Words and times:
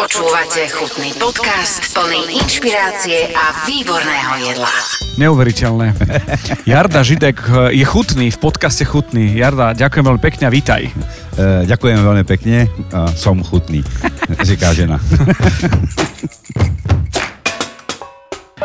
Počúvate 0.00 0.64
chutný 0.72 1.12
podcast 1.20 1.92
plný 1.92 2.40
inšpirácie 2.40 3.36
a 3.36 3.68
výborného 3.68 4.48
jedla. 4.48 4.72
Neuveriteľné. 5.20 5.92
Jarda 6.72 7.04
Židek 7.04 7.36
eh, 7.44 7.76
je 7.76 7.84
chutný, 7.84 8.32
v 8.32 8.38
podcaste 8.40 8.80
chutný. 8.88 9.36
Jarda, 9.36 9.76
ďakujem 9.76 10.00
veľmi 10.00 10.22
pekne 10.24 10.48
a 10.48 10.50
vítaj. 10.56 10.88
E, 10.88 11.68
ďakujem 11.68 12.00
veľmi 12.00 12.24
pekne 12.24 12.72
a 12.96 13.12
som 13.12 13.44
chutný, 13.44 13.84
říká 14.48 14.72
žena. 14.72 14.96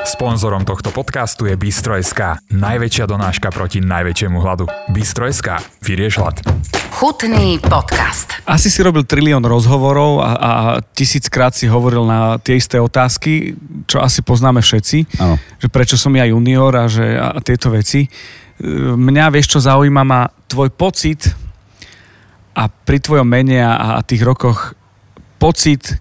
Sponzorom 0.05 0.61
tohto 0.69 0.93
podcastu 0.93 1.49
je 1.49 1.57
Bistro.sk, 1.57 2.37
najväčšia 2.53 3.09
donáška 3.09 3.49
proti 3.49 3.81
najväčšiemu 3.81 4.37
hladu. 4.37 4.69
Bistro.sk, 4.93 5.57
vyrieš 5.81 6.21
hlad. 6.21 6.45
Chutný 6.93 7.57
podcast. 7.57 8.37
Asi 8.45 8.69
si 8.69 8.85
robil 8.85 9.01
trilión 9.09 9.41
rozhovorov 9.41 10.21
a, 10.21 10.31
a 10.37 10.51
tisíckrát 10.93 11.57
si 11.57 11.65
hovoril 11.65 12.05
na 12.05 12.37
tie 12.37 12.61
isté 12.61 12.77
otázky, 12.77 13.57
čo 13.89 13.97
asi 13.97 14.21
poznáme 14.21 14.61
všetci. 14.61 15.17
Áno. 15.17 15.41
Že 15.57 15.67
prečo 15.73 15.97
som 15.97 16.13
ja 16.13 16.29
junior 16.29 16.69
a, 16.77 16.85
že, 16.85 17.17
a 17.17 17.41
tieto 17.41 17.73
veci. 17.73 18.05
E, 18.05 18.09
Mňa, 18.93 19.33
vieš 19.33 19.57
čo, 19.57 19.59
zaujíma 19.59 20.05
ma 20.05 20.29
tvoj 20.45 20.69
pocit 20.69 21.33
a 22.53 22.69
pri 22.69 23.01
tvojom 23.01 23.25
mene 23.25 23.57
a, 23.57 23.97
a 23.97 24.05
tých 24.05 24.21
rokoch 24.21 24.77
pocit, 25.41 25.97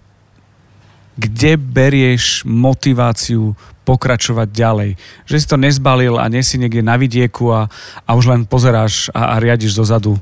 kde 1.15 1.57
berieš 1.57 2.43
motiváciu 2.43 3.55
pokračovať 3.85 4.49
ďalej. 4.49 4.91
Že 5.29 5.35
si 5.39 5.45
to 5.47 5.57
nezbalil 5.61 6.17
a 6.17 6.25
nie 6.27 6.41
si 6.41 6.57
niekde 6.57 6.81
na 6.81 6.97
vidieku 6.97 7.53
a, 7.53 7.69
a 8.03 8.11
už 8.17 8.25
len 8.33 8.41
pozeráš 8.49 9.13
a, 9.13 9.37
a 9.37 9.39
riadiš 9.39 9.77
dozadu 9.77 10.17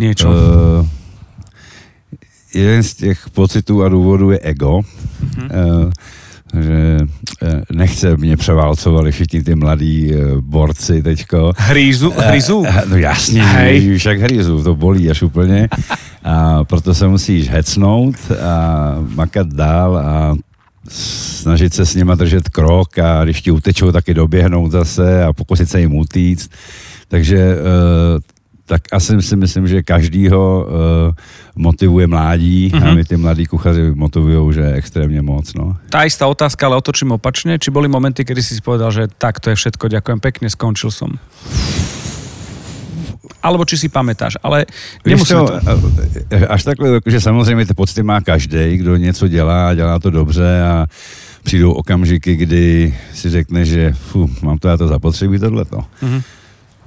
niečo. 0.00 0.26
Uh, 0.26 0.82
jeden 2.54 2.82
z 2.82 2.94
těch 2.94 3.30
pocitů 3.30 3.82
a 3.82 3.88
důvodů 3.88 4.30
je 4.30 4.38
ego. 4.42 4.80
E, 4.80 5.90
že 6.62 6.98
e, 7.42 7.62
nechce 7.72 8.16
mě 8.16 8.36
převálcovali 8.36 9.12
všichni 9.12 9.42
ty 9.42 9.54
mladí 9.54 10.14
e, 10.14 10.16
borci 10.40 11.02
teďko. 11.02 11.52
Hrízu? 11.56 12.12
Hryzu? 12.16 12.64
E, 12.66 12.82
No 12.86 12.96
jasně, 12.96 13.42
Hej. 13.42 13.96
Však 13.98 14.18
hryzu, 14.18 14.62
to 14.62 14.74
bolí 14.74 15.10
až 15.10 15.22
úplně. 15.22 15.68
A 16.24 16.64
proto 16.64 16.94
se 16.94 17.08
musíš 17.08 17.48
hecnout 17.48 18.16
a 18.42 18.94
makat 19.14 19.46
dál 19.46 19.96
a 19.96 20.36
snažit 20.88 21.74
se 21.74 21.86
s 21.86 21.94
nima 21.94 22.14
držet 22.14 22.48
krok 22.48 22.98
a 22.98 23.24
když 23.24 23.42
ti 23.42 23.50
utečou, 23.50 23.92
taky 23.92 24.14
doběhnout 24.14 24.72
zase 24.72 25.24
a 25.24 25.32
pokusit 25.32 25.68
se 25.70 25.80
jim 25.80 25.94
utíct. 25.94 26.50
Takže 27.08 27.38
eh, 27.38 28.33
tak 28.66 28.88
asi 28.92 29.20
si 29.22 29.36
myslím, 29.36 29.68
že 29.68 29.84
každýho 29.84 30.42
eh, 30.42 31.22
motivuje 31.56 32.06
mládí 32.06 32.72
mm-hmm. 32.72 32.90
a 32.90 32.94
my 32.94 33.04
ty 33.04 33.16
mladí 33.16 33.46
kuchaři 33.46 33.92
motivují, 33.94 34.54
že 34.54 34.72
extrémně 34.72 35.22
moc. 35.22 35.54
No. 35.54 35.76
Tá 35.92 36.08
istá 36.08 36.24
otázka, 36.26 36.66
ale 36.66 36.80
otočím 36.80 37.12
opačne. 37.12 37.60
Či 37.60 37.70
boli 37.70 37.88
momenty, 37.88 38.24
kedy 38.24 38.42
si 38.42 38.60
povedal, 38.64 38.88
že 38.90 39.12
tak, 39.20 39.40
to 39.40 39.52
je 39.52 39.56
všetko, 39.56 39.88
ďakujem 39.88 40.20
pekne, 40.20 40.48
skončil 40.48 40.88
som? 40.88 41.12
Alebo 43.44 43.68
či 43.68 43.76
si 43.76 43.92
pamätáš, 43.92 44.40
ale 44.40 44.64
nemusíme 45.04 45.44
to... 45.44 45.54
a- 45.60 46.48
až 46.48 46.64
takhle, 46.64 47.00
že 47.04 47.20
samozřejmě 47.20 47.66
ty 47.66 47.74
pocity 47.74 48.02
má 48.02 48.20
každý, 48.20 48.76
kdo 48.80 48.96
něco 48.96 49.28
dělá, 49.28 49.74
dělá 49.74 49.98
to 49.98 50.10
dobře 50.10 50.62
a 50.62 50.86
přijdou 51.42 51.72
okamžiky, 51.72 52.36
kdy 52.36 52.94
si 53.14 53.30
řekne, 53.30 53.64
že 53.64 53.92
fu, 53.92 54.30
mám 54.42 54.58
to 54.58 54.68
já 54.68 54.76
to 54.76 54.88
zapotřebí 54.88 55.38
tohleto. 55.38 55.84
Mhm. 56.02 56.22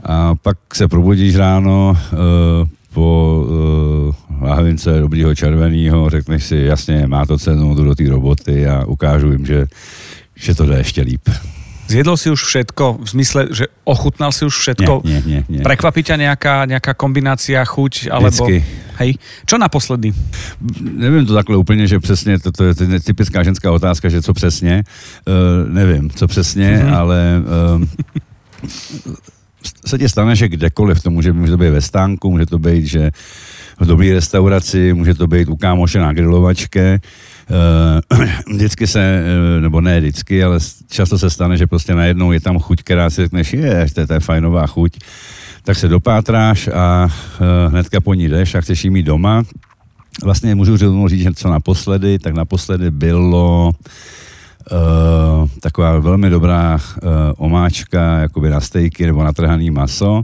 A 0.04 0.36
pak 0.36 0.58
se 0.74 0.88
probudíš 0.88 1.36
ráno 1.36 1.98
uh, 1.98 2.18
po 2.94 3.44
uh, 3.46 4.48
lahvince 4.48 5.00
dobrýho 5.00 5.36
červeného, 5.36 6.10
řekneš 6.10 6.44
si, 6.44 6.56
jasně, 6.56 7.08
má 7.08 7.26
to 7.26 7.38
cenu, 7.38 7.76
jdu 7.76 7.84
do 7.84 7.96
té 7.96 8.10
roboty 8.10 8.68
a 8.68 8.86
ukážu 8.86 9.32
jim, 9.32 9.46
že, 9.46 9.66
že 10.36 10.56
to 10.56 10.66
jde 10.66 10.78
ještě 10.78 11.02
líp. 11.02 11.30
Zjedol 11.88 12.18
si 12.20 12.28
už 12.28 12.44
všetko, 12.44 13.00
v 13.00 13.08
zmysle, 13.10 13.48
že 13.48 13.66
ochutnal 13.88 14.36
si 14.36 14.44
už 14.44 14.52
všetko? 14.60 15.08
Nie, 15.08 15.24
nie, 15.24 15.24
nie, 15.24 15.42
nie. 15.48 15.62
Prekvapí 15.64 16.04
ťa 16.04 16.20
nejaká, 16.20 16.68
nejaká 16.68 16.92
kombinácia, 16.92 17.64
chuť? 17.64 18.12
Alebo... 18.12 18.28
Vždycky. 18.28 18.60
Hej. 19.00 19.16
Čo 19.48 19.56
naposledy? 19.56 20.12
Nevím 20.84 21.24
to 21.26 21.34
takhle 21.34 21.56
úplně, 21.58 21.88
že 21.88 22.00
přesně, 22.00 22.40
to, 22.40 22.52
to 22.52 22.64
je 22.64 22.74
typická 23.00 23.44
ženská 23.44 23.72
otázka, 23.72 24.10
že 24.10 24.22
co 24.22 24.34
přesně, 24.34 24.84
uh, 24.84 25.72
nevím, 25.72 26.10
co 26.12 26.28
přesně, 26.28 26.72
Mhm. 26.72 26.88
mm-hmm. 26.88 26.98
ale 26.98 27.20
um, 27.76 27.88
se 29.86 29.98
ti 29.98 30.10
stane, 30.10 30.36
že 30.36 30.50
kdekoliv, 30.50 31.04
to 31.04 31.10
může, 31.10 31.34
může 31.34 31.52
to 31.52 31.58
být 31.58 31.70
ve 31.70 31.82
stánku, 31.82 32.32
může 32.32 32.46
to 32.46 32.60
být, 32.60 32.86
že 32.86 33.12
v 33.80 33.86
dobré 33.86 34.14
restauraci, 34.14 34.94
může 34.94 35.14
to 35.14 35.28
být 35.28 35.50
u 35.50 35.56
kámoše 35.56 36.00
na 36.00 36.14
grilovačke, 36.14 37.00
Uh, 38.12 38.26
vždycky 38.54 38.88
se, 38.88 39.00
eh, 39.00 39.62
nebo 39.62 39.82
ne 39.82 40.00
vždycky, 40.00 40.44
ale 40.44 40.60
často 40.90 41.18
se 41.18 41.30
stane, 41.30 41.58
že 41.58 41.68
prostě 41.68 41.96
najednou 41.96 42.32
je 42.32 42.40
tam 42.40 42.60
chuť, 42.60 42.84
která 42.84 43.10
si 43.10 43.22
řekneš, 43.22 43.54
je, 43.54 43.88
to 43.94 44.00
je, 44.00 44.08
to 44.08 44.14
je 44.14 44.20
fajnová 44.20 44.68
chuť, 44.68 45.00
tak 45.64 45.78
se 45.78 45.88
dopátráš 45.88 46.68
a 46.68 47.08
uh, 47.08 47.72
hnedka 47.72 48.02
po 48.02 48.14
ní 48.14 48.30
jdeš 48.30 48.56
a 48.56 48.62
chceš 48.62 48.84
jí 48.84 48.90
mít 48.90 49.04
doma, 49.04 49.44
Vlastně 50.24 50.56
můžu 50.56 50.78
říct, 51.08 51.22
že 51.22 51.32
co 51.36 51.50
naposledy, 51.50 52.20
tak 52.20 52.34
naposledy 52.34 52.92
bylo 52.92 53.72
uh, 54.72 55.50
taková 55.62 56.00
velmi 56.00 56.30
dobrá 56.30 56.76
uh, 56.76 57.10
omáčka, 57.38 58.18
jakoby 58.18 58.50
na 58.50 58.62
stejky 58.62 59.06
nebo 59.06 59.24
na 59.24 59.34
trhaný 59.34 59.70
maso. 59.70 60.22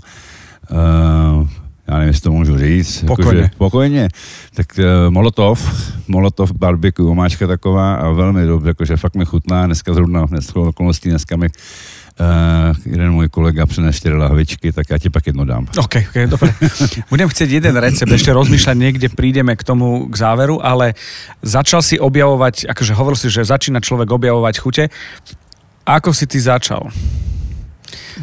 Uh, 0.72 1.48
já 1.88 1.94
nevím, 1.94 2.08
jestli 2.08 2.22
to 2.22 2.32
můžu 2.32 2.58
říct. 2.58 3.04
Pokojně. 3.08 3.42
Jakože, 3.42 3.50
pokojně. 3.58 4.10
Tak 4.54 4.66
uh, 4.80 5.14
Molotov, 5.14 5.92
Molotov 6.08 6.52
barbecue, 6.52 7.10
omáčka 7.10 7.48
taková 7.48 7.96
a 7.96 8.10
velmi 8.10 8.46
dobře, 8.46 8.70
jakože 8.70 8.98
fakt 8.98 9.16
mi 9.16 9.26
chutná. 9.26 9.66
Dneska 9.66 9.94
zrovna, 9.94 10.26
dneska 10.26 10.60
okolností, 10.60 11.10
dneska 11.10 11.36
mi 11.36 11.48
uh, 12.20 12.76
jeden 12.86 13.12
můj 13.12 13.30
kolega 13.30 13.66
přines 13.66 13.96
čtyři 13.96 14.16
lahvičky, 14.16 14.72
tak 14.72 14.90
já 14.90 14.98
ti 14.98 15.10
pak 15.10 15.28
jedno 15.28 15.46
dám. 15.46 15.68
OK, 15.78 15.96
OK, 15.96 16.30
dobre. 16.30 16.54
Budem 17.10 17.30
chcieť 17.30 17.50
jeden 17.50 17.76
recept, 17.78 18.12
ešte 18.12 18.34
rozmýšľať 18.34 18.78
niekde, 18.78 19.08
prídeme 19.10 19.56
k 19.56 19.64
tomu 19.64 20.10
k 20.10 20.16
záveru, 20.18 20.62
ale 20.62 20.94
začal 21.42 21.82
si 21.82 22.00
objavovať, 22.00 22.70
akože 22.70 22.94
hovoril 22.94 23.18
si, 23.18 23.30
že 23.30 23.46
začína 23.46 23.82
človek 23.82 24.10
objavovať 24.12 24.56
chute. 24.60 24.84
Ako 25.84 26.14
si 26.14 26.26
ty 26.28 26.40
začal? 26.40 26.88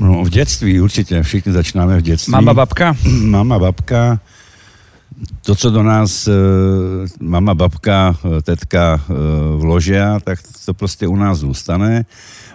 No 0.01 0.25
v 0.25 0.31
dětství 0.31 0.81
určitě, 0.81 1.23
všichni 1.23 1.53
začínáme 1.53 1.99
v 1.99 2.03
dětství. 2.03 2.33
Mama, 2.33 2.55
babka? 2.55 2.97
Mama, 3.05 3.59
babka, 3.59 4.21
to, 5.43 5.55
co 5.55 5.71
do 5.71 5.83
nás 5.83 6.29
eh, 6.29 6.33
mama, 7.21 7.55
babka, 7.55 8.17
eh, 8.25 8.43
tetka 8.43 9.01
eh, 9.01 9.15
vložia, 9.57 10.21
tak 10.21 10.39
to 10.65 10.75
prostě 10.75 11.07
u 11.07 11.17
nás 11.17 11.39
zůstane. 11.39 12.05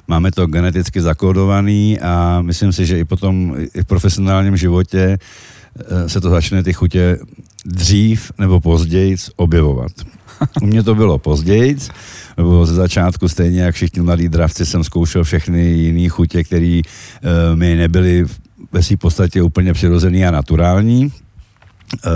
Máme 0.08 0.32
to 0.32 0.48
geneticky 0.48 1.02
zakódovaný 1.02 2.00
a 2.00 2.42
myslím 2.42 2.74
si, 2.74 2.86
že 2.86 3.00
i 3.00 3.06
potom 3.06 3.56
i 3.74 3.82
v 3.82 3.86
profesionálním 3.86 4.58
životě 4.58 5.18
eh, 5.18 6.10
se 6.10 6.22
to 6.22 6.30
začne 6.30 6.64
ty 6.64 6.74
chutě 6.74 7.18
dřív 7.66 8.32
nebo 8.38 8.62
později 8.62 9.16
objevovat. 9.36 9.92
U 10.62 10.66
mě 10.66 10.84
to 10.84 10.96
bylo 10.96 11.18
později, 11.18 11.78
nebo 12.38 12.66
ze 12.66 12.76
začátku 12.76 13.28
stejně 13.28 13.62
jak 13.62 13.76
všichni 13.76 14.02
mladí 14.02 14.30
dravci 14.30 14.66
jsem 14.66 14.84
zkoušel 14.84 15.24
všechny 15.24 15.62
jiné 15.62 16.10
chutě, 16.10 16.44
které 16.44 16.82
uh, 16.82 17.56
mi 17.56 17.76
nebyly 17.76 18.26
ve 18.72 18.84
své 18.84 18.98
podstatě 18.98 19.42
úplně 19.42 19.74
přirozený 19.74 20.26
a 20.26 20.32
naturální. 20.32 21.12
Uh, 21.94 22.12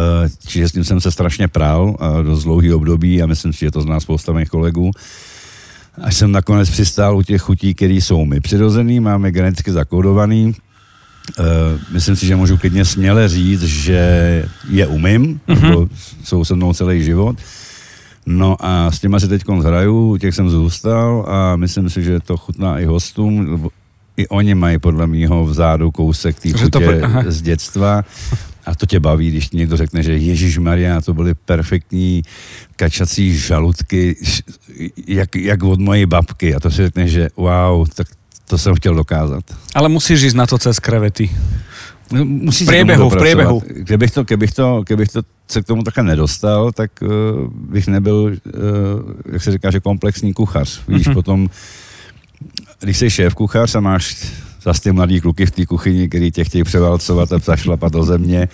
čiže 0.48 0.70
s 0.70 0.72
tím 0.72 0.84
jsem 0.84 1.02
se 1.02 1.12
strašně 1.12 1.48
prál 1.48 1.90
uh, 1.90 2.24
dost 2.24 2.44
dlouhý 2.44 2.74
období 2.74 3.22
a 3.22 3.26
myslím 3.26 3.54
si, 3.54 3.60
že 3.60 3.72
to 3.72 3.82
zná 3.82 4.00
spousta 4.00 4.34
mých 4.34 4.50
kolegů. 4.50 4.92
Až 6.02 6.16
jsem 6.16 6.32
nakonec 6.32 6.70
přistál 6.70 7.18
u 7.18 7.22
těch 7.22 7.42
chutí, 7.42 7.74
které 7.74 7.94
jsou 7.94 8.26
mi 8.26 8.40
přirozený, 8.40 9.00
máme 9.00 9.32
geneticky 9.32 9.72
zakódovaný. 9.72 10.56
Uh, 11.40 11.46
myslím 11.92 12.16
si, 12.16 12.26
že 12.26 12.36
můžu 12.36 12.58
klidně 12.58 12.86
směle 12.86 13.30
říct, 13.30 13.64
že 13.64 14.00
je 14.70 14.88
umím, 14.88 15.40
mm-hmm. 15.48 15.62
nebo 15.62 15.88
jsou 16.24 16.46
se 16.46 16.56
mnou 16.56 16.74
celý 16.74 17.04
život. 17.04 17.36
No 18.26 18.58
a 18.60 18.92
s 18.92 19.00
těma 19.00 19.20
si 19.20 19.28
teď 19.28 19.44
hraju, 19.50 20.12
u 20.12 20.18
těch 20.18 20.36
jsem 20.36 20.50
zůstal 20.50 21.26
a 21.28 21.56
myslím 21.56 21.90
si, 21.90 22.04
že 22.04 22.20
to 22.20 22.38
chutná 22.38 22.80
i 22.80 22.86
hostům, 22.86 23.70
i 24.18 24.28
oni 24.28 24.56
mají 24.56 24.80
podle 24.80 25.08
mýho 25.08 25.46
vzadu 25.46 25.92
kousek 25.92 26.40
té 26.40 26.52
to 26.52 26.58
chutě 26.58 26.80
pro- 26.80 27.04
aha. 27.04 27.24
z 27.28 27.42
dětstva. 27.42 28.04
A 28.70 28.76
to 28.76 28.86
tě 28.86 29.00
baví, 29.00 29.30
když 29.32 29.50
ti 29.50 29.58
někdo 29.58 29.78
řekne, 29.78 30.04
že 30.04 30.18
Ježíš 30.18 30.58
Maria, 30.58 31.02
to 31.02 31.14
byly 31.14 31.34
perfektní 31.34 32.22
kačací 32.76 33.38
žaludky, 33.38 34.16
jak, 35.08 35.36
jak 35.36 35.64
od 35.64 35.80
mojej 35.80 36.06
babky. 36.06 36.56
A 36.56 36.60
to 36.60 36.72
si 36.72 36.78
řekne, 36.78 37.08
že 37.08 37.30
wow, 37.36 37.88
tak 37.96 38.08
to 38.48 38.58
jsem 38.58 38.76
chtěl 38.76 38.96
dokázat. 38.96 39.44
Ale 39.76 39.90
musíš 39.90 40.22
ísť 40.24 40.36
na 40.36 40.46
to 40.48 40.58
cez 40.58 40.80
krevety. 40.80 41.30
No, 42.12 42.26
Musí 42.26 42.64
V 42.64 42.68
priebehu, 42.68 43.10
v 43.10 43.18
priebehu. 43.18 43.62
Kdybych 43.68 44.12
to, 44.12 44.24
kdybych 44.24 44.52
to, 44.52 44.84
kdybych 44.88 45.10
to 45.10 45.22
se 45.48 45.62
k 45.62 45.66
tomu 45.66 45.84
takhle 45.84 46.04
nedostal, 46.04 46.72
tak 46.72 46.92
uh, 47.02 47.10
bych 47.54 47.88
nebyl, 47.88 48.16
uh, 48.16 48.32
jak 49.34 49.44
se 49.44 49.52
říká, 49.52 49.72
že 49.72 49.80
komplexní 49.80 50.34
kuchař. 50.34 50.82
Víš, 50.88 51.06
Mhm. 51.08 51.14
potom, 51.14 51.50
když 52.80 52.98
jsi 52.98 53.10
šéf 53.10 53.34
kuchař 53.36 53.76
a 53.76 53.80
máš 53.80 54.26
ty 54.74 54.92
mladý 54.92 55.22
kluky 55.22 55.46
v 55.46 55.52
té 55.52 55.66
kuchyni, 55.66 56.10
který 56.10 56.32
tě 56.32 56.44
chtějí 56.44 56.64
převálcovat 56.64 57.34
a 57.34 57.40
zašlapat 57.40 57.94
do 57.94 58.04
země, 58.04 58.48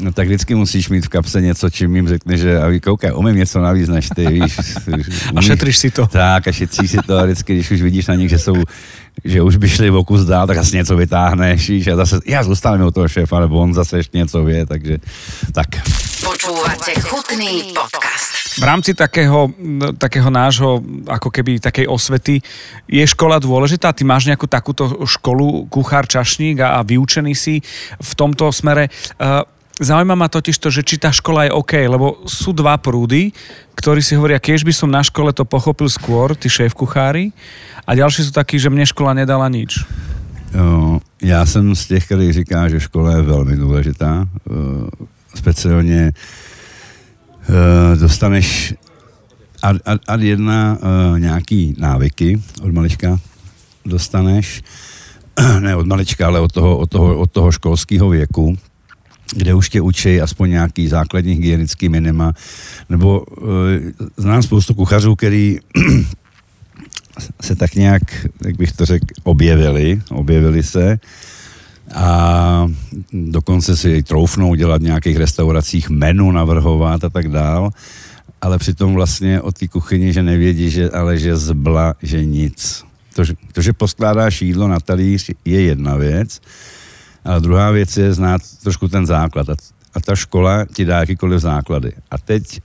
no, 0.00 0.12
tak 0.12 0.26
vždycky 0.26 0.54
musíš 0.54 0.88
mít 0.88 1.06
v 1.06 1.08
kapse 1.08 1.40
něco, 1.40 1.70
čím 1.70 1.96
jim 1.96 2.08
řekne, 2.08 2.36
že 2.36 2.58
a 2.58 2.80
koukej, 2.80 3.12
umím 3.14 3.36
něco 3.36 3.60
navíc 3.60 3.88
než 3.88 4.08
ty, 4.14 4.26
víš. 4.26 4.58
Umíš, 4.86 5.06
a 5.36 5.40
šetříš 5.40 5.78
si 5.78 5.90
to. 5.90 6.06
Tak, 6.06 6.48
a 6.48 6.52
šetříš 6.52 6.90
si 6.90 6.98
to 7.06 7.18
a 7.18 7.24
vždycky, 7.24 7.54
když 7.54 7.70
už 7.70 7.82
vidíš 7.82 8.06
na 8.06 8.14
nich, 8.14 8.30
že 8.30 8.38
jsou 8.38 8.54
že 9.24 9.42
už 9.42 9.56
by 9.56 9.68
šli 9.68 9.90
o 9.90 10.04
kus 10.04 10.24
dál, 10.24 10.46
tak 10.46 10.58
asi 10.58 10.76
něco 10.76 10.96
vytáhneš, 10.96 11.70
víš, 11.70 11.86
a 11.86 11.96
zase, 11.96 12.20
já 12.26 12.42
zůstanu 12.42 12.86
u 12.86 12.90
toho 12.90 13.08
šéfa, 13.08 13.40
nebo 13.40 13.58
on 13.58 13.74
zase 13.74 13.96
ještě 13.96 14.18
něco 14.18 14.44
vě, 14.44 14.66
takže 14.66 14.98
tak. 15.52 15.66
Počúvate 16.24 17.00
chutný 17.00 17.62
podcast. 17.62 18.31
V 18.52 18.64
rámci 18.64 18.92
takého, 18.92 19.48
takého 19.96 20.28
nášho, 20.28 20.84
ako 21.08 21.32
keby 21.32 21.56
takej 21.56 21.88
osvety, 21.88 22.44
je 22.84 23.04
škola 23.08 23.40
dôležitá? 23.40 23.96
Ty 23.96 24.04
máš 24.04 24.28
nejakú 24.28 24.44
takúto 24.44 25.08
školu, 25.08 25.72
kuchár, 25.72 26.04
čašník 26.04 26.60
a, 26.60 26.76
a 26.76 26.84
vyučený 26.84 27.32
si 27.32 27.64
v 27.96 28.12
tomto 28.12 28.52
smere. 28.52 28.92
Uh, 29.16 29.40
Zaujíma 29.80 30.14
ma 30.14 30.28
totiž 30.28 30.60
to, 30.60 30.68
že 30.68 30.84
či 30.84 31.00
tá 31.00 31.08
škola 31.08 31.48
je 31.48 31.56
OK, 31.56 31.72
lebo 31.88 32.20
sú 32.28 32.52
dva 32.52 32.76
prúdy, 32.76 33.32
ktorí 33.72 34.04
si 34.04 34.14
hovoria, 34.14 34.36
keď 34.36 34.68
by 34.68 34.72
som 34.76 34.92
na 34.92 35.00
škole 35.00 35.32
to 35.32 35.48
pochopil 35.48 35.88
skôr, 35.88 36.36
ty 36.36 36.52
šéf 36.52 36.76
kuchári, 36.76 37.32
a 37.88 37.96
ďalší 37.96 38.28
sú 38.28 38.32
takí, 38.36 38.60
že 38.60 38.68
mne 38.68 38.84
škola 38.84 39.16
nedala 39.16 39.48
nič. 39.48 39.82
Jo, 40.54 41.00
já 41.22 41.46
jsem 41.46 41.74
z 41.74 41.86
těch, 41.86 42.04
který 42.04 42.32
říká, 42.32 42.68
že 42.68 42.80
škola 42.80 43.16
je 43.16 43.22
velmi 43.22 43.56
důležitá. 43.56 44.28
Speciálně 45.34 46.12
uh, 46.12 46.51
dostaneš 48.00 48.74
ad, 49.62 49.76
ad, 49.84 50.00
ad 50.08 50.20
jedna 50.20 50.78
uh, 50.82 51.18
nějaký 51.18 51.74
návyky 51.78 52.42
od 52.62 52.72
malička 52.72 53.18
dostaneš, 53.86 54.62
ne 55.60 55.76
od 55.76 55.86
malička, 55.86 56.26
ale 56.26 56.40
od 56.40 56.52
toho, 56.52 56.78
od 56.78 56.90
toho, 56.90 57.18
od 57.18 57.30
toho 57.30 57.52
školského 57.52 58.08
věku, 58.08 58.58
kde 59.36 59.54
už 59.54 59.70
tě 59.70 59.80
učí 59.80 60.20
aspoň 60.20 60.50
nějaký 60.50 60.88
základní 60.88 61.32
hygienický 61.32 61.88
minima, 61.88 62.32
nebo 62.88 63.20
uh, 63.20 63.48
znám 64.16 64.42
spoustu 64.42 64.74
kuchařů, 64.74 65.16
který 65.16 65.58
se 67.40 67.56
tak 67.56 67.74
nějak, 67.74 68.02
jak 68.44 68.56
bych 68.56 68.72
to 68.72 68.86
řekl, 68.86 69.06
objevili, 69.22 70.02
objevili 70.10 70.62
se 70.62 70.98
a 71.94 72.66
dokonce 73.12 73.76
si 73.76 74.02
troufnou 74.02 74.54
dělat 74.54 74.82
v 74.82 74.84
nějakých 74.84 75.16
restauracích 75.16 75.90
menu 75.90 76.32
navrhovat 76.32 77.04
a 77.04 77.10
tak 77.10 77.28
dál, 77.28 77.70
ale 78.40 78.58
přitom 78.58 78.94
vlastně 78.94 79.40
o 79.40 79.52
té 79.52 79.68
kuchyni, 79.68 80.12
že 80.12 80.22
nevědí, 80.22 80.70
že, 80.70 80.90
ale 80.90 81.18
že 81.18 81.36
zbla, 81.36 81.94
že 82.02 82.24
nic. 82.24 82.84
To, 83.14 83.22
to, 83.52 83.62
že 83.62 83.72
poskládáš 83.72 84.42
jídlo 84.42 84.68
na 84.68 84.80
talíř, 84.80 85.30
je 85.44 85.62
jedna 85.62 85.96
věc, 85.96 86.40
ale 87.24 87.40
druhá 87.40 87.70
věc 87.70 87.96
je 87.96 88.12
znát 88.12 88.42
trošku 88.62 88.88
ten 88.88 89.06
základ. 89.06 89.48
A, 89.48 89.54
a 89.94 90.00
ta 90.00 90.16
škola 90.16 90.64
ti 90.74 90.84
dá 90.84 91.00
jakýkoliv 91.00 91.40
základy. 91.40 91.92
A 92.10 92.18
teď 92.18 92.60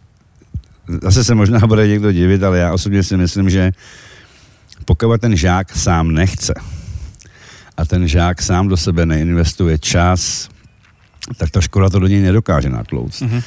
zase 1.01 1.23
se 1.23 1.35
možná 1.35 1.59
bude 1.59 1.87
někdo 1.87 2.11
divit, 2.11 2.43
ale 2.43 2.57
já 2.57 2.73
osobně 2.73 3.03
si 3.03 3.17
myslím, 3.17 3.49
že 3.49 3.71
pokud 4.85 5.21
ten 5.21 5.35
žák 5.35 5.77
sám 5.77 6.11
nechce, 6.11 6.53
a 7.77 7.85
ten 7.85 8.07
žák 8.07 8.41
sám 8.41 8.67
do 8.67 8.77
sebe 8.77 9.05
neinvestuje 9.05 9.77
čas, 9.77 10.49
tak 11.37 11.49
ta 11.49 11.61
škola 11.61 11.89
to 11.89 11.99
do 11.99 12.07
něj 12.07 12.21
nedokáže 12.21 12.69
natlouct. 12.69 13.21
Mm-hmm. 13.21 13.43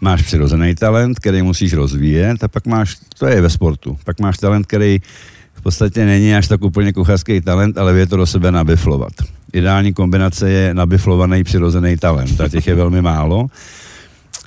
Máš 0.00 0.22
přirozený 0.22 0.74
talent, 0.74 1.18
který 1.18 1.42
musíš 1.42 1.72
rozvíjet 1.72 2.44
a 2.44 2.48
pak 2.48 2.66
máš, 2.66 2.96
to 3.18 3.26
je 3.26 3.40
ve 3.40 3.50
sportu, 3.50 3.98
pak 4.04 4.20
máš 4.20 4.38
talent, 4.38 4.66
který 4.66 4.98
v 5.54 5.62
podstatě 5.62 6.04
není 6.04 6.34
až 6.34 6.48
tak 6.48 6.62
úplně 6.62 6.92
kuchařský 6.92 7.40
talent, 7.40 7.78
ale 7.78 7.98
je 7.98 8.06
to 8.06 8.16
do 8.16 8.26
sebe 8.26 8.52
nabiflovat. 8.52 9.12
Ideální 9.52 9.92
kombinace 9.92 10.50
je 10.50 10.74
nabiflovaný 10.74 11.44
přirozený 11.44 11.96
talent 11.96 12.40
a 12.40 12.48
těch 12.48 12.66
je 12.66 12.74
velmi 12.74 13.02
málo. 13.02 13.46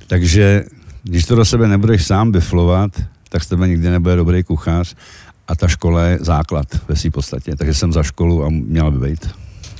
Takže 0.07 0.63
když 1.03 1.25
to 1.25 1.35
do 1.35 1.45
sebe 1.45 1.67
nebudeš 1.67 2.05
sám 2.05 2.31
biflovat, 2.31 2.91
tak 3.29 3.43
z 3.43 3.47
tebe 3.47 3.67
nikdy 3.67 3.89
nebude 3.89 4.15
dobrý 4.15 4.43
kuchař 4.43 4.95
a 5.47 5.55
ta 5.55 5.67
škola 5.67 6.03
je 6.03 6.15
základ 6.21 6.67
ve 6.87 6.95
svým 6.95 7.11
podstatě. 7.11 7.55
Takže 7.55 7.73
jsem 7.73 7.93
za 7.93 8.03
školu 8.03 8.45
a 8.45 8.49
měla 8.49 8.91
by 8.91 8.99
být. 9.09 9.29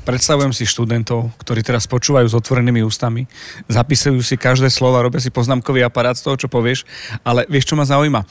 Predstavujem 0.05 0.53
si 0.53 0.69
študentov, 0.69 1.33
ktorí 1.41 1.65
teraz 1.65 1.89
počúvajú 1.89 2.29
s 2.29 2.37
otvorenými 2.37 2.85
ústami, 2.85 3.25
zapisujú 3.65 4.21
si 4.21 4.37
každé 4.37 4.69
slovo, 4.69 5.01
robia 5.01 5.17
si 5.17 5.33
poznámkový 5.33 5.81
aparát 5.81 6.13
z 6.13 6.29
toho, 6.29 6.37
čo 6.37 6.45
povieš, 6.45 6.85
ale 7.25 7.49
vieš, 7.49 7.73
čo 7.73 7.75
ma 7.75 7.89
zaujíma? 7.89 8.21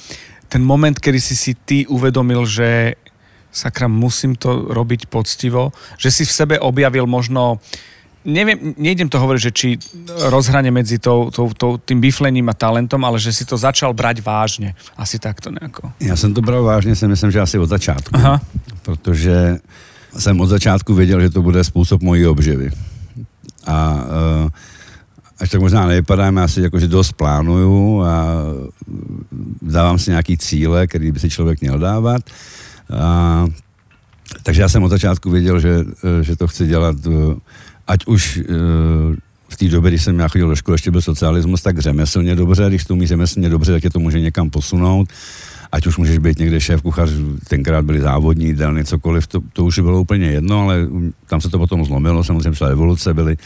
Ten 0.47 0.63
moment, 0.63 0.95
kedy 0.95 1.19
si 1.19 1.35
si 1.35 1.59
ty 1.59 1.83
uvedomil, 1.91 2.47
že 2.47 2.95
sakra, 3.51 3.91
musím 3.91 4.39
to 4.39 4.71
robiť 4.71 5.11
poctivo, 5.11 5.75
že 5.99 6.15
si 6.15 6.23
v 6.23 6.31
sebe 6.31 6.55
objavil 6.63 7.11
možno 7.11 7.59
neviem, 8.25 8.75
nejdem 8.81 9.09
to 9.09 9.21
hovoriť, 9.21 9.41
že 9.41 9.53
či 9.53 9.69
rozhranie 10.33 10.73
medzi 10.73 10.99
tou, 10.99 11.31
tou, 11.31 11.53
tou, 11.53 11.77
tým 11.77 12.01
biflením 12.01 12.49
a 12.49 12.55
talentom, 12.57 13.05
ale 13.05 13.21
že 13.21 13.33
si 13.33 13.45
to 13.45 13.57
začal 13.57 13.95
brať 13.95 14.25
vážně. 14.25 14.75
Asi 14.97 15.19
takto 15.19 15.51
nejako. 15.51 15.93
Já 16.01 16.17
jsem 16.17 16.35
to 16.35 16.43
bral 16.43 16.65
vážně, 16.65 16.97
si 16.97 17.09
myslím, 17.09 17.31
že 17.31 17.41
asi 17.41 17.59
od 17.59 17.69
začátku. 17.69 18.17
Aha. 18.17 18.41
Protože 18.83 19.59
jsem 20.19 20.41
od 20.41 20.47
začátku 20.47 20.95
věděl, 20.95 21.21
že 21.21 21.31
to 21.31 21.43
bude 21.43 21.65
způsob 21.65 22.03
mojí 22.03 22.27
obživy. 22.27 22.71
A 23.67 23.95
uh, 23.95 24.49
až 25.41 25.51
tak 25.51 25.61
možná 25.61 25.87
nevypadám, 25.87 26.37
já 26.37 26.49
si 26.49 26.61
jakože 26.63 26.89
dost 26.89 27.13
plánuju 27.13 28.03
a 28.03 28.27
dávám 29.63 29.99
si 29.99 30.11
nějaký 30.11 30.39
cíle, 30.39 30.87
který 30.87 31.13
by 31.13 31.21
si 31.21 31.31
člověk 31.31 31.61
měl 31.61 31.79
dávat. 31.79 32.23
A, 33.01 33.47
takže 34.43 34.63
já 34.63 34.69
jsem 34.69 34.83
od 34.83 34.89
začátku 34.89 35.31
věděl, 35.31 35.61
že, 35.61 35.85
že 36.21 36.37
to 36.37 36.47
chci 36.47 36.67
dělat 36.67 36.97
ať 37.87 38.07
už 38.07 38.37
e, 38.37 38.43
v 39.49 39.57
té 39.57 39.69
době, 39.69 39.91
když 39.91 40.05
jsem 40.05 40.19
já 40.19 40.29
chodil 40.29 40.49
do 40.49 40.57
školy, 40.57 40.75
ještě 40.75 40.91
byl 40.91 41.01
socialismus, 41.03 41.63
tak 41.63 41.79
řemeslně 41.79 42.37
dobře, 42.37 42.65
když 42.69 42.85
to 42.85 42.95
umí 42.95 43.07
řemeslně 43.07 43.49
dobře, 43.49 43.73
tak 43.73 43.85
je 43.85 43.91
to 43.91 43.99
může 43.99 44.21
někam 44.21 44.51
posunout. 44.51 45.09
Ať 45.73 45.87
už 45.87 45.97
můžeš 45.97 46.19
být 46.19 46.39
někde 46.39 46.61
šéf 46.61 46.83
kuchař, 46.83 47.11
tenkrát 47.49 47.85
byli 47.85 48.01
závodní 48.01 48.47
jídelny, 48.47 48.85
cokoliv, 48.85 49.27
to, 49.27 49.41
to 49.53 49.65
už 49.65 49.79
bylo 49.79 50.01
úplně 50.01 50.27
jedno, 50.27 50.61
ale 50.61 50.87
tam 51.27 51.41
se 51.41 51.51
to 51.51 51.59
potom 51.59 51.85
zlomilo, 51.85 52.25
samozřejmě 52.25 52.51
přišla 52.51 52.69
evoluce, 52.69 53.15
byly, 53.15 53.37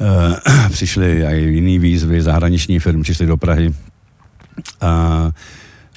uh, 0.00 0.68
přišly 0.72 1.22
i 1.22 1.40
jiný 1.40 1.78
výzvy, 1.78 2.22
zahraniční 2.22 2.78
firmy 2.78 3.02
přišly 3.02 3.26
do 3.26 3.36
Prahy. 3.36 3.74
A 4.80 5.30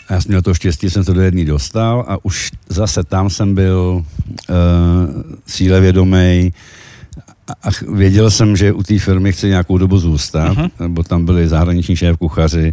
já 0.10 0.22
jsem 0.22 0.30
měl 0.30 0.42
to 0.42 0.54
štěstí, 0.54 0.90
jsem 0.90 1.06
to 1.06 1.14
do 1.14 1.22
jedný 1.22 1.46
dostal 1.46 2.06
a 2.08 2.26
už 2.26 2.52
zase 2.70 3.04
tam 3.04 3.30
jsem 3.30 3.56
byl 3.56 4.06
uh, 4.50 4.56
síle 5.48 5.82
vědomý, 5.82 6.54
a 7.48 7.70
věděl 7.94 8.32
jsem, 8.32 8.56
že 8.56 8.74
u 8.74 8.84
té 8.84 9.00
firmy 9.00 9.32
chci 9.32 9.48
nějakou 9.48 9.78
dobu 9.78 10.00
zůstat, 10.00 10.58
uh-huh. 10.58 10.72
nebo 10.80 11.04
tam 11.04 11.26
byli 11.26 11.48
zahraniční 11.48 11.96
šéf 11.96 12.18
kuchaři. 12.18 12.72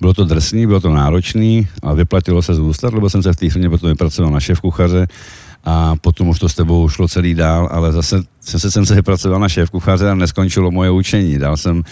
Bylo 0.00 0.14
to 0.14 0.24
drsný, 0.24 0.66
bylo 0.66 0.80
to 0.80 0.90
náročný, 0.94 1.68
ale 1.82 1.94
vyplatilo 1.94 2.42
se 2.42 2.54
zůstat, 2.54 2.94
lebo 2.94 3.10
jsem 3.10 3.22
se 3.22 3.32
v 3.32 3.36
té 3.36 3.50
firmě 3.50 3.70
potom 3.70 3.90
vypracoval 3.90 4.32
na 4.32 4.40
šéf 4.40 4.60
kuchaře 4.60 5.06
a 5.64 5.96
potom 5.96 6.28
už 6.28 6.38
to 6.38 6.48
s 6.48 6.54
tebou 6.54 6.88
šlo 6.88 7.08
celý 7.08 7.34
dál, 7.34 7.68
ale 7.70 7.92
zase 7.92 8.22
jsem 8.40 8.60
se, 8.60 8.70
jsem 8.70 8.86
se 8.86 8.94
vypracoval 8.94 9.40
na 9.40 9.48
šéf 9.48 9.70
kuchaře 9.70 10.10
a 10.10 10.14
neskončilo 10.14 10.70
moje 10.70 10.90
učení. 10.90 11.38
Dál 11.38 11.56
jsem 11.56 11.82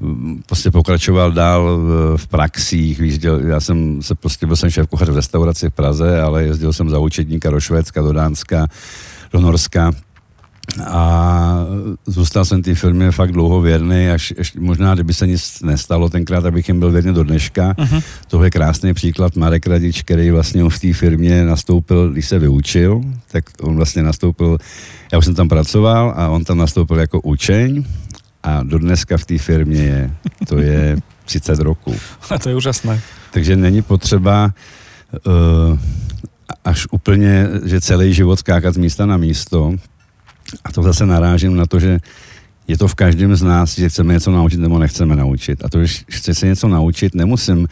mm, 0.00 0.42
prostě 0.46 0.70
pokračoval 0.70 1.32
dál 1.32 1.78
v, 1.78 2.16
v 2.16 2.26
praxích, 2.26 3.00
víš, 3.00 3.18
já 3.46 3.60
jsem 3.60 4.02
se 4.02 4.14
prostě 4.14 4.46
byl 4.46 4.56
jsem 4.56 4.70
šéf 4.70 4.86
kuchař 4.86 5.08
v 5.08 5.16
restauraci 5.16 5.70
v 5.70 5.72
Praze, 5.72 6.20
ale 6.20 6.44
jezdil 6.44 6.72
jsem 6.72 6.90
za 6.90 6.98
učetníka 6.98 7.50
do 7.50 7.60
Švédska, 7.60 8.02
do 8.02 8.12
Dánska, 8.12 8.66
do 9.32 9.40
Norska, 9.40 9.90
a 10.86 11.66
zůstal 12.06 12.44
jsem 12.44 12.62
té 12.62 12.74
firmě 12.74 13.10
fakt 13.10 13.32
dlouho 13.32 13.60
věrný, 13.60 14.08
až, 14.08 14.34
až 14.40 14.54
možná, 14.54 14.94
kdyby 14.94 15.14
se 15.14 15.26
nic 15.26 15.62
nestalo 15.62 16.08
tenkrát, 16.08 16.44
abych 16.44 16.68
jim 16.68 16.80
byl 16.80 16.90
věrný 16.90 17.14
do 17.14 17.24
dneška. 17.24 17.72
Uh-huh. 17.72 18.02
To 18.28 18.44
je 18.44 18.50
krásný 18.50 18.94
příklad 18.94 19.36
Marek 19.36 19.66
Radič, 19.66 20.02
který 20.02 20.30
vlastně 20.30 20.64
v 20.68 20.78
té 20.78 20.92
firmě 20.92 21.44
nastoupil, 21.44 22.10
když 22.10 22.28
se 22.28 22.38
vyučil, 22.38 23.00
tak 23.32 23.44
on 23.60 23.76
vlastně 23.76 24.02
nastoupil, 24.02 24.58
já 25.12 25.18
už 25.18 25.24
jsem 25.24 25.34
tam 25.34 25.48
pracoval 25.48 26.14
a 26.16 26.28
on 26.28 26.44
tam 26.44 26.58
nastoupil 26.58 26.98
jako 26.98 27.20
učeň 27.20 27.84
a 28.42 28.62
do 28.62 28.78
dneska 28.78 29.16
v 29.16 29.24
té 29.24 29.38
firmě 29.38 29.82
je, 29.82 30.10
to 30.48 30.58
je 30.58 30.96
30 31.24 31.58
roků. 31.58 31.94
A 32.30 32.38
to 32.38 32.48
je 32.48 32.54
úžasné. 32.54 33.00
Takže 33.32 33.56
není 33.56 33.82
potřeba 33.82 34.54
uh, 35.26 35.78
až 36.64 36.86
úplně, 36.90 37.48
že 37.64 37.80
celý 37.80 38.14
život 38.14 38.38
skákat 38.38 38.74
z 38.74 38.76
místa 38.76 39.06
na 39.06 39.16
místo, 39.16 39.74
a 40.64 40.72
to 40.72 40.82
zase 40.82 41.06
narážím 41.06 41.56
na 41.56 41.66
to, 41.66 41.80
že 41.80 41.98
je 42.68 42.78
to 42.78 42.88
v 42.88 42.94
každém 42.94 43.36
z 43.36 43.42
nás, 43.42 43.74
že 43.74 43.88
chceme 43.88 44.12
něco 44.12 44.30
naučit 44.30 44.60
nebo 44.60 44.78
nechceme 44.78 45.16
naučit. 45.16 45.64
A 45.64 45.68
to, 45.68 45.78
když 45.78 46.04
chci 46.10 46.34
se 46.34 46.46
něco 46.46 46.68
naučit, 46.68 47.14
nemusím 47.14 47.58
uh, 47.58 47.66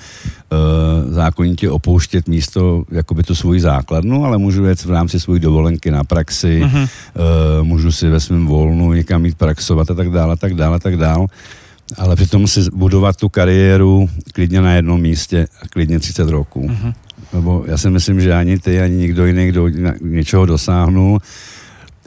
zákonitě 1.13 1.71
opouštět 1.71 2.29
místo, 2.29 2.85
jakoby 2.91 3.23
tu 3.23 3.35
svůj 3.35 3.61
základnu, 3.61 4.25
ale 4.25 4.39
můžu 4.39 4.65
jet 4.65 4.85
v 4.85 4.91
rámci 4.91 5.21
svůj 5.21 5.41
dovolenky 5.41 5.91
na 5.91 6.05
praxi, 6.05 6.61
uh-huh. 6.65 6.83
uh, 6.83 7.67
můžu 7.67 7.93
si 7.93 8.09
ve 8.09 8.21
svém 8.21 8.47
volnu 8.47 8.93
někam 8.93 9.27
jít 9.27 9.39
praxovat 9.39 9.91
a 9.91 9.95
tak 9.95 10.11
dále, 10.11 10.33
a 10.33 10.37
tak 10.37 10.55
dále, 10.55 10.77
a 10.77 10.79
tak 10.79 10.97
dále. 10.97 11.27
Ale 11.99 12.17
přitom 12.17 12.47
si 12.47 12.61
budovat 12.73 13.17
tu 13.17 13.29
kariéru 13.29 14.09
klidně 14.33 14.61
na 14.61 14.75
jednom 14.75 15.01
místě 15.01 15.49
a 15.63 15.69
klidně 15.69 15.99
30 15.99 16.29
roků. 16.29 16.69
Uh-huh. 16.69 16.95
Nebo 17.33 17.65
já 17.67 17.79
si 17.79 17.91
myslím, 17.91 18.21
že 18.21 18.35
ani 18.35 18.59
ty, 18.59 18.81
ani 18.81 18.97
nikdo 18.97 19.27
jiný, 19.27 19.47
kdo 19.47 19.69
něčeho 20.01 20.47
dosáhnul, 20.47 21.19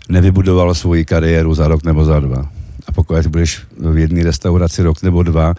nevybudoval 0.10 0.74
svoji 0.76 1.06
kariéru 1.06 1.54
za 1.56 1.68
rok 1.68 1.84
nebo 1.84 2.06
za 2.06 2.20
dva. 2.20 2.46
A 2.88 2.92
pokud 2.92 3.28
budeš 3.28 3.62
v 3.80 3.98
jedné 3.98 4.24
restauraci 4.24 4.84
rok 4.84 5.02
nebo 5.02 5.24
dva, 5.24 5.54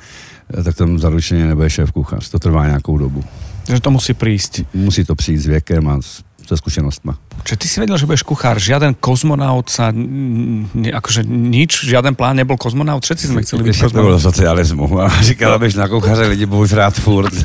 eh, 0.54 0.62
tak 0.62 0.74
tam 0.76 0.98
zaručeně 0.98 1.46
nebude 1.46 1.70
šéf 1.70 1.92
kuchař. 1.92 2.28
To 2.28 2.38
trvá 2.38 2.66
nějakou 2.66 2.98
dobu. 2.98 3.24
Že 3.68 3.80
to 3.80 3.90
musí 3.90 4.14
prísť. 4.14 4.62
Musí 4.74 5.04
to 5.04 5.14
přijít 5.14 5.38
s 5.38 5.46
věkem 5.46 5.88
a 5.88 5.98
se 6.46 6.56
zkušenostma. 6.56 7.18
Čiže 7.44 7.56
ty 7.56 7.66
si 7.68 7.80
vedel, 7.82 7.98
že 7.98 8.06
budeš 8.06 8.22
kuchár, 8.22 8.54
žiaden 8.62 8.94
kozmonaut 8.94 9.66
sa, 9.66 9.90
n- 9.90 10.70
ne, 10.74 10.94
akože 10.94 11.26
nič, 11.26 11.82
žiaden 11.90 12.14
plán 12.14 12.38
nebol 12.38 12.54
kozmonaut, 12.54 13.02
všetci 13.02 13.26
sme 13.34 13.42
chceli 13.42 13.66
byť 13.66 13.70
Když 13.74 13.78
to 13.78 13.84
kozmonaut. 13.90 14.06
bylo 14.06 14.20
socialismu 14.22 14.86
a 15.02 15.10
říkala 15.22 15.58
bych 15.58 15.74
na 15.76 15.88
kuchaře 15.90 16.22
lidi 16.30 16.46
budou 16.46 16.66
rád 16.70 16.94
furt. 16.94 17.34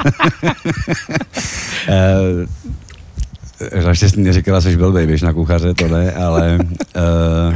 Naštěstí 3.85 4.21
neříkala, 4.21 4.61
jsi 4.61 4.77
blbej, 4.77 5.07
běž 5.07 5.21
na 5.21 5.33
kuchaře, 5.33 5.73
to 5.73 5.87
ne, 5.87 6.13
ale 6.13 6.59
uh, 6.59 7.55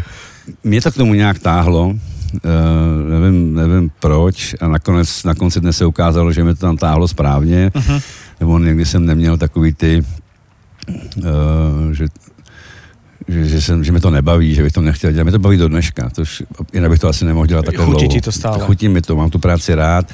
mě 0.64 0.82
to 0.82 0.92
k 0.92 0.96
tomu 0.96 1.14
nějak 1.14 1.40
táhlo, 1.40 1.88
uh, 1.88 3.20
nevím, 3.20 3.56
nevím 3.56 3.92
proč 4.00 4.56
a 4.62 4.68
nakonec 4.68 5.24
na 5.24 5.36
konci 5.36 5.62
dne 5.62 5.74
se 5.74 5.86
ukázalo, 5.86 6.32
že 6.32 6.44
mi 6.44 6.56
to 6.56 6.60
tam 6.60 6.78
táhlo 6.78 7.08
správně, 7.08 7.70
uh-huh. 7.70 8.02
nebo 8.40 8.60
někdy 8.60 8.86
jsem 8.86 9.06
neměl 9.06 9.38
takový 9.38 9.74
ty, 9.74 10.04
uh, 11.18 11.92
že 11.92 12.08
že, 13.28 13.46
že, 13.46 13.62
jsem, 13.62 13.84
že 13.84 13.92
mi 13.92 14.00
to 14.00 14.10
nebaví, 14.10 14.56
že 14.56 14.64
bych 14.64 14.74
to 14.74 14.82
nechtěl 14.82 15.12
dělat. 15.12 15.24
Mě 15.24 15.32
to 15.32 15.40
baví 15.40 15.58
do 15.58 15.68
dneška, 15.68 16.10
tož 16.10 16.44
jinak 16.74 16.90
bych 16.90 17.00
to 17.00 17.08
asi 17.08 17.26
nemohl 17.26 17.46
dělat 17.46 17.66
takhle 17.66 17.86
Chutí 17.86 18.06
dlouho. 18.06 18.22
to 18.22 18.32
stále. 18.32 18.60
Chutí 18.66 18.90
mi 18.90 19.02
to, 19.02 19.16
mám 19.16 19.30
tu 19.30 19.40
práci 19.40 19.76
rád, 19.76 20.12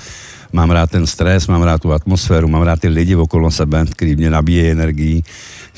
mám 0.53 0.71
rád 0.71 0.91
ten 0.91 1.07
stres, 1.07 1.47
mám 1.47 1.61
rád 1.61 1.81
tu 1.81 1.93
atmosféru, 1.93 2.47
mám 2.47 2.61
rád 2.61 2.79
ty 2.79 2.87
lidi 2.87 3.15
okolo 3.15 3.51
sebe, 3.51 3.85
který 3.91 4.15
mě 4.15 4.29
nabíjí 4.29 4.69
energii. 4.69 5.23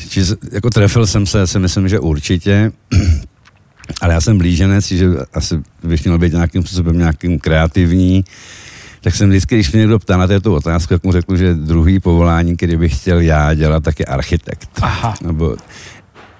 Čiže 0.10 0.36
jako 0.52 0.70
trefil 0.70 1.08
jsem 1.08 1.26
se, 1.26 1.48
si 1.48 1.60
myslím, 1.60 1.90
že 1.90 2.00
určitě, 2.00 2.72
ale 4.02 4.14
já 4.14 4.22
jsem 4.22 4.38
blíženec, 4.38 4.88
že 4.88 5.08
asi 5.34 5.60
bych 5.84 6.04
měl 6.04 6.18
být 6.18 6.34
nějakým 6.34 6.64
způsobem 6.66 6.98
nějakým 6.98 7.40
kreativní, 7.40 8.26
tak 9.02 9.16
jsem 9.16 9.30
vždycky, 9.30 9.56
když 9.56 9.72
mě 9.72 9.80
někdo 9.80 10.00
ptá 10.00 10.18
na 10.18 10.28
této 10.28 10.54
otázku, 10.54 10.94
tak 10.94 11.04
mu 11.04 11.12
řeknu, 11.12 11.38
že 11.38 11.54
druhý 11.54 12.00
povolání, 12.00 12.58
který 12.58 12.78
bych 12.78 12.98
chtěl 12.98 13.20
já 13.20 13.54
dělat, 13.54 13.84
tak 13.84 14.00
je 14.00 14.06
architekt. 14.06 14.70
Aha. 14.82 15.14
Nebo 15.22 15.56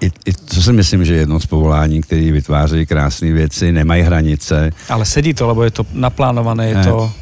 i, 0.00 0.10
i 0.24 0.32
to 0.32 0.62
si 0.62 0.72
myslím, 0.72 1.04
že 1.04 1.14
je 1.14 1.20
jedno 1.20 1.40
z 1.40 1.46
povolání, 1.46 2.00
které 2.00 2.32
vytvářejí 2.32 2.86
krásné 2.86 3.32
věci, 3.32 3.72
nemají 3.72 4.02
hranice. 4.02 4.70
Ale 4.88 5.04
sedí 5.04 5.34
to, 5.34 5.46
lebo 5.46 5.64
je 5.64 5.70
to 5.70 5.86
naplánované, 5.92 6.68
je 6.68 6.76
Eh, 6.80 6.84
to... 6.84 7.12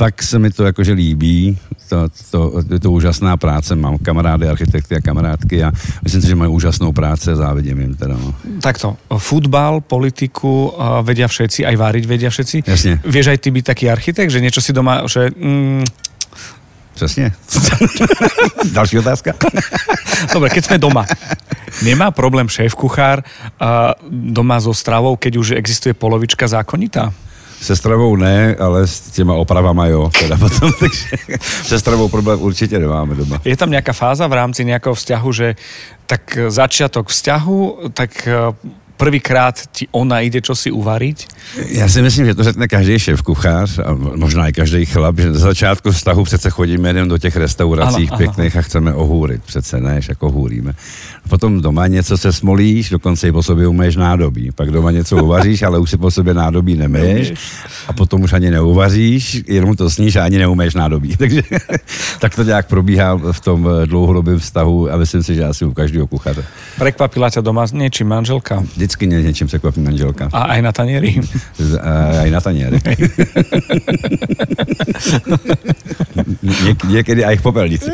Fakt 0.00 0.22
se 0.22 0.38
mi 0.38 0.50
to 0.50 0.64
jakože 0.64 0.92
líbí, 0.92 1.58
to, 1.88 2.08
to, 2.30 2.64
je 2.72 2.80
to 2.80 2.88
úžasná 2.88 3.36
práce, 3.36 3.76
mám 3.76 4.00
kamarády, 4.00 4.48
architekty 4.48 4.96
a 4.96 5.04
kamarádky 5.04 5.64
a 5.64 5.68
myslím 6.00 6.22
si, 6.22 6.28
že 6.28 6.40
mají 6.40 6.48
úžasnou 6.48 6.92
práci 6.92 7.30
a 7.30 7.36
závidím 7.36 7.80
jim 7.80 7.94
teda. 7.94 8.16
No. 8.16 8.32
Takto, 8.64 8.96
futbal, 9.20 9.84
politiku 9.84 10.72
uh, 10.72 11.04
vedia 11.04 11.28
všetci, 11.28 11.68
aj 11.68 11.76
váriť 11.76 12.04
vedia 12.08 12.32
všetci. 12.32 12.64
Jasne. 12.64 13.04
Vieš 13.04 13.36
aj 13.36 13.38
ty 13.44 13.48
byť 13.52 13.64
taký 13.76 13.84
architekt, 13.92 14.32
že 14.32 14.40
niečo 14.40 14.64
si 14.64 14.72
doma, 14.72 15.04
že... 15.04 15.28
Mm, 15.36 15.84
Přesně. 16.94 17.32
Další 18.72 18.98
otázka? 18.98 19.32
dobre, 20.32 20.48
keď 20.48 20.64
sme 20.64 20.76
doma. 20.76 21.04
Nemá 21.84 22.12
problém 22.12 22.48
šéf-kuchár 22.48 23.24
uh, 23.24 23.96
doma 24.08 24.60
so 24.60 24.72
stravou, 24.72 25.16
keď 25.16 25.32
už 25.36 25.48
existuje 25.56 25.92
polovička 25.92 26.48
zákonitá? 26.48 27.12
Se 27.60 27.76
stravou 27.76 28.16
ne, 28.16 28.56
ale 28.56 28.86
s 28.86 29.00
těma 29.00 29.34
opravama 29.34 29.86
jo. 29.86 30.10
Teda 30.18 30.36
potom, 30.36 30.72
takže 30.80 31.16
se 31.62 31.80
stravou 31.80 32.08
problém 32.08 32.42
určitě 32.42 32.78
nemáme 32.78 33.14
doma. 33.14 33.40
Je 33.44 33.56
tam 33.56 33.70
nejaká 33.70 33.92
fáza 33.92 34.24
v 34.26 34.34
rámci 34.40 34.64
nejakého 34.64 34.96
vzťahu, 34.96 35.28
že 35.32 35.48
tak 36.08 36.38
začiatok 36.48 37.08
vzťahu, 37.12 37.92
tak 37.92 38.28
prvýkrát 39.00 39.56
ti 39.72 39.88
ona 39.96 40.20
ide 40.20 40.44
čo 40.44 40.52
si 40.52 40.68
uvariť? 40.68 41.18
Já 41.72 41.88
si 41.88 42.02
myslím, 42.02 42.26
že 42.26 42.34
to 42.34 42.44
řekne 42.44 42.68
každý 42.68 42.98
šéf 42.98 43.22
kuchař 43.22 43.78
a 43.80 43.96
možná 43.96 44.48
i 44.48 44.52
každý 44.52 44.84
chlap, 44.84 45.16
že 45.18 45.32
na 45.32 45.38
začátku 45.38 45.90
vztahu 45.92 46.24
přece 46.24 46.50
chodíme 46.50 46.88
jenom 46.88 47.08
do 47.08 47.18
těch 47.18 47.36
restaurací 47.36 48.04
Ano, 48.04 48.12
ano. 48.12 48.18
pěkných 48.18 48.56
a 48.56 48.62
chceme 48.62 48.94
ohůrit. 48.94 49.40
Přece 49.44 49.80
ne, 49.80 50.00
jako 50.08 50.30
hůríme. 50.30 50.72
Potom 51.28 51.60
doma 51.60 51.86
něco 51.86 52.18
se 52.18 52.32
smolíš, 52.32 52.90
dokonce 52.90 53.28
i 53.28 53.32
po 53.32 53.42
sobě 53.42 53.68
umeješ 53.68 53.96
nádobí. 53.96 54.50
Pak 54.54 54.70
doma 54.70 54.90
něco 54.90 55.16
uvaříš, 55.24 55.62
ale 55.62 55.78
už 55.78 55.90
si 55.90 55.96
po 55.96 56.10
sobě 56.10 56.34
nádobí 56.34 56.76
nemeješ. 56.76 57.32
A 57.88 57.92
potom 57.92 58.22
už 58.22 58.32
ani 58.32 58.50
neuvaříš, 58.50 59.42
jenom 59.48 59.76
to 59.76 59.90
sníš 59.90 60.16
a 60.16 60.24
ani 60.24 60.38
neumeješ 60.38 60.74
nádobí. 60.74 61.16
Takže 61.20 61.42
tak 62.20 62.34
to 62.34 62.42
nějak 62.42 62.66
probíhá 62.66 63.14
v 63.32 63.40
tom 63.40 63.68
dlouhodobém 63.86 64.38
vztahu 64.38 64.92
a 64.92 64.96
myslím 64.96 65.22
si, 65.22 65.34
že 65.34 65.44
asi 65.44 65.64
u 65.64 65.72
každého 65.72 66.06
kuchaře. 66.06 66.44
Prekvapila 66.78 67.30
ťa 67.30 67.40
doma 67.40 67.64
niečím 67.70 68.08
manželka? 68.10 68.64
Vždycky 68.90 69.06
ně 69.06 69.22
něčím 69.22 69.46
překvapí 69.46 69.80
manželka. 69.80 70.28
A 70.32 70.42
aj 70.50 70.62
na 70.62 70.72
tanieri? 70.72 71.20
A 71.82 72.20
aj 72.26 72.30
na 72.30 72.40
tanieri. 72.42 72.78
Ně, 76.42 76.76
někdy 76.88 77.24
aj 77.24 77.36
v 77.36 77.42
popelnici. 77.42 77.90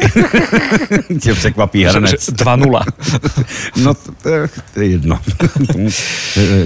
Tě 1.21 1.35
překvapí 1.35 1.85
hrnec. 1.85 2.29
2-0. 2.33 2.83
No 3.83 3.95
to, 3.95 4.13
to, 4.23 4.29
je- 4.81 4.89
jedno. 4.89 5.19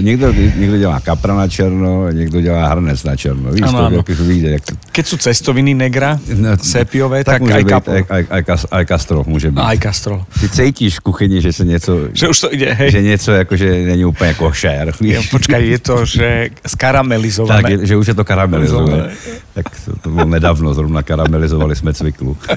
někdo, 0.01 0.33
někdo 0.55 0.77
dělá 0.77 0.99
kapra 0.99 1.35
na 1.35 1.47
černo, 1.47 2.11
někdo 2.11 2.41
dělá 2.41 2.67
hrnec 2.67 3.03
na 3.03 3.15
černo. 3.15 3.51
Víš, 3.51 3.61
Ano, 3.61 3.79
to 3.79 3.85
ano. 3.85 3.95
jak 3.97 4.09
vyjde. 4.09 4.49
Jak 4.49 4.63
to, 4.65 4.73
Keď 4.91 5.05
sú 5.07 5.17
cestoviny 5.17 5.73
negra, 5.73 6.19
no, 6.35 6.57
sepiové, 6.59 7.23
tak, 7.23 7.41
může 7.41 7.53
aj 7.53 7.63
kapro. 7.63 7.93
aj, 7.93 8.03
aj, 8.09 8.23
aj, 8.29 8.43
aj 8.71 8.83
kastro 8.85 9.23
může 9.27 9.51
být. 9.51 9.59
Aj 9.63 9.77
kastrol. 9.79 10.23
Ty 10.39 10.49
cítíš 10.49 10.99
v 10.99 10.99
kuchyni, 10.99 11.41
že 11.41 11.53
se 11.53 11.65
něco, 11.65 11.91
Že 12.13 12.27
už 12.27 12.39
to 12.39 12.47
ide, 12.53 12.73
hej. 12.73 12.91
že 12.91 13.01
něco 13.01 13.31
jakože 13.31 13.65
není 13.85 14.05
úplně 14.05 14.20
košer. 14.37 14.93
Ja, 15.01 15.19
Víš? 15.19 15.29
počkaj, 15.29 15.61
je 15.61 15.79
to, 15.79 16.05
že 16.05 16.49
skaramelizované. 16.67 17.61
Tak, 17.61 17.71
je, 17.71 17.77
že 17.85 17.95
už 17.95 18.07
je 18.07 18.15
to 18.15 18.23
karamelizované. 18.23 18.91
Karamelizované. 18.91 19.53
Tak 19.53 19.65
to, 19.85 19.95
to 19.95 20.09
bylo 20.09 20.25
nedávno, 20.25 20.73
zrovna 20.73 21.03
karamelizovali 21.03 21.75
jsme 21.75 21.93
cviklu. 21.93 22.37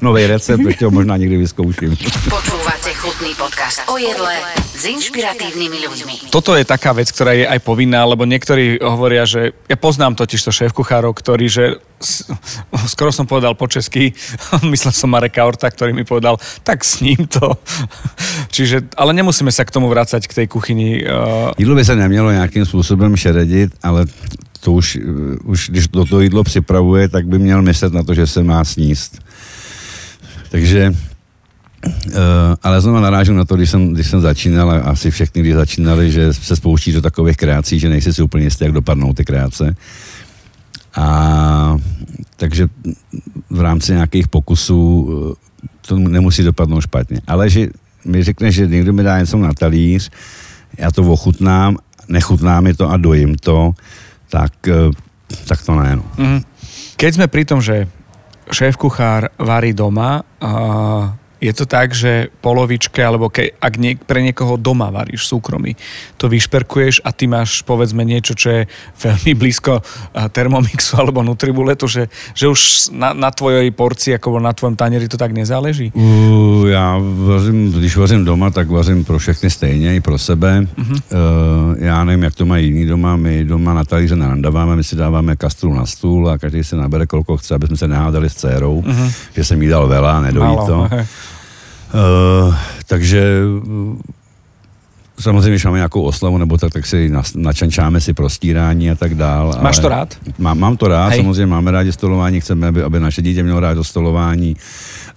Nový 0.00 0.26
recept, 0.26 0.60
ještě 0.60 0.84
ho 0.84 0.90
možná 0.90 1.16
někdy 1.16 1.36
vyzkouším. 1.36 1.96
Počúvate 2.30 2.94
chutný 2.94 3.34
podcast 3.34 3.80
o 3.86 3.98
jedle 3.98 4.34
s 4.76 4.84
inšpiratívnymi 4.84 5.78
ľuďmi. 5.88 6.14
Toto 6.30 6.52
je 6.52 6.64
taká 6.68 6.92
vec, 6.92 7.08
ktorá 7.08 7.32
je 7.32 7.48
aj 7.48 7.64
povinná, 7.64 8.04
lebo 8.04 8.28
niektorí 8.28 8.82
hovoria, 8.82 9.24
že 9.24 9.56
ja 9.70 9.76
poznám 9.78 10.18
totiž 10.18 10.42
to 10.42 10.52
šéf 10.52 10.76
kuchárov, 10.76 11.16
ktorí, 11.16 11.48
že 11.48 11.80
skoro 12.84 13.08
som 13.08 13.24
povedal 13.24 13.56
po 13.56 13.70
česky, 13.70 14.12
myslel 14.74 14.92
som 14.92 15.08
Mareka 15.08 15.46
Orta, 15.46 15.70
ktorý 15.70 15.96
mi 15.96 16.04
povedal, 16.04 16.36
tak 16.60 16.84
s 16.84 17.00
ním 17.00 17.24
to. 17.30 17.56
Čiže, 18.54 18.92
ale 19.00 19.16
nemusíme 19.16 19.48
sa 19.48 19.64
k 19.64 19.72
tomu 19.72 19.88
vrácať 19.88 20.28
k 20.28 20.44
tej 20.44 20.46
kuchyni. 20.46 21.02
Uh, 21.02 21.56
Jídlo 21.58 21.74
by 21.74 21.84
se 21.84 21.96
nemělo 21.96 22.30
nějakým 22.30 22.66
způsobem 22.66 23.16
šeredit, 23.16 23.72
ale 23.82 24.06
to 24.60 24.72
už, 24.72 24.98
eh, 24.98 25.38
už 25.44 25.70
když 25.70 25.88
do 25.88 26.04
toho 26.04 26.20
jídlo 26.20 26.44
připravuje, 26.44 27.08
tak 27.08 27.26
by 27.26 27.38
měl 27.38 27.62
myslet 27.62 27.92
na 27.92 28.02
to, 28.02 28.14
že 28.14 28.26
se 28.26 28.42
má 28.42 28.64
sníst. 28.64 29.18
Takže, 30.50 30.94
uh, 31.86 32.22
ale 32.62 32.80
znovu 32.80 33.00
narážu 33.00 33.34
na 33.34 33.44
to, 33.44 33.56
když 33.56 33.70
jsem, 33.70 33.92
když 33.94 34.06
jsem 34.06 34.20
začínal, 34.20 34.70
a 34.70 34.74
asi 34.80 35.10
všechny, 35.10 35.42
když 35.42 35.54
začínali, 35.54 36.12
že 36.12 36.32
se 36.32 36.56
spouští 36.56 36.92
do 36.92 37.02
takových 37.02 37.36
kreací, 37.36 37.78
že 37.78 37.88
nejsi 37.88 38.12
si 38.12 38.22
úplně 38.22 38.44
jistý, 38.44 38.64
jak 38.64 38.72
dopadnou 38.72 39.12
ty 39.12 39.24
kreace. 39.24 39.76
A 40.96 41.76
takže 42.36 42.68
v 43.50 43.60
rámci 43.60 43.92
nějakých 43.92 44.28
pokusů 44.28 45.08
eh, 45.08 45.68
to 45.86 45.98
nemusí 45.98 46.42
dopadnout 46.42 46.80
špatně. 46.80 47.20
Ale 47.26 47.50
že 47.50 47.68
mi 48.04 48.22
řekne, 48.22 48.52
že 48.52 48.66
někdo 48.66 48.92
mi 48.92 49.02
dá 49.02 49.18
něco 49.18 49.36
na 49.36 49.52
talíř, 49.54 50.10
já 50.78 50.90
to 50.90 51.02
ochutnám, 51.02 51.76
nechutná 52.08 52.60
mi 52.60 52.74
to 52.74 52.90
a 52.90 52.96
dojím 52.96 53.34
to, 53.34 53.72
tak, 54.30 54.52
eh, 54.68 54.90
tak 55.48 55.62
to 55.62 55.74
ne. 55.74 55.96
No. 55.96 56.04
mhm. 56.16 56.40
Keď 56.96 57.20
sme 57.20 57.26
pri 57.28 57.44
tom, 57.44 57.60
že 57.60 57.84
šéf 58.50 58.76
kuchár 58.76 59.30
varí 59.38 59.72
doma, 59.72 60.22
uh, 60.42 61.10
je 61.46 61.52
to 61.54 61.64
tak, 61.70 61.94
že 61.94 62.34
polovičke, 62.42 62.98
alebo 62.98 63.30
ke, 63.30 63.54
ak 63.62 63.78
nie, 63.78 63.94
pre 63.94 64.18
niekoho 64.18 64.58
doma 64.58 64.90
varíš 64.90 65.30
súkromí, 65.30 65.78
to 66.18 66.26
vyšperkuješ 66.26 67.06
a 67.06 67.14
ty 67.14 67.30
máš 67.30 67.62
povedzme 67.62 68.02
niečo, 68.02 68.34
čo 68.34 68.48
je 68.50 68.62
veľmi 68.98 69.38
blízko 69.38 69.78
uh, 69.78 70.26
Thermomixu 70.26 70.98
alebo 70.98 71.22
Nutribuletu, 71.22 71.86
že, 71.86 72.10
že 72.34 72.50
už 72.50 72.90
na, 72.90 73.14
na 73.14 73.30
tvojej 73.30 73.70
porcii 73.70 74.18
ako 74.18 74.42
na 74.42 74.50
tvojom 74.50 74.74
tanieri 74.74 75.06
to 75.06 75.14
tak 75.14 75.30
nezáleží? 75.30 75.94
Uh, 75.94 76.66
já 76.66 76.98
vařím, 76.98 77.72
když 77.72 77.96
vařím 77.96 78.24
doma, 78.24 78.50
tak 78.50 78.68
vařím 78.68 79.04
pro 79.04 79.18
všechny 79.18 79.50
stejně, 79.50 79.96
i 79.96 80.00
pro 80.00 80.18
sebe. 80.18 80.66
Uh-huh. 80.66 80.98
Uh, 81.14 81.76
já 81.78 82.04
nevím, 82.04 82.22
jak 82.22 82.34
to 82.34 82.44
mají 82.44 82.66
jiní 82.66 82.86
doma, 82.86 83.16
my 83.16 83.44
doma 83.44 83.74
na 83.74 83.84
talíře 83.84 84.16
nerandáváme, 84.16 84.76
my 84.76 84.84
si 84.84 84.96
dáváme 84.96 85.36
kastru 85.36 85.74
na 85.74 85.86
stůl 85.86 86.30
a 86.30 86.38
každý 86.38 86.64
si 86.64 86.76
nabere, 86.76 87.06
kolko 87.06 87.36
chce, 87.36 87.54
aby 87.54 87.66
jsme 87.66 87.76
se 87.76 87.88
nehádali 87.88 88.30
s 88.30 88.34
dcerou, 88.34 88.82
uh-huh. 88.82 89.12
že 89.36 89.44
jsem 89.44 89.62
jí 89.62 89.68
dal 89.68 89.86
vela, 89.88 90.20
nedojí 90.20 90.46
Málo, 90.46 90.66
to. 90.66 90.88
Uh, 91.94 92.54
takže 92.86 93.40
uh, 93.66 93.98
samozřejmě, 95.20 95.50
když 95.50 95.64
máme 95.64 95.78
nějakou 95.78 96.02
oslavu 96.02 96.38
nebo 96.38 96.58
tak, 96.58 96.72
tak 96.72 96.86
si 96.86 97.12
načančáme 97.34 98.00
si 98.00 98.12
prostírání 98.14 98.90
a 98.90 98.94
tak 98.94 99.14
dál. 99.14 99.58
Máš 99.62 99.78
to 99.78 99.88
rád? 99.88 100.16
Mám, 100.38 100.58
mám 100.58 100.76
to 100.76 100.88
rád, 100.88 101.08
Hej. 101.08 101.18
samozřejmě 101.18 101.46
máme 101.46 101.70
rádi 101.70 101.92
stolování, 101.92 102.40
chceme, 102.40 102.66
aby, 102.66 102.82
aby 102.82 103.00
naše 103.00 103.22
dítě 103.22 103.42
mělo 103.42 103.60
rád 103.60 103.74
to 103.74 103.84
stolování. 103.84 104.56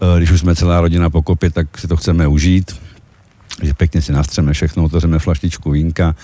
Eh, 0.02 0.18
Když 0.18 0.32
už 0.32 0.40
jsme 0.40 0.56
celá 0.56 0.82
rodina 0.82 1.10
po 1.10 1.22
kopě, 1.22 1.52
tak 1.52 1.78
si 1.78 1.88
to 1.88 1.98
chceme 1.98 2.28
užít. 2.28 2.76
že 3.64 3.74
pěkně 3.74 4.02
si 4.02 4.14
nastřeme 4.14 4.54
všechno, 4.54 4.84
otevřeme 4.84 5.20
flaštičku 5.20 5.72
vínka, 5.72 6.16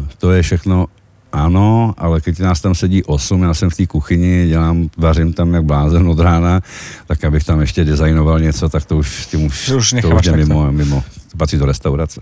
uh, 0.00 0.04
to 0.18 0.32
je 0.32 0.42
všechno 0.42 0.86
ano, 1.32 1.94
ale 1.98 2.20
když 2.24 2.38
nás 2.38 2.60
tam 2.60 2.74
sedí 2.74 3.04
osm, 3.04 3.42
já 3.42 3.54
jsem 3.54 3.70
v 3.70 3.76
té 3.76 3.86
kuchyni, 3.86 4.48
dělám, 4.48 4.90
vařím 4.96 5.32
tam 5.32 5.54
jak 5.54 5.64
blázen 5.64 6.08
od 6.08 6.18
rána, 6.18 6.60
tak 7.06 7.24
abych 7.24 7.44
tam 7.44 7.60
ještě 7.60 7.84
designoval 7.84 8.40
něco, 8.40 8.68
tak 8.68 8.84
to 8.84 8.96
už, 8.96 9.26
tím 9.26 9.44
už, 9.44 9.68
už 9.68 9.94
to 10.02 10.10
už 10.10 10.26
je 10.26 10.32
mimo, 10.32 10.72
mimo, 10.72 11.04
to 11.30 11.36
patří 11.36 11.58
do 11.58 11.66
restaurace. 11.66 12.20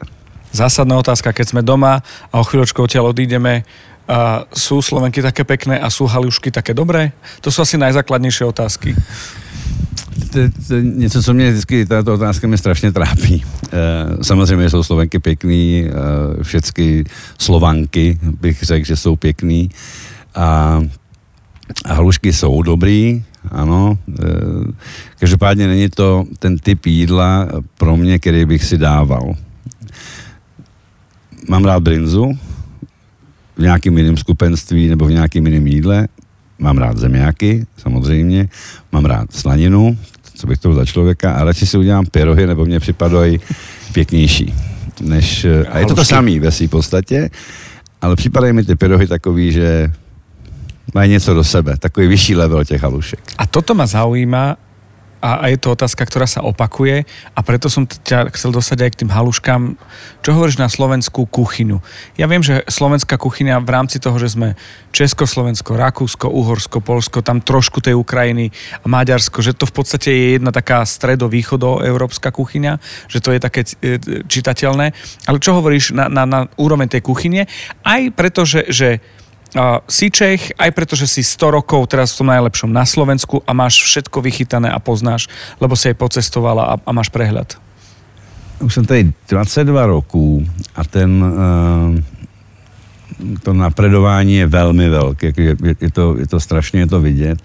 Zásadná 0.53 0.99
otázka, 0.99 1.31
keď 1.31 1.47
sme 1.55 1.63
doma 1.63 2.03
a 2.35 2.35
o 2.43 2.45
chvíľočku 2.47 2.83
odtiaľ 2.83 3.15
odídeme, 3.15 3.63
a 4.11 4.43
sú 4.51 4.83
Slovenky 4.83 5.23
také 5.23 5.47
pekné 5.47 5.79
a 5.79 5.87
sú 5.87 6.03
halušky 6.11 6.51
také 6.51 6.75
dobré? 6.75 7.15
To 7.47 7.55
sú 7.55 7.63
asi 7.63 7.79
najzákladnější 7.79 8.43
otázky. 8.43 8.99
To, 10.31 10.39
to 10.69 10.75
něco, 10.81 11.23
co 11.23 11.35
mě 11.35 11.51
vždycky, 11.51 11.87
tato 11.87 12.15
otázka 12.15 12.47
mě 12.47 12.59
strašně 12.59 12.93
trápí. 12.93 13.45
E, 13.73 14.25
samozřejmě 14.25 14.71
jsou 14.71 14.83
Slovenky 14.83 15.19
pěkný, 15.19 15.85
e, 15.85 16.45
všechny 16.45 17.05
Slovanky 17.39 18.19
bych 18.41 18.63
řekl, 18.63 18.87
že 18.87 18.97
jsou 18.97 19.17
pěkný. 19.17 19.71
A, 20.35 20.81
a 21.85 21.95
halušky 21.95 22.33
jsou 22.33 22.63
dobrý, 22.63 23.25
ano. 23.51 23.99
E, 24.09 24.23
každopádně 25.19 25.67
není 25.67 25.89
to 25.89 26.25
ten 26.39 26.59
typ 26.59 26.87
jídla 26.87 27.49
pro 27.79 27.97
mě, 27.97 28.19
který 28.19 28.45
bych 28.45 28.65
si 28.65 28.79
dával. 28.79 29.35
Mám 31.49 31.65
rád 31.65 31.83
brinzu, 31.83 32.33
v 33.57 33.63
nějakém 33.63 33.99
jiném 33.99 34.17
skupenství 34.17 34.89
nebo 34.89 35.07
v 35.07 35.11
nějakém 35.11 35.47
jiném 35.47 35.67
jídle. 35.67 36.09
Mám 36.59 36.79
rád 36.79 36.99
zemiáky, 36.99 37.67
samozřejmě. 37.77 38.49
Mám 38.93 39.05
rád 39.05 39.33
slaninu, 39.33 39.99
co 40.41 40.47
bych 40.47 40.59
to 40.59 40.75
za 40.75 40.85
člověka, 40.85 41.33
a 41.33 41.45
radši 41.45 41.67
si 41.67 41.79
udělám 41.79 42.07
pyrohy, 42.07 42.47
nebo 42.47 42.65
mě 42.65 42.81
připadají 42.81 43.41
pěknější. 43.93 44.55
Než, 45.01 45.47
a 45.71 45.79
je 45.79 45.87
to 45.87 45.95
to 45.95 46.05
samý 46.05 46.41
ve 46.41 46.51
své 46.51 46.69
podstatě, 46.69 47.31
ale 48.01 48.17
připadají 48.17 48.53
mi 48.53 48.65
ty 48.65 48.77
pyrohy 48.77 49.07
takový, 49.07 49.53
že 49.53 49.93
mají 50.95 51.11
něco 51.11 51.35
do 51.35 51.45
sebe, 51.45 51.77
takový 51.77 52.07
vyšší 52.07 52.37
level 52.37 52.65
těch 52.65 52.83
halušek. 52.83 53.21
A 53.39 53.47
toto 53.47 53.75
ma 53.75 53.87
zaujíma, 53.87 54.57
a, 55.21 55.45
a 55.45 55.53
je 55.53 55.61
to 55.61 55.77
otázka, 55.77 56.03
ktorá 56.09 56.25
sa 56.25 56.41
opakuje 56.41 57.05
a 57.37 57.41
preto 57.45 57.69
som 57.69 57.85
ťa 57.85 58.33
chcel 58.35 58.57
dostať 58.57 58.79
aj 58.89 58.91
k 58.97 58.99
tým 59.05 59.11
haluškám. 59.13 59.77
Čo 60.25 60.31
hovoríš 60.33 60.57
na 60.57 60.73
slovenskú 60.73 61.29
kuchyňu? 61.29 61.79
Ja 62.17 62.25
viem, 62.25 62.41
že 62.41 62.65
slovenská 62.65 63.21
kuchyňa 63.21 63.61
v 63.61 63.71
rámci 63.71 64.01
toho, 64.01 64.17
že 64.17 64.33
sme 64.33 64.57
Československo, 64.97 65.77
Rakúsko, 65.77 66.27
Uhorsko, 66.33 66.81
Polsko, 66.81 67.21
tam 67.21 67.45
trošku 67.45 67.85
tej 67.85 67.95
Ukrajiny 67.95 68.51
a 68.81 68.87
Maďarsko, 68.89 69.45
že 69.45 69.53
to 69.53 69.69
v 69.69 69.75
podstate 69.77 70.09
je 70.11 70.27
jedna 70.41 70.51
taká 70.51 70.83
stredo-východoeurópska 70.83 72.33
kuchyňa, 72.33 72.81
že 73.07 73.21
to 73.21 73.37
je 73.37 73.41
také 73.41 73.63
e, 73.85 74.01
čitateľné. 74.25 74.97
Ale 75.29 75.39
čo 75.39 75.55
hovoríš 75.55 75.93
na, 75.93 76.09
na, 76.09 76.25
na 76.25 76.41
úroveň 76.57 76.89
tej 76.89 77.05
kuchyne? 77.05 77.45
Aj 77.85 78.03
preto, 78.11 78.49
že, 78.49 78.67
že 78.73 79.05
Uh, 79.51 79.83
si 79.91 80.15
Čech, 80.15 80.55
aj 80.55 80.71
preto, 80.71 80.95
že 80.95 81.11
si 81.11 81.27
100 81.27 81.59
rokov 81.59 81.91
teraz 81.91 82.15
v 82.15 82.23
tom 82.23 82.31
najlepšom 82.31 82.71
na 82.71 82.87
Slovensku 82.87 83.43
a 83.43 83.51
máš 83.51 83.83
všetko 83.83 84.23
vychytané 84.23 84.71
a 84.71 84.79
poznáš, 84.79 85.27
lebo 85.59 85.75
si 85.75 85.91
aj 85.91 85.99
pocestovala 85.99 86.63
a, 86.71 86.75
a 86.79 86.91
máš 86.95 87.11
prehľad. 87.11 87.59
Už 88.61 88.75
jsem 88.75 88.85
tady 88.87 89.13
22 89.29 89.87
roků 89.87 90.47
a 90.77 90.85
ten, 90.85 91.25
uh, 91.25 91.99
to 93.43 93.53
napredování 93.53 94.35
je 94.35 94.47
velmi 94.47 94.89
velké, 94.89 95.33
je, 95.37 95.57
je, 95.81 95.91
to, 95.91 96.17
je 96.19 96.27
to 96.27 96.41
strašně 96.41 96.81
je 96.81 96.87
to 96.87 97.01
vidět. 97.01 97.39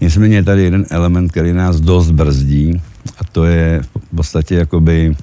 Nicméně 0.00 0.36
je 0.36 0.42
tady 0.42 0.62
jeden 0.62 0.86
element, 0.90 1.32
který 1.32 1.52
nás 1.52 1.80
dost 1.80 2.10
brzdí 2.10 2.82
a 3.18 3.24
to 3.32 3.44
je 3.44 3.82
v 4.12 4.16
podstatě 4.16 4.54
jakoby 4.54 5.16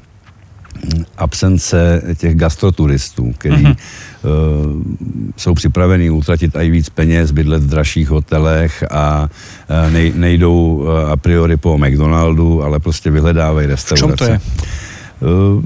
absence 1.17 2.01
těch 2.17 2.35
gastroturistů, 2.35 3.33
kteří 3.37 3.63
uh-huh. 3.63 3.75
uh, 4.23 4.83
jsou 5.37 5.53
připraveni 5.53 6.09
utratit 6.09 6.55
i 6.55 6.69
víc 6.69 6.89
peněz, 6.89 7.31
bydlet 7.31 7.63
v 7.63 7.69
dražších 7.69 8.09
hotelech 8.09 8.83
a 8.91 9.29
uh, 9.69 9.93
nej, 9.93 10.13
nejdou 10.15 10.75
uh, 10.75 11.11
a 11.11 11.17
priori 11.17 11.57
po 11.57 11.77
McDonaldu, 11.77 12.63
ale 12.63 12.79
prostě 12.79 13.11
vyhledávají 13.11 13.67
restaurace. 13.67 14.15
V 14.15 14.17
čem 14.17 14.27
to 14.27 14.33
je? 14.33 14.39
Uh, 15.55 15.63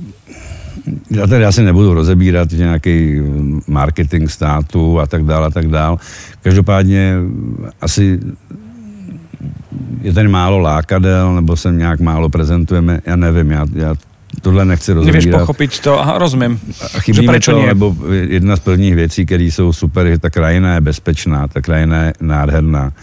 já 1.12 1.28
tady 1.28 1.46
asi 1.46 1.64
nebudu 1.64 1.94
rozebírat 1.94 2.52
nějaký 2.52 3.20
marketing 3.68 4.30
státu 4.30 5.00
a 5.00 5.08
tak 5.08 5.26
dále 5.26 5.48
a 5.48 5.50
tak 5.50 5.68
dále. 5.68 5.98
Každopádně 6.42 7.16
asi 7.82 8.20
je 10.02 10.14
tady 10.14 10.28
málo 10.28 10.60
lákadel, 10.60 11.36
nebo 11.36 11.56
se 11.56 11.72
nějak 11.72 12.00
málo 12.00 12.30
prezentujeme, 12.30 13.02
já 13.06 13.16
nevím, 13.16 13.52
já, 13.52 13.66
já 13.74 13.96
tohle 14.42 14.66
nechci 14.66 14.94
rozebírat. 14.94 15.24
Nevíš 15.24 15.40
pochopit 15.40 15.80
to, 15.80 16.00
aha, 16.00 16.18
rozumím. 16.18 16.60
A 16.96 17.00
chybí 17.00 17.28
mi 17.28 17.40
to, 17.40 17.66
nebo 17.66 17.96
jedna 18.28 18.56
z 18.56 18.60
prvních 18.60 18.96
věcí, 18.96 19.26
které 19.26 19.44
jsou 19.44 19.74
super, 19.74 20.06
je 20.06 20.20
ta 20.20 20.30
krajina 20.30 20.74
je 20.74 20.82
bezpečná, 20.82 21.48
ta 21.48 21.62
krajina 21.62 22.04
je 22.04 22.14
nádherná. 22.22 22.94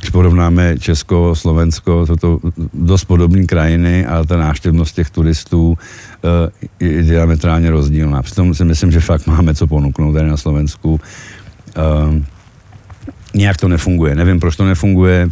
Když 0.00 0.10
porovnáme 0.10 0.78
Česko, 0.78 1.34
Slovensko, 1.34 2.06
jsou 2.06 2.16
to 2.16 2.40
dost 2.74 3.04
podobné 3.04 3.44
krajiny, 3.44 4.06
ale 4.06 4.26
ta 4.26 4.36
návštěvnost 4.36 4.94
těch 4.94 5.10
turistů 5.10 5.68
uh, 5.68 5.78
je 6.80 7.02
diametrálně 7.02 7.70
rozdílná. 7.70 8.22
Přitom 8.22 8.54
si 8.54 8.64
myslím, 8.64 8.92
že 8.92 9.00
fakt 9.00 9.26
máme 9.26 9.54
co 9.54 9.66
ponuknout 9.66 10.14
tady 10.14 10.28
na 10.28 10.36
Slovensku. 10.36 10.92
Uh, 10.94 12.22
nějak 13.34 13.56
to 13.56 13.68
nefunguje. 13.68 14.14
Nevím, 14.14 14.40
proč 14.40 14.56
to 14.56 14.64
nefunguje, 14.64 15.28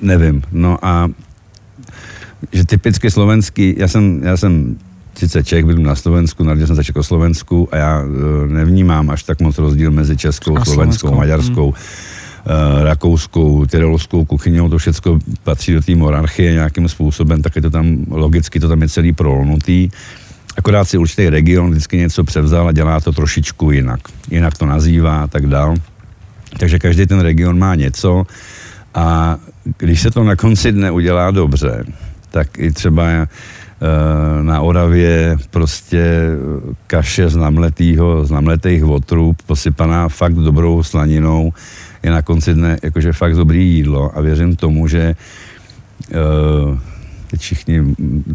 nevím. 0.00 0.42
No 0.52 0.78
a 0.82 1.08
že 2.52 2.64
typicky 2.64 3.10
slovenský, 3.10 3.74
já 3.78 3.88
jsem, 3.88 4.20
já 4.22 4.36
jsem 4.36 4.76
sice 5.14 5.44
Čech, 5.44 5.64
byl 5.64 5.76
na 5.76 5.94
Slovensku, 5.94 6.44
narodil 6.44 6.66
jsem 6.66 6.76
se 6.76 6.84
Čekoslovensku 6.84 7.68
a 7.72 7.76
já 7.76 8.02
uh, 8.02 8.52
nevnímám 8.52 9.10
až 9.10 9.22
tak 9.22 9.40
moc 9.40 9.58
rozdíl 9.58 9.90
mezi 9.90 10.16
českou, 10.16 10.58
a 10.58 10.64
slovenskou, 10.64 11.14
maďarskou, 11.14 11.70
hmm. 11.70 12.78
uh, 12.78 12.84
rakouskou, 12.84 13.66
tyrolskou 13.66 14.24
kuchyňou, 14.24 14.68
to 14.68 14.78
všechno 14.78 15.18
patří 15.44 15.72
do 15.72 15.82
té 15.82 15.94
monarchie 15.94 16.52
nějakým 16.52 16.88
způsobem, 16.88 17.42
tak 17.42 17.56
je 17.56 17.62
to 17.62 17.70
tam, 17.70 18.04
logicky 18.10 18.60
to 18.60 18.68
tam 18.68 18.82
je 18.82 18.88
celý 18.88 19.12
prolnutý. 19.12 19.88
Akorát 20.56 20.84
si 20.84 20.98
určitý 20.98 21.28
region 21.28 21.70
vždycky 21.70 21.96
něco 21.96 22.24
převzal 22.24 22.68
a 22.68 22.72
dělá 22.72 23.00
to 23.00 23.12
trošičku 23.12 23.70
jinak. 23.70 24.00
Jinak 24.30 24.58
to 24.58 24.66
nazývá 24.66 25.22
a 25.22 25.26
tak 25.26 25.46
dál. 25.46 25.74
Takže 26.58 26.78
každý 26.78 27.06
ten 27.06 27.20
region 27.20 27.58
má 27.58 27.74
něco 27.74 28.26
a 28.94 29.36
když 29.78 30.00
se 30.00 30.10
to 30.10 30.24
na 30.24 30.36
konci 30.36 30.72
dne 30.72 30.90
udělá 30.90 31.30
dobře, 31.30 31.84
tak 32.30 32.58
i 32.58 32.72
třeba 32.72 33.06
eh, 33.08 33.26
na 34.42 34.60
Oravě 34.60 35.36
prostě 35.50 36.28
kaše 36.86 37.28
z 37.28 37.36
namletýho, 37.36 38.24
z 38.24 38.30
namletých 38.30 38.84
votrů, 38.84 39.36
posypaná 39.46 40.08
fakt 40.08 40.34
dobrou 40.34 40.82
slaninou, 40.82 41.52
je 42.02 42.10
na 42.10 42.22
konci 42.22 42.54
dne 42.54 42.78
jakože 42.82 43.12
fakt 43.12 43.36
dobrý 43.36 43.74
jídlo 43.74 44.18
a 44.18 44.20
věřím 44.20 44.56
tomu, 44.56 44.88
že 44.88 45.16
uh, 46.10 46.78
teď 47.30 47.40
všichni 47.40 47.82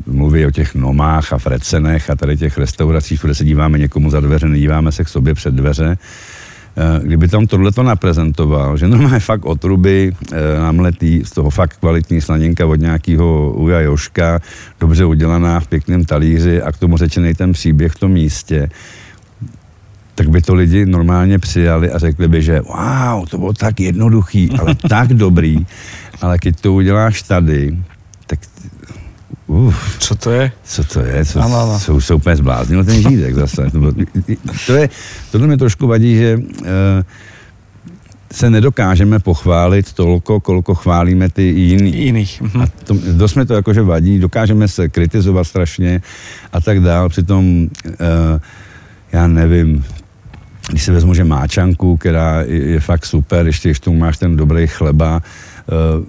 mluví 0.08 0.46
o 0.46 0.52
těch 0.52 0.76
nomách 0.76 1.34
a 1.34 1.38
frecenech 1.38 2.10
a 2.10 2.16
tady 2.16 2.38
těch 2.38 2.58
restauracích, 2.58 3.22
kde 3.22 3.36
se 3.36 3.46
díváme 3.46 3.78
někomu 3.78 4.10
za 4.10 4.20
dveře, 4.20 4.48
nedíváme 4.48 4.92
se 4.92 5.04
k 5.04 5.10
sobě 5.10 5.34
před 5.34 5.54
dveře, 5.54 5.98
Eh, 5.98 6.00
kdyby 7.04 7.28
tam 7.28 7.48
tohleto 7.48 7.84
naprezentoval, 7.84 8.78
že 8.78 8.88
normálně 8.88 9.20
fakt 9.20 9.46
otruby 9.46 10.14
eh, 10.32 10.60
namletý, 10.60 11.24
z 11.24 11.32
toho 11.32 11.50
fakt 11.50 11.78
kvalitní 11.78 12.22
slaninka 12.22 12.66
od 12.66 12.76
nějakého 12.76 13.54
Uja 13.54 13.80
Joška, 13.80 14.40
dobře 14.80 15.06
udělaná 15.06 15.60
v 15.60 15.68
pěkném 15.68 16.06
talíři 16.06 16.62
a 16.62 16.72
k 16.72 16.78
tomu 16.78 16.98
řečený 16.98 17.34
ten 17.34 17.52
příběh 17.52 17.92
v 17.92 18.00
tom 18.00 18.12
místě, 18.12 18.70
tak 20.16 20.30
by 20.30 20.42
to 20.42 20.56
lidi 20.56 20.86
normálně 20.86 21.40
přijali 21.40 21.92
a 21.92 21.98
řekli 21.98 22.28
by, 22.28 22.42
že 22.42 22.62
wow, 22.62 23.26
to 23.30 23.38
bylo 23.38 23.54
tak 23.54 23.80
jednoduchý, 23.80 24.52
ale 24.60 24.76
tak 24.76 25.14
dobrý, 25.14 25.66
ale 26.22 26.38
když 26.42 26.56
to 26.62 26.74
uděláš 26.74 27.22
tady, 27.22 27.78
tak 28.28 28.40
Uf, 29.48 29.98
co 30.00 30.16
to 30.16 30.32
je? 30.32 30.52
Co 30.64 30.84
to 30.84 31.00
je? 31.00 31.26
Co, 31.26 31.42
ano, 31.42 31.58
ano. 31.58 31.80
Co, 31.80 32.02
se 32.02 32.14
úplně 32.14 32.36
zbláznil 32.36 32.84
ten 32.84 33.02
žídek 33.10 33.36
zase. 33.36 33.72
To, 33.72 33.92
to 34.68 34.74
je, 34.74 34.90
tohle 35.32 35.48
mi 35.48 35.58
trošku 35.58 35.88
vadí, 35.88 36.18
že 36.18 36.38
uh, 36.38 36.66
se 38.32 38.50
nedokážeme 38.50 39.20
pochválit 39.20 39.94
tolko, 39.94 40.40
kolko 40.40 40.76
chválíme 40.76 41.30
ty 41.30 41.44
jiný. 41.44 41.96
Jiných. 41.96 42.42
Mhm. 42.42 42.62
A 42.62 42.68
to, 42.84 42.98
dost 43.12 43.36
mi 43.36 43.46
to 43.46 43.54
jakože 43.54 43.82
vadí, 43.82 44.20
dokážeme 44.20 44.68
se 44.68 44.90
kritizovat 44.90 45.44
strašně 45.44 46.02
a 46.54 46.62
tak 46.62 46.80
dál, 46.80 47.10
přitom 47.10 47.68
uh, 47.86 47.96
já 49.12 49.28
nevím, 49.28 49.86
když 50.70 50.84
si 50.84 50.92
vezmu, 50.92 51.14
že 51.14 51.24
máčanku, 51.24 51.98
která 51.98 52.42
je, 52.42 52.70
je 52.70 52.80
fakt 52.80 53.06
super, 53.06 53.46
ještě 53.46 53.70
když 53.70 53.80
tu 53.80 53.94
máš 53.94 54.18
ten 54.18 54.38
dobrý 54.38 54.68
chleba, 54.68 55.22
uh, 55.98 56.06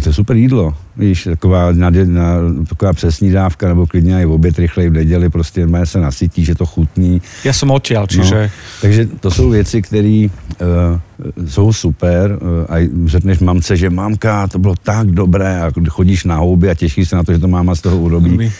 to 0.00 0.08
je 0.08 0.12
super 0.12 0.36
jídlo, 0.36 0.74
víš, 0.96 1.24
taková, 1.24 1.72
na, 1.72 1.90
na, 1.90 2.36
taková 2.68 2.92
přesní 2.92 3.30
dávka, 3.30 3.68
nebo 3.68 3.86
klidně 3.86 4.22
i 4.22 4.24
v 4.24 4.30
oběd 4.30 4.58
rychleji 4.58 4.88
v 4.88 4.92
neděli, 4.92 5.30
prostě 5.30 5.66
má 5.66 5.86
se 5.86 6.00
nasytí, 6.00 6.44
že 6.44 6.54
to 6.54 6.66
chutní. 6.66 7.22
Já 7.44 7.52
jsem 7.52 7.70
odtěl, 7.70 8.06
čiže... 8.06 8.42
No, 8.42 8.50
takže 8.80 9.08
to 9.20 9.30
jsou 9.30 9.50
věci, 9.50 9.82
které 9.82 10.26
uh, 10.26 11.46
jsou 11.48 11.72
super 11.72 12.38
uh, 12.42 12.76
a 12.76 12.88
řekneš 13.06 13.38
mamce, 13.38 13.76
že 13.76 13.90
mamka, 13.90 14.46
to 14.48 14.58
bylo 14.58 14.74
tak 14.82 15.06
dobré 15.06 15.60
a 15.60 15.70
chodíš 15.88 16.24
na 16.24 16.36
houby 16.36 16.70
a 16.70 16.74
těšíš 16.74 17.08
se 17.08 17.16
na 17.16 17.24
to, 17.24 17.32
že 17.32 17.38
to 17.38 17.48
máma 17.48 17.74
z 17.74 17.80
toho 17.80 17.98
urobí. 17.98 18.52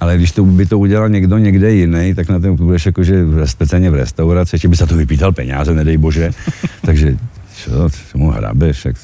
Ale 0.00 0.16
když 0.16 0.32
to 0.32 0.44
by 0.44 0.66
to 0.66 0.78
udělal 0.78 1.08
někdo 1.08 1.38
někde 1.38 1.72
jiný, 1.72 2.14
tak 2.14 2.28
na 2.28 2.40
tom 2.40 2.56
budeš 2.56 2.86
jakože 2.86 3.24
speciálně 3.44 3.90
v 3.90 3.94
restauraci, 3.94 4.58
že 4.58 4.68
by 4.68 4.76
za 4.76 4.86
to 4.86 4.96
vypítal 4.96 5.32
peníze, 5.32 5.74
nedej 5.74 5.96
bože. 5.96 6.30
Takže 6.84 7.16
čo, 7.56 7.88
mu 8.14 8.30
hrabeš, 8.30 8.84
jak, 8.84 8.96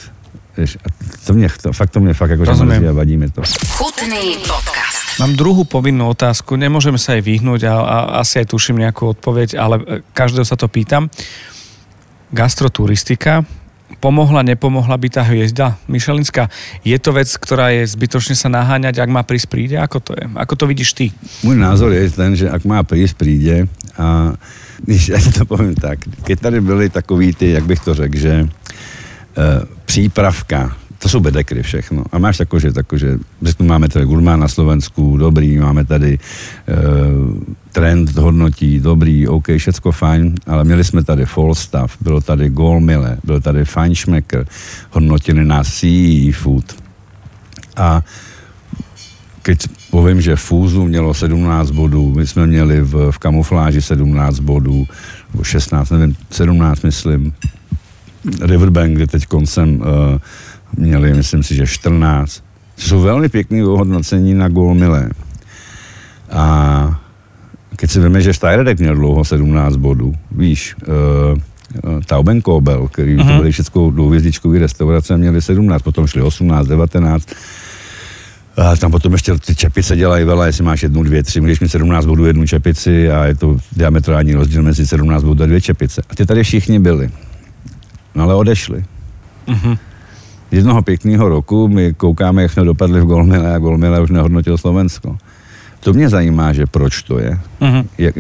vieš, 0.57 0.79
a 0.85 0.89
to 1.27 1.33
mě, 1.33 1.49
to, 1.63 1.73
fakt 1.73 1.91
to 1.91 2.01
mě 2.01 2.15
fakt 2.15 2.31
jakože 2.31 2.51
Rozumiem. 2.51 2.83
mrzí 2.83 2.89
a 2.89 2.93
vadí 2.93 3.17
mi 3.17 3.31
to. 3.31 3.43
Chutný 3.67 4.37
podcast. 4.47 5.03
Mám 5.21 5.37
druhú 5.37 5.69
povinnú 5.69 6.09
otázku, 6.09 6.57
nemôžeme 6.57 6.97
sa 6.97 7.13
jej 7.13 7.21
vyhnúť 7.21 7.69
a, 7.69 7.75
a 7.85 7.97
asi 8.25 8.41
aj 8.41 8.49
tuším 8.49 8.81
nejakú 8.81 9.13
odpoveď, 9.13 9.61
ale 9.61 9.75
e, 9.77 9.83
každého 10.17 10.41
sa 10.41 10.57
to 10.57 10.73
pýtam. 10.73 11.13
Gastroturistika, 12.33 13.45
pomohla, 14.01 14.41
nepomohla 14.41 14.97
by 14.97 15.09
tá 15.13 15.21
hviezda 15.21 15.77
Michelinská? 15.85 16.49
Je 16.81 16.97
to 16.97 17.13
vec, 17.13 17.29
ktorá 17.29 17.77
je 17.77 17.85
zbytočne 17.93 18.33
sa 18.33 18.49
naháňať, 18.49 19.05
ak 19.05 19.11
má 19.13 19.21
prísť 19.21 19.53
príde? 19.53 19.77
Ako 19.77 20.01
to 20.01 20.17
je? 20.17 20.25
Ako 20.33 20.57
to 20.57 20.65
vidíš 20.65 20.97
ty? 20.97 21.07
Můj 21.45 21.57
názor 21.61 21.93
je 21.93 22.09
ten, 22.09 22.33
že 22.33 22.49
ak 22.49 22.65
má 22.65 22.81
prísť, 22.81 23.15
príde 23.21 23.69
a 24.01 24.33
když 24.83 25.09
ja 25.13 25.21
to 25.21 25.45
poviem 25.45 25.77
tak, 25.77 26.01
keď 26.25 26.41
tady 26.41 26.59
byly 26.61 26.89
takový 26.89 27.37
ty, 27.37 27.53
jak 27.53 27.65
bych 27.69 27.81
to 27.81 27.95
řekl, 27.95 28.17
že 28.19 28.33
e, 28.33 28.47
přípravka, 29.93 30.77
to 30.99 31.09
jsou 31.09 31.21
bedekry 31.21 31.63
všechno. 31.63 32.05
A 32.13 32.19
máš 32.19 32.37
tako, 32.39 32.59
že, 32.59 32.73
tako, 32.73 32.99
že 32.99 33.19
řeknu, 33.43 33.67
máme 33.67 33.89
tady 33.89 34.05
gurmán 34.05 34.41
na 34.41 34.49
Slovensku, 34.49 35.17
dobrý, 35.17 35.59
máme 35.59 35.85
tady 35.85 36.17
e, 36.17 36.19
trend 37.73 38.17
hodnotí, 38.17 38.81
dobrý, 38.81 39.29
OK, 39.29 39.47
všecko 39.59 39.93
fajn, 39.93 40.35
ale 40.47 40.65
měli 40.65 40.85
jsme 40.85 41.05
tady 41.05 41.27
Falstaff, 41.27 41.97
bylo 42.01 42.21
tady 42.21 42.49
Goldmille, 42.49 43.19
byl 43.25 43.41
tady 43.41 43.65
Feinschmecker, 43.65 44.47
hodnotili 44.91 45.45
nás 45.45 45.69
CE 45.69 46.33
Food. 46.33 46.65
A 47.77 48.03
keď 49.43 49.69
povím, 49.91 50.21
že 50.21 50.37
Fúzu 50.37 50.85
mělo 50.85 51.15
17 51.15 51.71
bodů, 51.71 52.15
my 52.17 52.27
jsme 52.27 52.47
měli 52.47 52.81
v, 52.81 53.11
v 53.11 53.19
kamufláži 53.19 53.83
17 53.83 54.39
bodů, 54.39 54.87
nebo 55.33 55.45
16, 55.45 55.91
nevím, 55.91 56.17
17 56.31 56.83
myslím. 56.83 57.33
Riverbank, 58.41 58.97
kde 58.97 59.07
teď 59.07 59.27
koncem 59.27 59.81
uh, 59.81 59.87
měli, 60.77 61.15
myslím 61.15 61.43
si, 61.43 61.55
že 61.55 61.67
14. 61.67 62.43
To 62.75 62.83
jsou 62.83 63.01
velmi 63.01 63.29
pěkné 63.29 63.65
ohodnocení 63.65 64.35
na 64.35 64.49
Golmile. 64.49 65.11
A 66.31 67.01
keď 67.77 67.91
si 67.91 68.01
víme, 68.01 68.21
že 68.21 68.35
Steyredek 68.35 68.79
měl 68.79 68.95
dlouho 68.95 69.25
17 69.25 69.77
bodů, 69.77 70.15
víš, 70.31 70.75
uh, 70.87 71.39
Taubenkobel, 72.07 72.89
který 72.89 73.17
uh-huh. 73.17 73.29
to 73.29 73.37
byly 73.37 73.53
všechno 73.53 73.91
dvouhvězdičkové 73.91 74.59
restaurace, 74.59 75.17
měli 75.17 75.43
17, 75.43 75.83
potom 75.83 76.07
šli 76.07 76.23
18, 76.23 76.67
19. 76.67 77.29
A 78.57 78.77
tam 78.77 78.91
potom 78.91 79.13
ještě 79.13 79.39
ty 79.39 79.55
čepice 79.55 79.97
dělají 79.97 80.25
vela, 80.25 80.47
jestli 80.47 80.65
máš 80.65 80.83
jednu, 80.83 81.03
dvě, 81.03 81.23
tři, 81.23 81.41
můžeš 81.41 81.61
mít 81.61 81.69
17 81.69 82.07
bodů 82.07 82.25
jednu 82.25 82.47
čepici 82.47 83.11
a 83.11 83.25
je 83.25 83.35
to 83.35 83.57
diametrální 83.77 84.35
rozdíl 84.35 84.63
mezi 84.63 84.87
17 84.87 85.25
bodů 85.25 85.43
a 85.43 85.47
dvě 85.47 85.61
čepice. 85.61 86.03
A 86.11 86.15
ty 86.15 86.27
tady 86.27 86.43
všichni 86.43 86.79
byli. 86.79 87.11
No 88.15 88.25
ale 88.25 88.35
odešli. 88.35 88.85
Uh-huh. 89.47 89.79
Jednoho 90.51 90.83
pěkného 90.83 91.29
roku 91.29 91.69
my 91.69 91.95
koukáme, 91.95 92.43
jak 92.43 92.53
jsme 92.53 92.65
dopadli 92.65 93.01
v 93.01 93.05
Golmile 93.05 93.55
a 93.55 93.59
Golmile 93.59 94.01
už 94.01 94.11
nehodnotil 94.11 94.59
Slovensko. 94.59 95.17
To 95.81 95.93
mě 95.93 96.09
zajímá, 96.09 96.53
že 96.53 96.67
proč 96.67 97.03
to 97.03 97.19
je. 97.19 97.39
Uh-huh. 97.61 97.85
Jak, 97.99 98.15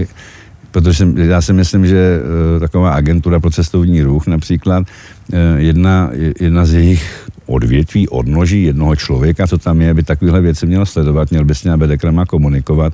protože 0.71 1.07
já 1.17 1.43
si 1.43 1.53
myslím, 1.53 1.87
že 1.87 2.21
uh, 2.21 2.61
taková 2.61 2.93
agentura 2.93 3.41
pro 3.41 3.51
cestovní 3.51 4.03
ruch 4.03 4.27
například, 4.27 4.87
uh, 5.33 5.39
jedna, 5.57 6.11
jedna 6.41 6.65
z 6.65 6.73
jejich 6.73 7.29
odvětví, 7.47 8.09
odnoží 8.09 8.63
jednoho 8.63 8.97
člověka, 8.97 9.47
co 9.47 9.59
tam 9.59 9.81
je, 9.81 9.95
by 9.95 10.03
takovéhle 10.03 10.41
věci 10.41 10.67
měl 10.67 10.87
sledovat, 10.87 11.31
měl 11.31 11.45
by 11.45 11.55
s 11.55 11.65
ním 11.65 11.79
bedekrama 11.79 12.27
komunikovat. 12.27 12.93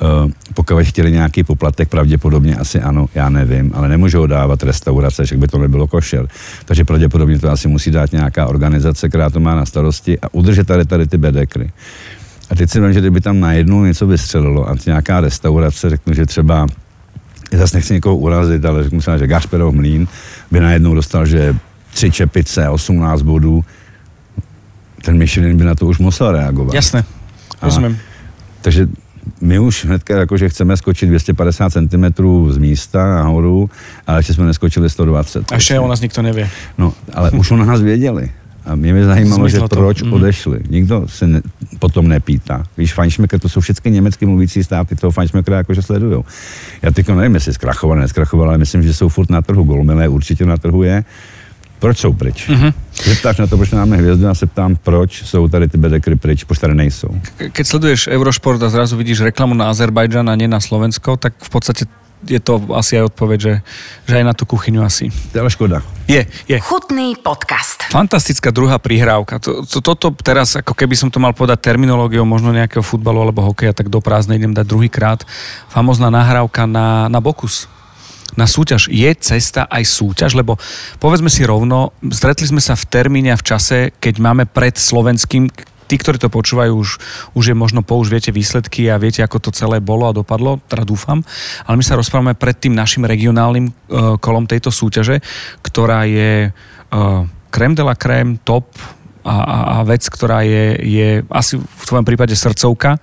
Uh, 0.00 0.30
pokud 0.54 0.84
chtěli 0.84 1.12
nějaký 1.12 1.44
poplatek, 1.44 1.88
pravděpodobně 1.88 2.56
asi 2.56 2.80
ano, 2.80 3.08
já 3.14 3.28
nevím, 3.28 3.72
ale 3.74 3.88
nemůžou 3.88 4.26
dávat 4.26 4.62
restaurace, 4.62 5.26
že 5.26 5.36
by 5.36 5.48
to 5.48 5.58
nebylo 5.58 5.86
košer. 5.86 6.28
Takže 6.64 6.84
pravděpodobně 6.84 7.38
to 7.38 7.50
asi 7.50 7.68
musí 7.68 7.90
dát 7.90 8.12
nějaká 8.12 8.46
organizace, 8.46 9.08
která 9.08 9.30
to 9.30 9.40
má 9.40 9.54
na 9.54 9.66
starosti 9.66 10.18
a 10.20 10.34
udržet 10.34 10.66
tady, 10.66 10.84
tady 10.84 11.06
ty 11.06 11.18
bedekry. 11.18 11.70
A 12.50 12.54
teď 12.54 12.70
si 12.70 12.80
vím, 12.80 12.92
že 12.92 13.00
kdyby 13.00 13.20
tam 13.20 13.40
najednou 13.40 13.84
něco 13.84 14.06
vystřelilo 14.06 14.68
a 14.68 14.74
nějaká 14.86 15.20
restaurace, 15.20 15.90
řeknu, 15.90 16.14
že 16.14 16.26
třeba 16.26 16.66
já 17.52 17.58
zase 17.58 17.76
nechci 17.76 17.94
někoho 17.94 18.16
urazit, 18.16 18.64
ale 18.64 18.82
řeknu 18.82 19.00
třeba, 19.00 19.18
že 19.18 19.26
Gašperov 19.26 19.74
mlín 19.74 20.08
by 20.50 20.60
najednou 20.60 20.94
dostal, 20.94 21.26
že 21.26 21.56
tři 21.94 22.10
čepice, 22.10 22.68
18 22.68 23.22
bodů, 23.22 23.64
ten 25.02 25.18
Michelin 25.18 25.56
by 25.56 25.64
na 25.64 25.74
to 25.74 25.86
už 25.86 25.98
musel 25.98 26.32
reagovat. 26.32 26.74
Jasné, 26.74 27.04
rozumím. 27.62 27.98
Takže 28.62 28.88
my 29.40 29.58
už 29.58 29.84
hnedka 29.84 30.16
jakože 30.16 30.48
chceme 30.48 30.76
skočit 30.76 31.08
250 31.08 31.70
cm 31.72 32.04
z 32.48 32.58
místa 32.58 33.14
nahoru, 33.14 33.70
ale 34.06 34.18
ještě 34.18 34.34
jsme 34.34 34.46
neskočili 34.46 34.90
120. 34.90 35.52
A 35.52 35.56
ešte 35.56 35.80
o 35.80 35.88
nás 35.88 36.00
nikto 36.00 36.22
nevie. 36.22 36.48
No, 36.78 36.92
ale 37.14 37.30
už 37.30 37.50
o 37.50 37.56
nás 37.56 37.80
věděli. 37.80 38.30
A 38.66 38.74
mě 38.74 38.94
by 38.94 39.04
zajímalo, 39.04 39.48
že 39.48 39.52
Zmizlo 39.56 39.68
to. 39.68 39.76
proč 39.76 40.02
Mhm. 40.02 40.12
odešli. 40.12 40.58
Nikdo 40.70 41.08
se 41.08 41.26
ne, 41.26 41.40
potom 41.78 42.08
nepýta. 42.08 42.64
Víš, 42.76 42.94
Feinschmecker, 42.94 43.40
to 43.40 43.48
jsou 43.48 43.60
všechny 43.60 43.90
německy 43.90 44.26
mluvící 44.26 44.64
státy, 44.64 44.96
toho 44.96 45.10
Feinschmeckera 45.10 45.56
jakože 45.56 45.82
sledují. 45.82 46.22
Já 46.82 46.90
teď 46.90 47.08
nevím, 47.08 47.34
jestli 47.34 47.52
zkrachoval, 47.54 47.98
neskrachoval, 47.98 48.48
ale 48.48 48.58
myslím, 48.58 48.82
že 48.82 48.94
jsou 48.94 49.08
furt 49.08 49.30
na 49.30 49.42
trhu. 49.42 49.64
Golmile 49.64 50.08
určitě 50.08 50.46
na 50.46 50.56
trhu 50.56 50.82
je. 50.82 51.04
Proč 51.80 51.98
jsou 51.98 52.12
pryč? 52.12 52.48
Mm-hmm. 52.48 52.72
Zeptáš 52.92 53.36
na 53.38 53.46
to, 53.46 53.56
proč 53.56 53.70
máme 53.70 53.96
hvězdu, 53.96 54.24
já 54.24 54.34
se 54.34 54.46
ptám, 54.46 54.76
proč 54.76 55.24
jsou 55.24 55.48
tady 55.48 55.68
ty 55.68 55.78
bedekry 55.78 56.16
pryč, 56.16 56.44
proč 56.44 56.58
tady 56.58 56.74
nejsou. 56.74 57.08
Keď 57.52 57.66
sleduješ 57.66 58.08
Eurošport 58.08 58.62
a 58.62 58.68
zrazu 58.68 58.96
vidíš 58.96 59.20
reklamu 59.20 59.54
na 59.54 59.72
Azerbajdžan 59.72 60.30
a 60.30 60.36
nie 60.36 60.48
na 60.48 60.60
Slovensko, 60.60 61.16
tak 61.16 61.32
v 61.40 61.50
podstate 61.50 61.88
je 62.28 62.36
to 62.36 62.60
asi 62.76 63.00
aj 63.00 63.16
odpoveď, 63.16 63.38
že, 63.40 63.54
že 64.04 64.14
aj 64.20 64.24
na 64.28 64.34
tú 64.36 64.44
kuchyňu 64.44 64.84
asi. 64.84 65.08
To 65.32 65.34
je 65.36 65.40
ale 65.40 65.48
škoda. 65.48 65.80
Je, 66.04 66.28
je. 66.44 66.60
Chutný 66.60 67.16
podcast. 67.16 67.88
Fantastická 67.88 68.52
druhá 68.52 68.76
prihrávka. 68.76 69.40
To, 69.40 69.64
to, 69.64 69.80
toto 69.80 70.12
teraz, 70.20 70.52
ako 70.52 70.76
keby 70.76 70.92
som 71.00 71.08
to 71.08 71.16
mal 71.16 71.32
povedať 71.32 71.64
terminológiou 71.64 72.28
možno 72.28 72.52
nejakého 72.52 72.84
futbalu 72.84 73.24
alebo 73.24 73.40
hokeja, 73.40 73.72
tak 73.72 73.88
do 73.88 74.04
prázdnej 74.04 74.36
idem 74.36 74.52
dať 74.52 74.66
druhýkrát. 74.68 75.24
Famozná 75.72 76.12
nahrávka 76.12 76.68
na, 76.68 77.08
na 77.08 77.24
Bokus. 77.24 77.64
Na 78.38 78.46
súťaž. 78.46 78.90
Je 78.90 79.10
cesta 79.18 79.66
aj 79.66 79.82
súťaž? 79.86 80.38
Lebo 80.38 80.58
povedzme 81.02 81.32
si 81.32 81.42
rovno, 81.42 81.94
stretli 82.12 82.46
sme 82.46 82.62
sa 82.62 82.78
v 82.78 82.86
termíne 82.86 83.34
a 83.34 83.40
v 83.40 83.46
čase, 83.46 83.78
keď 83.98 84.14
máme 84.22 84.44
pred 84.46 84.78
slovenským 84.78 85.50
tí, 85.90 85.98
ktorí 85.98 86.22
to 86.22 86.30
počúvajú, 86.30 86.70
už, 86.70 86.90
už 87.34 87.44
je 87.50 87.56
možno 87.58 87.82
po, 87.82 87.98
už 87.98 88.14
viete 88.14 88.30
výsledky 88.30 88.86
a 88.86 89.02
viete, 89.02 89.26
ako 89.26 89.42
to 89.42 89.50
celé 89.50 89.82
bolo 89.82 90.06
a 90.06 90.14
dopadlo, 90.14 90.62
teda 90.70 90.86
dúfam. 90.86 91.18
Ale 91.66 91.74
my 91.74 91.82
sa 91.82 91.98
rozprávame 91.98 92.38
pred 92.38 92.54
tým 92.54 92.78
našim 92.78 93.02
regionálnym 93.02 93.66
uh, 93.66 94.14
kolom 94.22 94.46
tejto 94.46 94.70
súťaže, 94.70 95.18
ktorá 95.66 96.06
je 96.06 96.54
uh, 96.54 97.26
krem 97.50 97.74
de 97.74 97.82
la 97.82 97.98
crème, 97.98 98.38
top 98.46 98.70
a, 99.24 99.36
a, 99.36 99.56
a 99.72 99.76
vec, 99.86 100.04
ktorá 100.06 100.42
je, 100.42 100.76
je 100.80 101.08
asi 101.30 101.60
v 101.60 101.84
tvojom 101.86 102.06
prípade 102.06 102.34
srdcovka. 102.36 102.98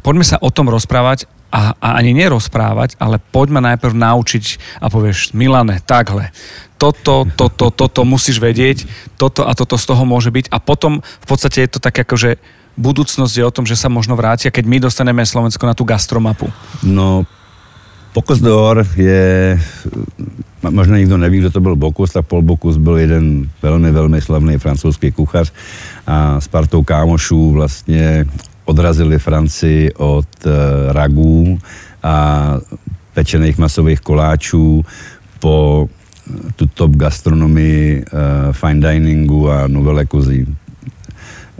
Poďme 0.00 0.24
sa 0.26 0.40
o 0.40 0.50
tom 0.50 0.72
rozprávať 0.72 1.30
a, 1.52 1.76
a 1.76 1.88
ani 2.00 2.16
nerozprávať, 2.16 2.96
ale 2.96 3.20
poďme 3.20 3.60
najprv 3.60 3.92
naučiť 3.92 4.44
a 4.80 4.88
povieš, 4.88 5.36
Milane, 5.36 5.84
takhle, 5.84 6.32
toto, 6.80 7.28
toto, 7.36 7.68
toto 7.70 8.00
musíš 8.02 8.40
vedieť, 8.40 8.88
toto 9.20 9.46
a 9.46 9.52
toto 9.52 9.76
z 9.76 9.84
toho 9.86 10.02
môže 10.02 10.32
byť 10.32 10.50
a 10.50 10.58
potom 10.58 11.04
v 11.04 11.26
podstate 11.28 11.62
je 11.62 11.70
to 11.70 11.78
tak 11.78 11.94
ako, 11.94 12.16
že 12.18 12.30
budúcnosť 12.74 13.34
je 13.36 13.44
o 13.44 13.54
tom, 13.54 13.68
že 13.68 13.76
sa 13.76 13.92
možno 13.92 14.16
vrátia, 14.16 14.50
keď 14.50 14.64
my 14.64 14.78
dostaneme 14.80 15.22
Slovensko 15.22 15.68
na 15.68 15.76
tú 15.76 15.84
gastromapu. 15.84 16.48
No, 16.80 17.28
Pokus 18.12 18.40
d'Or 18.40 18.86
je, 18.96 19.60
možná 20.70 20.98
nikdo 20.98 21.16
neví, 21.18 21.38
kdo 21.38 21.50
to 21.50 21.60
byl 21.60 21.76
Bokus, 21.76 22.12
tak 22.12 22.26
Paul 22.26 22.42
Bokus 22.42 22.76
byl 22.76 22.96
jeden 22.96 23.48
velmi, 23.62 23.90
velmi 23.90 24.20
slavný 24.20 24.58
francouzský 24.58 25.12
kuchař 25.12 25.52
a 26.06 26.40
s 26.40 26.48
partou 26.48 26.82
kámošů 26.82 27.52
vlastně 27.52 28.26
odrazili 28.64 29.18
Francii 29.18 29.92
od 29.92 30.28
uh, 30.44 30.52
ragů 30.92 31.58
a 32.02 32.56
pečených 33.14 33.58
masových 33.58 34.00
koláčů 34.00 34.84
po 35.38 35.88
tu 36.56 36.66
top 36.66 36.90
gastronomii, 36.96 38.04
uh, 38.04 38.52
fine 38.52 38.92
diningu 38.92 39.50
a 39.50 39.66
novele 39.66 40.06
kozí. 40.06 40.46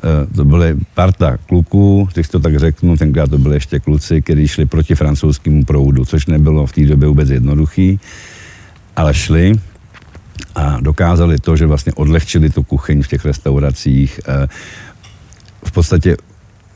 Uh, 0.02 0.34
to 0.36 0.44
byly 0.44 0.76
parta 0.94 1.36
kluků, 1.36 2.08
když 2.14 2.28
to 2.28 2.40
tak 2.40 2.58
řeknu, 2.58 2.96
tenkrát 2.96 3.30
to 3.30 3.38
byly 3.38 3.56
ještě 3.56 3.80
kluci, 3.80 4.22
kteří 4.22 4.48
šli 4.48 4.66
proti 4.66 4.94
francouzskému 4.94 5.64
proudu, 5.64 6.04
což 6.04 6.26
nebylo 6.26 6.66
v 6.66 6.72
té 6.72 6.86
době 6.86 7.08
vůbec 7.08 7.30
jednoduchý, 7.30 8.00
ale 8.96 9.14
šli 9.14 9.54
a 10.54 10.80
dokázali 10.80 11.38
to, 11.38 11.56
že 11.56 11.66
vlastně 11.66 11.92
odlehčili 11.92 12.50
tu 12.50 12.62
kuchyň 12.62 13.02
v 13.02 13.08
těch 13.08 13.24
restauracích. 13.24 14.20
Uh, 14.28 14.46
v 15.64 15.72
podstatě 15.72 16.16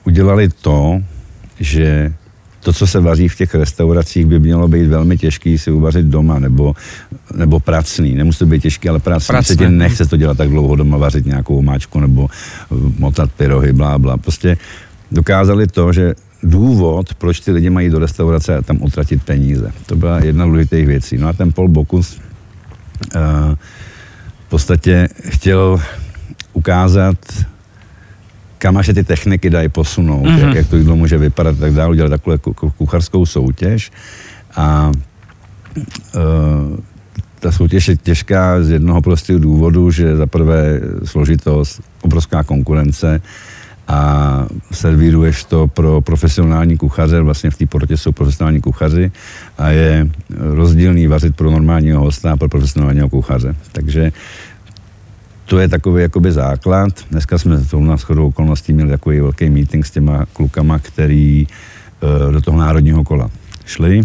udělali 0.05 0.49
to, 0.49 1.03
že 1.61 2.13
to, 2.67 2.73
co 2.73 2.87
se 2.87 3.01
vaří 3.01 3.29
v 3.29 3.37
těch 3.37 3.55
restauracích, 3.55 4.27
by 4.27 4.39
mělo 4.41 4.69
být 4.69 4.87
velmi 4.87 5.19
těžký 5.19 5.59
si 5.59 5.71
uvařit 5.71 6.07
doma, 6.07 6.39
nebo, 6.39 6.75
nebo 7.35 7.61
pracný. 7.61 8.15
Nemusí 8.15 8.39
to 8.39 8.47
být 8.47 8.63
těžký, 8.63 8.89
ale 8.89 8.99
pracný. 8.99 9.27
Pracné. 9.27 9.55
Se 9.55 9.57
tě 9.57 9.71
nechce 9.71 10.07
to 10.07 10.17
dělat 10.17 10.37
tak 10.37 10.49
dlouho 10.49 10.77
doma, 10.77 10.97
vařit 10.97 11.27
nějakou 11.27 11.59
omáčku 11.59 12.01
nebo 12.01 12.23
uh, 12.23 12.79
motat 12.99 13.31
pyrohy, 13.33 13.73
blá, 13.73 13.99
blá. 13.99 14.17
Prostě 14.17 14.59
dokázali 15.13 15.67
to, 15.67 15.93
že 15.93 16.15
důvod, 16.43 17.15
proč 17.15 17.41
ty 17.41 17.53
lidi 17.53 17.71
mají 17.71 17.91
do 17.91 17.99
restaurace 17.99 18.57
a 18.57 18.63
tam 18.63 18.83
utratit 18.83 19.23
peníze. 19.23 19.73
To 19.87 19.97
byla 19.97 20.25
jedna 20.25 20.45
z 20.45 20.49
důležitých 20.49 20.87
věcí. 20.87 21.19
No 21.19 21.29
a 21.29 21.33
ten 21.33 21.53
Paul 21.53 21.69
Bokus 21.69 22.19
uh, 22.19 23.21
v 24.47 24.49
podstatě 24.49 25.09
chtěl 25.29 25.81
ukázat, 26.53 27.17
kam 28.67 28.77
až 28.77 28.91
ty 28.95 29.05
techniky 29.05 29.51
dají 29.51 29.69
posunout, 29.69 30.27
mm-hmm. 30.27 30.47
jak, 30.47 30.55
jak 30.55 30.67
to 30.67 30.77
jídlo 30.77 30.97
může 30.97 31.19
vypadat 31.19 31.59
tak 31.59 31.73
dále, 31.73 31.91
udělat 31.91 32.09
takovou 32.09 32.71
kucharskou 32.77 33.27
soutěž 33.27 33.91
a 34.57 34.91
uh, 36.15 36.79
ta 37.41 37.53
soutěž 37.53 37.89
je 37.89 37.97
těžká 37.97 38.63
z 38.63 38.71
jednoho 38.71 39.03
prostého 39.03 39.39
důvodu, 39.39 39.91
že 39.91 40.17
za 40.17 40.27
prvé 40.27 40.81
složitost, 41.05 41.81
obrovská 42.03 42.43
konkurence 42.43 43.23
a 43.89 44.01
servíruješ 44.73 45.45
to 45.45 45.67
pro 45.67 46.01
profesionální 46.01 46.77
kuchaře, 46.77 47.21
vlastně 47.21 47.51
v 47.51 47.57
té 47.57 47.67
porotě 47.67 47.97
jsou 47.97 48.13
profesionální 48.13 48.61
kuchaři 48.61 49.13
a 49.59 49.69
je 49.69 50.09
rozdílný 50.39 51.07
vařit 51.07 51.37
pro 51.37 51.51
normálního 51.51 52.01
hosta 52.01 52.33
a 52.33 52.37
pro 52.37 52.49
profesionálního 52.49 53.09
kuchaře. 53.09 53.55
Takže 53.73 54.13
to 55.47 55.59
je 55.59 55.69
takový 55.69 56.03
jakoby 56.03 56.33
základ. 56.33 56.89
Dneska 57.11 57.39
jsme 57.39 57.57
v 57.57 57.71
tom 57.71 57.97
shodou 57.97 58.29
okolností 58.29 58.73
měli 58.73 58.91
takový 58.91 59.21
velký 59.21 59.51
meeting 59.51 59.87
s 59.87 59.91
těma 59.91 60.27
klukama, 60.33 60.79
který 60.79 61.47
uh, 62.27 62.33
do 62.33 62.41
toho 62.41 62.59
národního 62.59 63.05
kola 63.05 63.31
šli. 63.65 64.03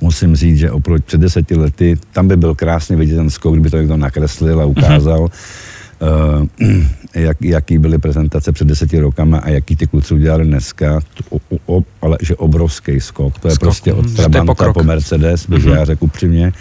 Musím 0.00 0.36
říct, 0.36 0.58
že 0.58 0.70
oproti 0.70 1.04
před 1.06 1.20
deseti 1.20 1.56
lety, 1.56 1.96
tam 2.12 2.28
by 2.28 2.36
byl 2.36 2.54
krásně 2.54 2.96
vidět 2.96 3.16
ten 3.16 3.30
skok, 3.30 3.54
kdyby 3.54 3.70
to 3.70 3.76
někdo 3.76 3.96
nakreslil 3.96 4.60
a 4.60 4.64
ukázal, 4.64 5.20
uh, 5.22 6.46
jak, 7.14 7.36
jaký 7.40 7.78
byly 7.78 7.98
prezentace 7.98 8.52
před 8.52 8.68
deseti 8.68 9.00
rokama 9.00 9.38
a 9.38 9.48
jaký 9.48 9.76
ty 9.76 9.86
kluci 9.86 10.14
udělali 10.14 10.44
dneska, 10.44 11.00
to, 11.14 11.36
o, 11.36 11.76
o, 11.76 11.82
ale 12.02 12.18
že 12.22 12.36
obrovský 12.36 13.00
skok. 13.00 13.38
To 13.38 13.48
je 13.48 13.54
skok, 13.54 13.66
prostě 13.66 13.92
od 13.92 14.16
Trabanta 14.16 14.72
po 14.72 14.82
Mercedes, 14.82 15.46
bych 15.46 15.64
uh-huh. 15.64 15.74
já 15.74 15.84
řekl 15.84 16.04
upřímně. 16.04 16.52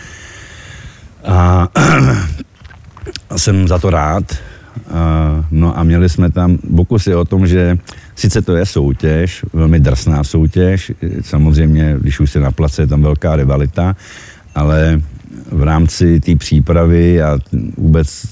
A 1.23 1.67
jsem 3.35 3.67
za 3.67 3.79
to 3.79 3.89
rád. 3.89 4.23
No 5.51 5.79
a 5.79 5.83
měli 5.83 6.09
jsme 6.09 6.31
tam 6.31 6.57
pokusy 6.57 7.15
o 7.15 7.25
tom, 7.25 7.47
že 7.47 7.77
sice 8.15 8.41
to 8.41 8.55
je 8.55 8.65
soutěž, 8.65 9.45
velmi 9.53 9.79
drsná 9.79 10.23
soutěž, 10.23 10.91
samozřejmě, 11.21 11.97
když 12.01 12.19
už 12.19 12.31
se 12.31 12.39
na 12.39 12.51
place, 12.51 12.81
je 12.81 12.87
tam 12.87 13.01
velká 13.01 13.35
rivalita, 13.35 13.95
ale 14.55 15.01
v 15.51 15.63
rámci 15.63 16.19
té 16.19 16.35
přípravy 16.35 17.21
a 17.21 17.39
vůbec 17.77 18.27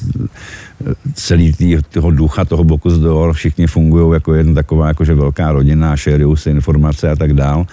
celý 1.14 1.54
tý, 1.54 1.78
toho 1.90 2.12
ducha, 2.12 2.46
toho 2.46 2.64
boku 2.64 2.90
z 2.90 3.02
všichni 3.34 3.68
fungují 3.68 4.14
jako 4.14 4.34
jedna 4.34 4.54
taková 4.54 4.88
jakože 4.88 5.14
velká 5.14 5.52
rodina, 5.52 5.98
šerují 5.98 6.38
si 6.38 6.50
informace 6.50 7.12
a 7.12 7.16
tak 7.16 7.34
dál. 7.34 7.66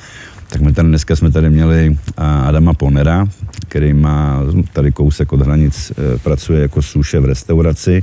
Tak 0.49 0.61
my 0.61 0.73
tady 0.73 0.89
dneska 0.89 1.17
jsme 1.17 1.31
tady 1.31 1.51
měli 1.51 1.99
Adama 2.17 2.75
Ponera, 2.75 3.27
který 3.69 3.95
má 3.95 4.41
tady 4.73 4.93
kousek 4.93 5.33
od 5.33 5.41
hranic, 5.41 5.93
e, 6.15 6.19
pracuje 6.19 6.63
jako 6.63 6.83
suše 6.83 7.21
v 7.21 7.25
restauraci 7.25 8.03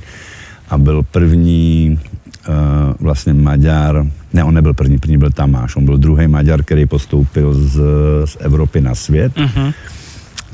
a 0.70 0.78
byl 0.78 1.04
první 1.04 2.00
uh, 2.48 2.54
vlastně 3.00 3.34
Maďar, 3.34 4.06
ne, 4.34 4.44
on 4.44 4.54
nebyl 4.54 4.74
první, 4.74 4.98
první 4.98 5.18
byl 5.18 5.32
Tamáš, 5.32 5.76
on 5.76 5.86
byl 5.86 5.98
druhý 5.98 6.28
Maďar, 6.28 6.64
který 6.64 6.86
postoupil 6.86 7.54
z, 7.54 7.82
z 8.26 8.38
Evropy 8.40 8.82
na 8.82 8.96
svět. 8.96 9.34
Uh-huh. 9.36 9.74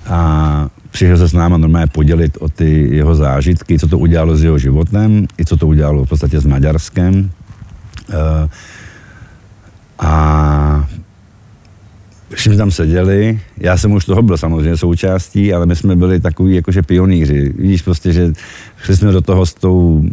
A 0.07 0.69
přišel 0.91 1.17
se 1.17 1.27
s 1.27 1.33
náma 1.33 1.57
normálně 1.57 1.87
podělit 1.87 2.37
o 2.39 2.49
ty 2.49 2.95
jeho 2.95 3.15
zážitky, 3.15 3.79
co 3.79 3.87
to 3.87 3.97
udělalo 3.97 4.35
s 4.35 4.43
jeho 4.43 4.57
životem, 4.57 5.27
i 5.39 5.45
co 5.45 5.57
to 5.57 5.67
udělalo 5.67 6.05
v 6.05 6.09
podstatě 6.09 6.39
s 6.39 6.45
Maďarskem. 6.45 7.31
A 9.99 10.87
všichni 12.33 12.57
tam 12.57 12.71
seděli, 12.71 13.39
já 13.57 13.77
jsem 13.77 13.91
už 13.91 14.05
toho 14.05 14.21
byl 14.21 14.37
samozřejmě 14.37 14.77
součástí, 14.77 15.53
ale 15.53 15.65
my 15.65 15.75
jsme 15.75 15.95
byli 15.95 16.19
takový 16.19 16.55
jakože 16.55 16.81
pionýři. 16.81 17.53
Víš 17.57 17.81
prostě, 17.81 18.13
že 18.13 18.33
šli 18.83 18.95
jsme 18.95 19.11
do 19.11 19.21
toho 19.21 19.45
s, 19.45 19.53
tou, 19.53 20.03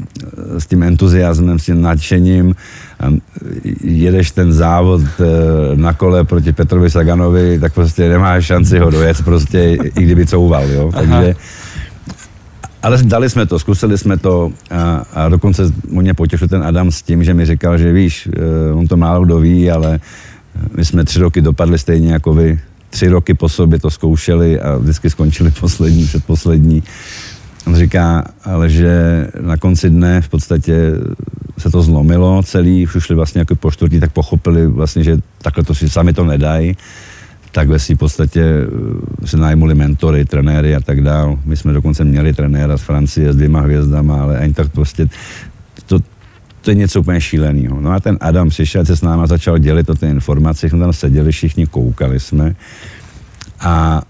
s 0.59 0.67
tím 0.67 0.83
entuziasmem, 0.83 1.59
s 1.59 1.65
tím 1.65 1.83
nadšením. 1.83 2.55
A 3.01 3.07
jedeš 3.81 4.31
ten 4.31 4.53
závod 4.53 5.01
eh, 5.01 5.25
na 5.77 5.93
kole 5.93 6.25
proti 6.25 6.53
Petrovi 6.53 6.91
Saganovi, 6.91 7.59
tak 7.61 7.75
prostě 7.75 8.09
nemáš 8.09 8.45
šanci 8.45 8.79
ho 8.79 8.91
dojet, 8.91 9.25
prostě 9.25 9.79
i 9.97 10.03
kdyby 10.03 10.27
couval, 10.27 10.69
jo. 10.69 10.91
Takže, 10.95 11.35
ale 12.83 13.03
dali 13.03 13.31
jsme 13.31 13.47
to, 13.47 13.59
zkusili 13.59 13.99
jsme 13.99 14.17
to 14.17 14.53
a, 14.71 15.05
a 15.15 15.29
dokonce 15.29 15.63
mě 15.89 16.15
potěšil 16.15 16.49
ten 16.49 16.63
Adam 16.63 16.91
s 16.91 17.03
tím, 17.03 17.25
že 17.25 17.35
mi 17.35 17.47
říkal, 17.47 17.79
že 17.79 17.93
víš, 17.93 18.29
eh, 18.33 18.73
on 18.73 18.87
to 18.87 18.97
málo 18.97 19.25
kdo 19.25 19.39
ví, 19.39 19.71
ale 19.71 20.01
my 20.77 20.85
jsme 20.85 21.05
tři 21.05 21.21
roky 21.21 21.41
dopadli 21.41 21.79
stejně 21.79 22.13
jako 22.13 22.35
vy. 22.35 22.61
Tři 22.91 23.09
roky 23.09 23.35
po 23.35 23.49
sobě 23.49 23.79
to 23.79 23.91
zkoušeli 23.91 24.61
a 24.61 24.77
vždycky 24.77 25.11
skončili 25.11 25.51
poslední, 25.61 26.05
předposlední. 26.05 26.83
On 27.67 27.77
říká, 27.77 28.25
ale 28.45 28.71
že 28.71 29.27
na 29.41 29.57
konci 29.57 29.91
dne 29.91 30.21
v 30.21 30.29
podstatě 30.29 30.93
se 31.59 31.71
to 31.71 31.83
zlomilo 31.83 32.43
celý, 32.43 32.87
už 32.87 32.97
šli 33.05 33.15
vlastně 33.15 33.39
jako 33.39 33.55
po 33.55 33.71
čtvrtí, 33.71 34.01
tak 34.01 34.13
pochopili 34.13 34.67
vlastně, 34.67 35.05
že 35.05 35.19
takhle 35.43 35.65
to 35.65 35.75
si 35.75 35.89
sami 35.89 36.13
to 36.13 36.25
nedají. 36.25 36.77
Takhle 37.53 37.79
si 37.79 37.95
v 37.95 37.99
podstatě 37.99 38.43
eh, 38.43 39.27
se 39.27 39.37
najmuli 39.37 39.75
mentory, 39.75 40.25
trenéry 40.25 40.75
a 40.77 40.81
tak 40.81 41.01
dál. 41.01 41.39
My 41.45 41.57
jsme 41.57 41.73
dokonce 41.73 42.05
měli 42.05 42.33
trenéra 42.33 42.77
z 42.77 42.83
Francie 42.83 43.33
s 43.33 43.37
dvěma 43.37 43.61
hvězdama, 43.61 44.23
ale 44.23 44.39
ani 44.39 44.55
tak 44.55 44.73
prostě 44.73 45.09
to, 46.67 46.71
je 46.71 46.75
něco 46.75 47.01
úplně 47.01 47.21
šíleného. 47.21 47.81
No 47.81 47.93
a 47.93 48.01
ten 48.01 48.19
Adam 48.21 48.49
přišel, 48.49 48.85
se 48.85 48.97
s 48.97 49.03
náma 49.03 49.27
začal 49.27 49.59
dělit 49.59 49.91
o 49.91 49.95
ty 49.95 50.07
informace, 50.07 50.69
jsme 50.69 50.79
tam 50.79 50.93
seděli, 50.93 51.33
všichni 51.33 51.67
koukali 51.67 52.21
jsme. 52.21 52.55
A 53.61 54.03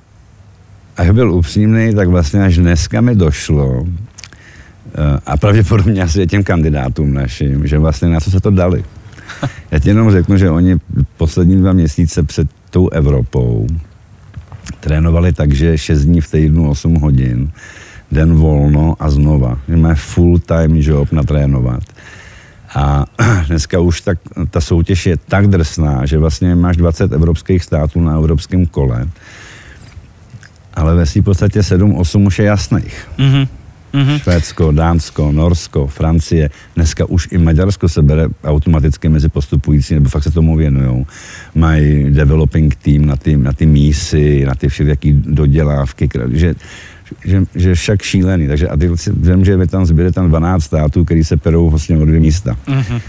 jak 0.98 1.14
byl 1.14 1.32
upřímný, 1.32 1.94
tak 1.94 2.08
vlastně 2.08 2.44
až 2.44 2.56
dneska 2.56 3.00
mi 3.00 3.14
došlo, 3.14 3.84
eh, 3.84 5.20
a 5.26 5.36
pravděpodobně 5.36 6.02
asi 6.02 6.26
těm 6.26 6.44
kandidátům 6.44 7.14
našim, 7.14 7.66
že 7.66 7.78
vlastně 7.78 8.08
na 8.08 8.20
co 8.20 8.30
se 8.30 8.40
to 8.40 8.50
dali. 8.50 8.84
Já 9.70 9.78
ti 9.78 9.88
jenom 9.88 10.10
řeknu, 10.10 10.36
že 10.36 10.50
oni 10.50 10.76
poslední 11.16 11.56
dva 11.56 11.72
měsíce 11.72 12.22
před 12.22 12.48
tou 12.70 12.88
Evropou 12.88 13.66
trénovali 14.80 15.32
tak, 15.32 15.52
že 15.52 15.78
6 15.78 16.04
dní 16.04 16.20
v 16.20 16.30
týdnu 16.30 16.70
8 16.70 16.94
hodin, 16.94 17.50
den 18.12 18.34
volno 18.34 18.96
a 18.98 19.10
znova. 19.10 19.58
Že 19.68 19.76
má 19.76 19.94
full 19.94 20.38
time 20.38 20.76
job 20.76 21.12
na 21.12 21.22
trénovat. 21.22 21.82
A 22.74 23.04
dneska 23.46 23.80
už 23.80 24.00
tak, 24.00 24.18
ta 24.50 24.60
soutěž 24.60 25.06
je 25.06 25.16
tak 25.16 25.46
drsná, 25.46 26.06
že 26.06 26.18
vlastně 26.18 26.54
máš 26.54 26.76
20 26.76 27.12
evropských 27.12 27.64
států 27.64 28.00
na 28.00 28.14
evropském 28.14 28.66
kole, 28.66 29.08
ale 30.74 30.94
ve 30.94 31.06
v 31.06 31.22
podstatě 31.22 31.60
7-8 31.60 32.26
už 32.26 32.38
je 32.38 32.44
jasných. 32.44 33.08
Mm-hmm. 33.18 33.48
Mm-hmm. 33.96 34.18
Švédsko, 34.18 34.72
Dánsko, 34.72 35.32
Norsko, 35.32 35.86
Francie, 35.86 36.50
dneska 36.74 37.04
už 37.04 37.28
i 37.30 37.38
Maďarsko 37.38 37.88
se 37.88 38.02
bere 38.02 38.28
automaticky 38.44 39.08
mezi 39.08 39.28
postupující, 39.28 39.94
nebo 39.94 40.08
fakt 40.08 40.22
se 40.22 40.30
tomu 40.30 40.56
věnují. 40.56 41.06
Mají 41.54 42.10
developing 42.10 42.74
team 42.74 43.06
na 43.06 43.16
ty, 43.16 43.36
na 43.36 43.52
ty 43.52 43.66
mísy, 43.66 44.44
na 44.44 44.54
ty 44.54 44.68
všelijaký 44.68 45.12
dodělávky, 45.12 46.08
že 46.32 46.54
že, 47.24 47.44
že 47.54 47.74
však 47.74 48.02
šílený. 48.02 48.46
Takže 48.46 48.68
a 48.68 48.76
ty 48.76 48.90
vím, 49.10 49.44
že 49.44 49.52
je 49.52 49.66
tam 49.66 49.86
zbyde 49.86 50.12
tam 50.12 50.28
12 50.28 50.64
států, 50.64 51.04
který 51.04 51.24
se 51.24 51.36
perou 51.36 51.70
vlastně 51.70 51.98
o 51.98 52.04
dvě 52.04 52.20
místa. 52.20 52.56
Mm-hmm. 52.66 53.00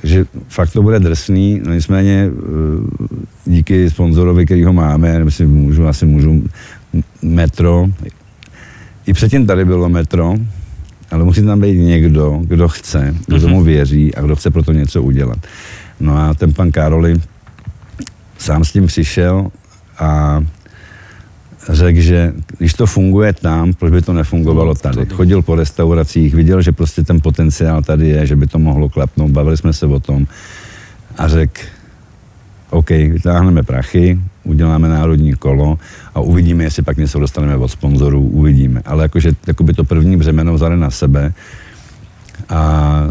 Takže 0.00 0.26
fakt 0.48 0.70
to 0.70 0.82
bude 0.82 1.00
drsný, 1.00 1.60
no 1.64 1.74
nicméně 1.74 2.30
eh, 2.30 3.50
díky 3.50 3.90
sponzorovi, 3.90 4.44
který 4.44 4.64
ho 4.64 4.72
máme, 4.72 5.24
myslím, 5.24 5.50
můžu, 5.50 5.86
asi 5.86 6.06
můžu, 6.06 6.44
metro, 7.22 7.86
i 9.06 9.12
předtím 9.12 9.46
tady 9.46 9.64
bylo 9.64 9.88
metro, 9.88 10.34
ale 11.10 11.24
musí 11.24 11.42
tam 11.42 11.60
být 11.60 11.78
někdo, 11.78 12.40
kdo 12.44 12.68
chce, 12.68 13.14
kdo 13.26 13.36
mm-hmm. 13.36 13.40
tomu 13.40 13.62
věří 13.62 14.14
a 14.14 14.22
kdo 14.22 14.36
chce 14.36 14.50
pro 14.50 14.62
to 14.62 14.72
něco 14.72 15.02
udělat. 15.02 15.38
No 16.00 16.16
a 16.16 16.34
ten 16.34 16.54
pan 16.54 16.70
Karoli 16.70 17.14
sám 18.38 18.64
s 18.64 18.72
tím 18.72 18.86
přišel 18.86 19.50
a 19.98 20.40
řekl, 21.68 22.00
že 22.00 22.32
když 22.58 22.74
to 22.74 22.86
funguje 22.86 23.32
tam, 23.32 23.72
proč 23.72 23.92
by 23.92 24.02
to 24.02 24.12
nefungovalo 24.12 24.74
tady. 24.74 25.06
Chodil 25.06 25.42
po 25.42 25.54
restauracích, 25.54 26.34
viděl, 26.34 26.62
že 26.62 26.72
prostě 26.72 27.04
ten 27.04 27.20
potenciál 27.20 27.82
tady 27.82 28.08
je, 28.08 28.26
že 28.26 28.36
by 28.36 28.46
to 28.46 28.58
mohlo 28.58 28.88
klapnout, 28.88 29.30
bavili 29.30 29.56
jsme 29.56 29.72
se 29.72 29.86
o 29.86 30.00
tom 30.00 30.26
a 31.18 31.28
řekl, 31.28 31.60
OK, 32.70 32.90
vytáhneme 32.90 33.62
prachy, 33.62 34.20
uděláme 34.44 34.88
národní 34.88 35.34
kolo 35.34 35.78
a 36.14 36.20
uvidíme, 36.20 36.64
jestli 36.64 36.82
pak 36.82 36.96
něco 36.96 37.18
dostaneme 37.18 37.56
od 37.56 37.68
sponzorů, 37.68 38.20
uvidíme. 38.20 38.82
Ale 38.84 39.04
jakože 39.04 39.32
jakoby 39.46 39.74
to 39.74 39.84
první 39.84 40.16
břemeno 40.16 40.54
vzali 40.54 40.76
na 40.76 40.90
sebe 40.90 41.32
a 42.48 43.02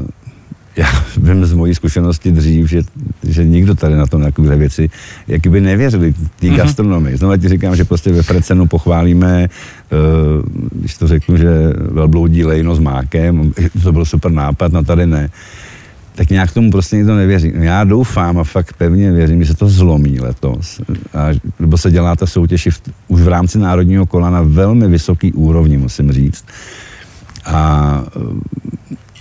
já 0.77 0.87
vím 1.17 1.45
z 1.45 1.53
mojí 1.53 1.75
zkušenosti 1.75 2.31
dřív, 2.31 2.69
že, 2.69 2.81
že 3.23 3.45
nikdo 3.45 3.75
tady 3.75 3.95
na 3.95 4.05
to 4.05 4.17
na 4.17 4.25
takové 4.25 4.55
věci, 4.55 4.89
jaký 5.27 5.49
by 5.49 5.61
nevěřili 5.61 6.13
té 6.13 6.19
mm-hmm. 6.41 6.55
gastronomii. 6.55 7.17
Znovu 7.17 7.37
ti 7.37 7.49
říkám, 7.49 7.75
že 7.75 7.85
prostě 7.85 8.11
ve 8.11 8.23
Frecenu 8.23 8.67
pochválíme, 8.67 9.49
uh, 9.91 10.69
když 10.71 10.97
to 10.97 11.07
řeknu, 11.07 11.37
že 11.37 11.73
velbloudí 11.91 12.45
lejno 12.45 12.75
s 12.75 12.79
mákem, 12.79 13.53
to 13.83 13.91
byl 13.91 14.05
super 14.05 14.31
nápad, 14.31 14.71
no 14.71 14.83
tady 14.83 15.07
ne. 15.07 15.29
tak 16.17 16.29
nějak 16.29 16.51
tomu 16.51 16.71
prostě 16.71 16.95
nikdo 16.95 17.15
nevěří. 17.15 17.53
No 17.55 17.63
já 17.63 17.83
doufám 17.83 18.39
a 18.39 18.43
fakt 18.43 18.73
pevně 18.77 19.11
věřím, 19.11 19.43
že 19.43 19.51
se 19.51 19.57
to 19.57 19.69
zlomí 19.69 20.19
letos. 20.19 20.81
A, 21.13 21.27
nebo 21.59 21.77
se 21.77 21.91
dělá 21.91 22.15
ta 22.15 22.25
soutěž 22.25 22.67
v, 22.71 22.81
už 23.07 23.21
v 23.21 23.27
rámci 23.27 23.59
národního 23.59 24.05
kola 24.05 24.29
na 24.29 24.41
velmi 24.41 24.87
vysoký 24.87 25.33
úrovni, 25.33 25.77
musím 25.77 26.11
říct. 26.11 26.45
A 27.45 28.03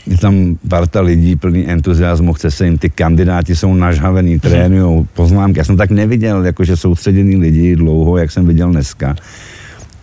je 0.07 0.19
tam 0.19 0.57
parta 0.69 1.01
lidí 1.01 1.37
plný 1.37 1.69
entuziasmu, 1.69 2.33
chce 2.33 2.51
se 2.51 2.65
jim, 2.65 2.79
ty 2.79 2.91
kandidáti 2.91 3.57
jsou 3.57 3.75
nažhavený, 3.75 4.39
trénují 4.39 5.07
poznámky. 5.15 5.59
Já 5.59 5.65
jsem 5.65 5.77
tak 5.77 5.91
neviděl, 5.91 6.45
jakože 6.45 6.77
soustředěný 6.77 7.37
lidi 7.37 7.77
dlouho, 7.77 8.17
jak 8.17 8.31
jsem 8.31 8.47
viděl 8.47 8.71
dneska. 8.71 9.17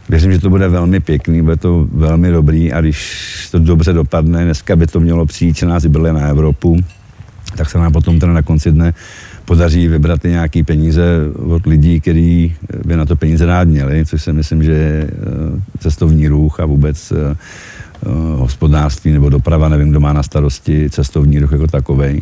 Věřím, 0.09 0.31
že 0.31 0.39
to 0.39 0.49
bude 0.49 0.67
velmi 0.67 0.99
pěkný, 0.99 1.41
bude 1.41 1.57
to 1.57 1.87
velmi 1.93 2.31
dobrý 2.31 2.73
a 2.73 2.81
když 2.81 3.47
to 3.51 3.59
dobře 3.59 3.93
dopadne, 3.93 4.43
dneska 4.43 4.75
by 4.75 4.87
to 4.87 4.99
mělo 4.99 5.25
přijít 5.25 5.57
14 5.57 5.85
byle 5.85 6.13
na 6.13 6.27
Evropu, 6.27 6.77
tak 7.55 7.69
se 7.69 7.77
nám 7.77 7.91
potom 7.91 8.19
teda 8.19 8.33
na 8.33 8.41
konci 8.41 8.71
dne 8.71 8.93
podaří 9.45 9.87
vybrat 9.87 10.25
i 10.25 10.29
nějaký 10.29 10.63
peníze 10.63 11.03
od 11.35 11.65
lidí, 11.65 11.99
kteří 11.99 12.55
by 12.85 12.95
na 12.95 13.05
to 13.05 13.15
peníze 13.15 13.45
rád 13.45 13.67
měli, 13.67 14.05
což 14.05 14.23
si 14.23 14.33
myslím, 14.33 14.63
že 14.63 14.71
je 14.71 15.07
eh, 15.09 15.61
cestovní 15.79 16.27
ruch 16.27 16.59
a 16.59 16.65
vůbec 16.65 17.11
eh, 17.11 17.35
hospodářství 18.35 19.11
nebo 19.11 19.29
doprava, 19.29 19.69
nevím, 19.69 19.89
kdo 19.89 19.99
má 19.99 20.13
na 20.13 20.23
starosti 20.23 20.89
cestovní 20.89 21.39
ruch 21.39 21.51
jako 21.51 21.67
takovej, 21.67 22.21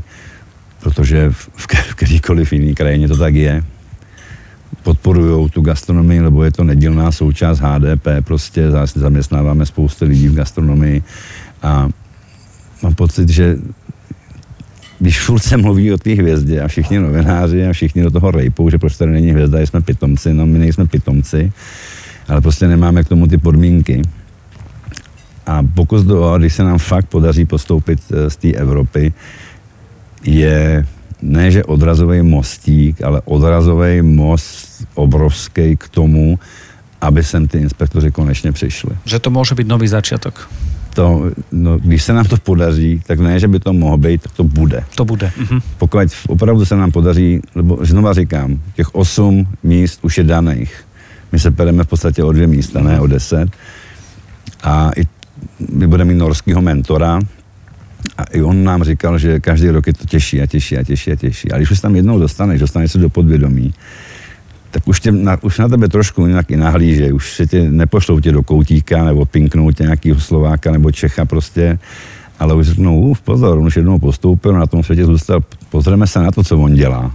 protože 0.79 1.29
v, 1.29 1.49
v 1.55 1.95
kterýkoliv 1.95 2.53
jiný 2.53 2.75
krajině 2.75 3.07
to 3.07 3.17
tak 3.17 3.35
je 3.35 3.63
podporují 4.83 5.49
tu 5.49 5.61
gastronomii, 5.61 6.21
lebo 6.21 6.43
je 6.43 6.51
to 6.51 6.63
nedílná 6.63 7.11
součást 7.11 7.59
HDP, 7.59 8.07
prostě 8.21 8.71
zaměstnáváme 8.95 9.65
spoustu 9.65 10.05
lidí 10.05 10.27
v 10.27 10.35
gastronomii 10.35 11.03
a 11.63 11.89
mám 12.83 12.95
pocit, 12.95 13.29
že 13.29 13.57
když 14.99 15.21
furt 15.21 15.39
se 15.39 15.57
mluví 15.57 15.93
o 15.93 15.97
té 15.97 16.13
hvězdě 16.13 16.61
a 16.61 16.67
všichni 16.67 16.99
novináři 16.99 17.67
a 17.67 17.73
všichni 17.73 18.03
do 18.03 18.11
toho 18.11 18.31
rejpou, 18.31 18.69
že 18.69 18.77
proč 18.77 18.97
tady 18.97 19.11
není 19.11 19.31
hvězda, 19.31 19.59
jsme 19.59 19.81
pitomci, 19.81 20.33
no 20.33 20.45
my 20.45 20.59
nejsme 20.59 20.87
pitomci, 20.87 21.51
ale 22.27 22.41
prostě 22.41 22.67
nemáme 22.67 23.03
k 23.03 23.07
tomu 23.07 23.27
ty 23.27 23.37
podmínky. 23.37 24.01
A 25.45 25.63
pokus 25.75 26.03
do, 26.03 26.37
když 26.37 26.53
se 26.53 26.63
nám 26.63 26.77
fakt 26.77 27.05
podaří 27.05 27.45
postoupit 27.45 27.99
eh, 28.11 28.29
z 28.29 28.35
té 28.35 28.51
Evropy, 28.51 29.13
je 30.23 30.85
ne, 31.21 31.51
že 31.51 31.63
odrazový 31.63 32.21
mostík, 32.21 33.01
ale 33.03 33.21
odrazový 33.25 34.01
most 34.01 34.85
obrovský 34.93 35.77
k 35.77 35.87
tomu, 35.89 36.39
aby 37.01 37.23
sem 37.23 37.47
ty 37.47 37.57
inspektoři 37.57 38.11
konečně 38.11 38.51
přišli. 38.51 38.91
Že 39.05 39.19
to 39.19 39.29
může 39.29 39.55
být 39.55 39.67
nový 39.67 39.87
začátek. 39.87 40.39
To, 40.93 41.31
no, 41.51 41.79
když 41.79 42.03
se 42.03 42.13
nám 42.13 42.25
to 42.25 42.37
podaří, 42.37 43.01
tak 43.07 43.19
ne, 43.19 43.39
že 43.39 43.47
by 43.47 43.59
to 43.59 43.73
mohlo 43.73 43.97
být, 43.97 44.21
tak 44.21 44.31
to 44.31 44.43
bude. 44.43 44.83
To 44.95 45.05
bude. 45.05 45.31
Mhm. 45.37 45.59
Pokud 45.77 45.99
opravdu 46.27 46.65
se 46.65 46.75
nám 46.75 46.91
podaří, 46.91 47.41
lebo 47.55 47.79
znova 47.81 48.13
říkám, 48.13 48.59
těch 48.75 48.95
osm 48.95 49.47
míst 49.63 49.99
už 50.01 50.17
je 50.17 50.23
daných. 50.23 50.85
My 51.31 51.39
se 51.39 51.51
pereme 51.51 51.83
v 51.83 51.87
podstatě 51.87 52.23
o 52.23 52.31
dvě 52.31 52.47
místa, 52.47 52.81
ne 52.81 52.99
o 52.99 53.07
deset. 53.07 53.49
A 54.63 54.91
i 54.97 55.20
my 55.73 55.87
budeme 55.87 56.13
mít 56.13 56.19
norského 56.19 56.61
mentora, 56.61 57.19
a 58.17 58.23
i 58.23 58.41
on 58.41 58.63
nám 58.63 58.83
říkal, 58.83 59.17
že 59.17 59.39
každý 59.39 59.69
rok 59.69 59.87
je 59.87 59.93
to 59.93 60.05
těžší 60.05 60.41
a 60.41 60.45
těžší 60.45 60.77
a 60.77 60.83
těžší 60.83 61.11
a 61.11 61.15
těžší. 61.15 61.51
A 61.51 61.57
když 61.57 61.71
už 61.71 61.79
tam 61.79 61.95
jednou 61.95 62.19
dostaneš, 62.19 62.59
dostaneš 62.59 62.91
se 62.91 62.97
do 62.97 63.09
podvědomí, 63.09 63.73
tak 64.71 64.87
už, 64.87 64.99
tě, 64.99 65.11
na, 65.11 65.37
už 65.41 65.57
na 65.57 65.67
tebe 65.67 65.87
trošku 65.87 66.27
jinak 66.27 66.51
i 66.51 66.57
nahlíže, 66.57 67.13
už 67.13 67.33
se 67.33 67.47
tě 67.47 67.71
nepošlou 67.71 68.19
tě 68.19 68.31
do 68.31 68.43
koutíka 68.43 69.03
nebo 69.03 69.25
pinknou 69.25 69.71
tě 69.71 69.83
nějakýho 69.83 70.19
Slováka 70.19 70.71
nebo 70.71 70.91
Čecha 70.91 71.25
prostě, 71.25 71.79
ale 72.39 72.53
už 72.53 72.67
řeknou, 72.67 72.99
uf, 72.99 73.21
pozor, 73.21 73.57
on 73.57 73.65
už 73.65 73.75
jednou 73.75 73.99
postoupil, 73.99 74.53
na 74.53 74.67
tom 74.67 74.83
světě 74.83 75.05
zůstal, 75.05 75.39
pozrieme 75.69 76.07
se 76.07 76.19
na 76.19 76.31
to, 76.31 76.43
co 76.43 76.57
on 76.57 76.73
dělá. 76.73 77.11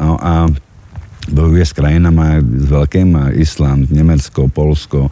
No 0.00 0.26
a 0.26 0.48
bojuje 1.32 1.66
s 1.66 1.72
krajinama, 1.72 2.24
s 2.56 2.64
velkým 2.64 3.18
Island, 3.30 3.90
Německo, 3.90 4.48
Polsko, 4.48 5.10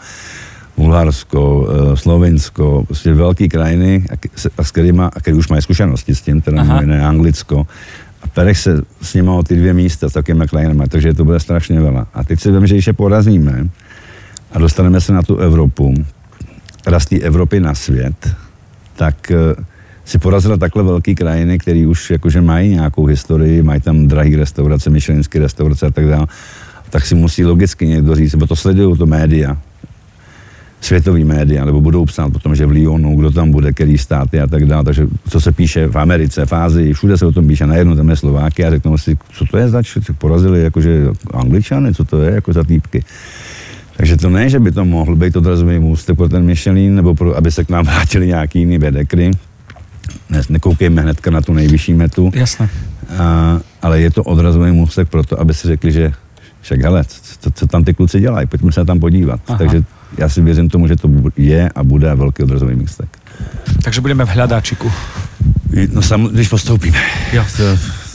Bulharsko, 0.76 1.68
eh, 1.68 1.96
Slovensko, 1.96 2.84
prostě 2.86 3.14
velké 3.14 3.48
krajiny, 3.48 4.04
a, 4.58 4.62
s 4.62 4.70
kterými, 4.70 5.02
a 5.02 5.20
který 5.20 5.36
už 5.36 5.48
mají 5.48 5.62
zkušenosti 5.62 6.14
s 6.14 6.20
tím, 6.20 6.40
teda 6.40 6.62
mimo 6.62 6.80
jiné 6.80 7.06
Anglicko. 7.06 7.66
A 8.22 8.26
perech 8.28 8.58
se 8.58 8.82
s 9.02 9.14
nimi 9.14 9.30
o 9.30 9.42
ty 9.42 9.56
dvě 9.56 9.72
místa 9.72 10.08
s 10.08 10.12
takovými 10.12 10.48
krajinami, 10.48 10.84
takže 10.88 11.14
to 11.14 11.24
bude 11.24 11.40
strašně 11.40 11.80
veľa. 11.80 12.06
A 12.14 12.24
teď 12.24 12.40
si 12.40 12.52
vím, 12.52 12.66
že 12.66 12.74
když 12.74 12.86
je 12.86 12.92
porazíme 12.92 13.68
a 14.52 14.58
dostaneme 14.58 15.00
se 15.00 15.12
na 15.12 15.22
tu 15.22 15.36
Evropu, 15.36 15.94
z 16.98 17.06
té 17.06 17.16
Evropy 17.16 17.60
na 17.60 17.74
svět, 17.74 18.36
tak 18.96 19.30
eh, 19.30 19.54
si 20.04 20.18
porazila 20.18 20.56
takhle 20.56 20.82
velké 20.82 21.14
krajiny, 21.14 21.58
které 21.58 21.86
už 21.86 22.10
jakože 22.10 22.40
mají 22.40 22.70
nějakou 22.70 23.06
historii, 23.06 23.62
mají 23.62 23.80
tam 23.80 24.06
drahé 24.06 24.36
restaurace, 24.36 24.90
myšelinské 24.90 25.38
restaurace 25.38 25.86
a 25.86 25.90
tak 25.90 26.06
dále, 26.06 26.26
tak 26.90 27.06
si 27.06 27.14
musí 27.14 27.44
logicky 27.44 27.86
někdo 27.86 28.14
říct, 28.14 28.34
bo 28.34 28.46
to 28.46 28.56
sledují 28.56 28.98
to 28.98 29.06
média, 29.06 29.56
světový 30.80 31.24
média, 31.24 31.64
nebo 31.64 31.80
budou 31.80 32.04
psát 32.04 32.36
o 32.36 32.38
tom, 32.38 32.54
že 32.54 32.66
v 32.66 32.70
Lyonu, 32.70 33.16
kdo 33.16 33.30
tam 33.30 33.50
bude, 33.50 33.72
který 33.72 33.98
státy 33.98 34.40
a 34.40 34.46
tak 34.46 34.66
dále. 34.66 34.84
Takže 34.84 35.06
co 35.28 35.40
se 35.40 35.52
píše 35.52 35.86
v 35.86 35.96
Americe, 35.96 36.46
v 36.46 36.52
Ázii, 36.52 36.92
všude 36.92 37.18
se 37.18 37.26
o 37.26 37.32
tom 37.32 37.48
píše, 37.48 37.66
najednou 37.66 37.96
tam 37.96 38.08
je 38.08 38.16
Slováky 38.16 38.64
a 38.64 38.70
řeknou 38.70 38.98
si, 38.98 39.18
co 39.32 39.44
to 39.46 39.58
je 39.58 39.68
zač, 39.68 39.98
porazili 40.18 40.62
jakože 40.62 41.08
Angličany, 41.34 41.94
co 41.94 42.04
to 42.04 42.22
je 42.22 42.34
jako 42.34 42.52
za 42.52 42.64
týpky. 42.64 43.04
Takže 43.96 44.16
to 44.16 44.30
ne, 44.30 44.48
že 44.48 44.60
by 44.60 44.72
to 44.72 44.84
mohl 44.84 45.16
být 45.16 45.36
odrazový 45.36 45.78
můstek 45.78 46.16
pro 46.16 46.28
ten 46.28 46.44
Michelin, 46.44 46.94
nebo 46.94 47.14
pro, 47.14 47.36
aby 47.36 47.52
se 47.52 47.64
k 47.64 47.68
nám 47.68 47.84
vrátili 47.84 48.26
nějaký 48.26 48.58
jiný 48.58 48.78
bedekry. 48.78 49.30
Ne, 50.30 50.42
nekoukejme 50.48 51.02
hnedka 51.02 51.30
na 51.30 51.40
tu 51.40 51.52
nejvyšší 51.52 51.94
metu. 51.94 52.30
Jasné. 52.34 52.68
A, 53.18 53.60
ale 53.82 54.00
je 54.00 54.10
to 54.10 54.22
odrazový 54.22 54.72
můstek 54.72 55.08
pro 55.08 55.22
to, 55.22 55.40
aby 55.40 55.54
si 55.54 55.68
řekli, 55.68 55.92
že 55.92 56.12
však 56.60 56.80
hele, 56.80 57.04
co, 57.40 57.50
co 57.50 57.66
tam 57.66 57.84
ty 57.84 57.94
kluci 57.94 58.20
dělají, 58.20 58.46
pojďme 58.46 58.72
se 58.72 58.84
tam 58.84 59.00
podívat. 59.00 59.40
Aha. 59.48 59.58
Takže 59.58 59.84
já 60.18 60.28
si 60.28 60.42
věřím 60.42 60.68
tomu, 60.68 60.86
že 60.86 60.96
to 60.96 61.10
je 61.36 61.68
a 61.74 61.84
bude 61.84 62.14
velký 62.14 62.42
odrazový 62.42 62.76
místek. 62.76 63.18
Takže 63.82 64.00
budeme 64.00 64.24
v 64.24 64.28
hľadáčiku. 64.28 64.92
No 65.92 66.02
sam, 66.02 66.26
když 66.32 66.48
postoupíme. 66.48 66.98
Jo, 67.32 67.44
to... 67.56 67.62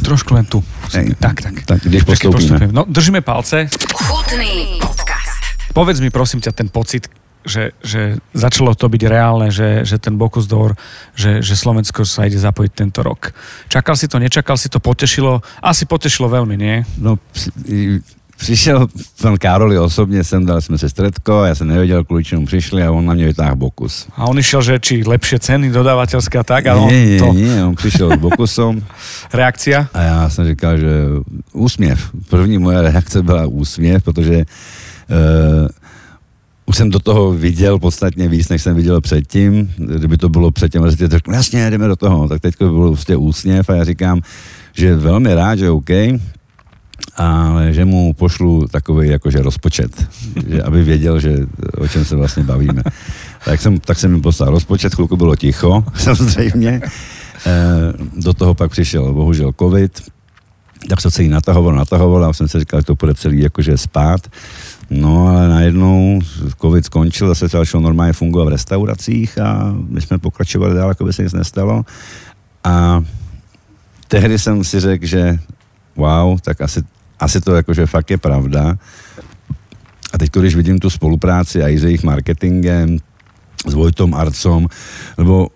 trošku 0.02 0.34
len 0.34 0.46
tu. 0.46 0.64
Ej, 0.94 1.16
tak, 1.20 1.42
tak. 1.42 1.54
Tak, 1.66 1.80
když 1.84 2.04
postoupíme. 2.04 2.42
postoupíme. 2.42 2.74
No, 2.74 2.86
držíme 2.88 3.22
palce. 3.22 3.70
Chutný 3.94 4.80
podcast. 4.82 5.42
Povedz 5.74 6.00
mi 6.00 6.10
prosím 6.10 6.42
ťa 6.42 6.52
ten 6.52 6.68
pocit, 6.68 7.08
že, 7.46 7.72
že 7.82 8.18
začalo 8.34 8.76
to 8.76 8.90
byť 8.90 9.02
reálne, 9.08 9.50
že, 9.50 9.86
že 9.86 9.98
ten 9.98 10.18
Bokus 10.18 10.46
d'Or, 10.46 10.78
že, 11.16 11.42
že 11.42 11.58
Slovensko 11.58 12.06
sa 12.06 12.26
ide 12.26 12.38
zapojiť 12.38 12.72
tento 12.74 13.02
rok. 13.02 13.34
Čakal 13.70 13.98
si 13.98 14.06
to, 14.06 14.22
nečakal 14.22 14.58
si 14.58 14.70
to, 14.70 14.78
potešilo? 14.78 15.42
Asi 15.62 15.90
potešilo 15.90 16.30
veľmi, 16.30 16.56
nie? 16.58 16.86
No, 17.02 17.18
přišel 18.42 18.88
pan 19.22 19.38
Károli 19.38 19.80
osobně 19.80 20.24
sem, 20.24 20.46
dali 20.46 20.62
jsme 20.62 20.78
se 20.78 20.90
stredko, 20.90 21.44
já 21.44 21.56
jsem 21.56 21.68
nevěděl, 21.68 22.04
kvůli 22.04 22.24
čemu 22.24 22.46
přišli 22.46 22.84
a 22.84 22.92
on 22.92 23.06
na 23.06 23.14
mě 23.14 23.26
vytáhl 23.26 23.56
Bokus. 23.56 24.08
A 24.18 24.26
on 24.26 24.40
išel, 24.40 24.62
že 24.62 24.82
či 24.82 25.06
lepšie 25.06 25.38
ceny 25.38 25.70
dodávateľské 25.70 26.42
a 26.42 26.46
tak? 26.46 26.66
A 26.66 26.76
on 26.76 26.90
nie, 26.90 27.22
to... 27.22 27.34
nie, 27.34 27.62
on 27.62 27.78
přišel 27.78 28.18
s 28.18 28.18
Bokusom. 28.18 28.82
Reakcia? 29.34 29.88
A 29.94 30.02
já 30.02 30.30
jsem 30.30 30.46
říkal, 30.48 30.78
že 30.78 30.92
úsměv. 31.54 32.10
První 32.30 32.58
moje 32.58 32.82
reakce 32.82 33.24
byla 33.24 33.46
úsměv, 33.46 34.04
protože 34.04 34.38
uh, 34.38 35.68
už 36.66 36.78
jsem 36.78 36.90
do 36.90 37.00
toho 37.00 37.32
viděl 37.32 37.80
podstatně 37.80 38.28
víc, 38.28 38.50
než 38.50 38.62
jsem 38.62 38.76
viděl 38.76 39.02
předtím. 39.02 39.74
Kdyby 39.78 40.18
to 40.18 40.30
bylo 40.30 40.52
předtím, 40.52 40.90
že 40.90 41.08
řekl, 41.08 41.34
jasně, 41.34 41.70
jdeme 41.70 41.88
do 41.88 41.96
toho. 41.96 42.28
Tak 42.28 42.42
teď 42.42 42.56
bylo 42.58 42.92
prostě 42.92 43.16
úsměv 43.16 43.70
a 43.70 43.76
já 43.76 43.84
říkám, 43.84 44.22
že 44.74 44.96
velmi 44.96 45.34
rád, 45.34 45.56
že 45.56 45.70
OK, 45.70 45.90
ale 47.16 47.74
že 47.74 47.86
mu 47.86 48.14
pošlu 48.14 48.68
takový 48.68 49.10
jakože 49.10 49.42
rozpočet, 49.42 50.08
že 50.48 50.64
aby 50.64 50.84
věděl, 50.84 51.20
že 51.20 51.38
o 51.78 51.88
čem 51.88 52.06
se 52.06 52.16
vlastně 52.16 52.44
bavíme. 52.44 52.84
Tak 53.46 53.62
jsem, 53.62 53.80
tak 53.80 54.00
jsem 54.00 54.12
mi 54.12 54.22
poslal 54.22 54.52
rozpočet, 54.52 54.96
chvilku 54.96 55.18
bylo 55.18 55.36
ticho, 55.36 55.84
samozřejmě. 55.96 56.82
Eh, 57.46 57.94
do 58.18 58.34
toho 58.34 58.54
pak 58.54 58.72
přišel 58.72 59.14
bohužel 59.14 59.54
covid, 59.60 60.02
tak 60.90 61.02
se 61.02 61.12
celý 61.12 61.28
natahoval, 61.28 61.76
natahoval 61.76 62.26
a 62.26 62.34
jsem 62.34 62.48
si 62.48 62.60
říkal, 62.60 62.80
že 62.80 62.86
to 62.86 62.96
bude 62.96 63.14
celý 63.14 63.40
jakože 63.40 63.78
spát. 63.78 64.28
No 64.90 65.28
ale 65.28 65.48
najednou 65.48 66.20
covid 66.62 66.86
skončil, 66.86 67.28
zase 67.28 67.50
se 67.50 67.58
začalo 67.58 67.84
normálně 67.84 68.14
fungovat 68.14 68.46
v 68.46 68.48
restauracích 68.48 69.38
a 69.38 69.76
my 69.90 70.02
jsme 70.02 70.18
pokračovali 70.18 70.76
dál, 70.76 70.90
jako 70.90 71.06
by 71.06 71.14
se 71.14 71.24
nic 71.24 71.34
nestalo. 71.34 71.86
A 72.64 73.04
tehdy 74.08 74.40
jsem 74.40 74.64
si 74.64 74.80
řekl, 74.80 75.06
že 75.06 75.40
wow, 75.96 76.40
tak 76.40 76.62
asi 76.62 76.84
asi 77.22 77.42
to 77.42 77.56
jakože 77.56 77.86
fakt 77.86 78.12
je 78.12 78.18
pravda. 78.18 78.76
A 80.14 80.18
teď, 80.18 80.32
když 80.32 80.56
vidím 80.56 80.80
tu 80.80 80.90
spolupráci 80.90 81.64
a 81.64 81.70
i 81.70 81.80
s 81.80 81.84
jejich 81.84 82.04
marketingem, 82.04 82.98
s 83.68 83.74
Vojtom 83.74 84.14
Arcom, 84.14 84.68
nebo 85.18 85.48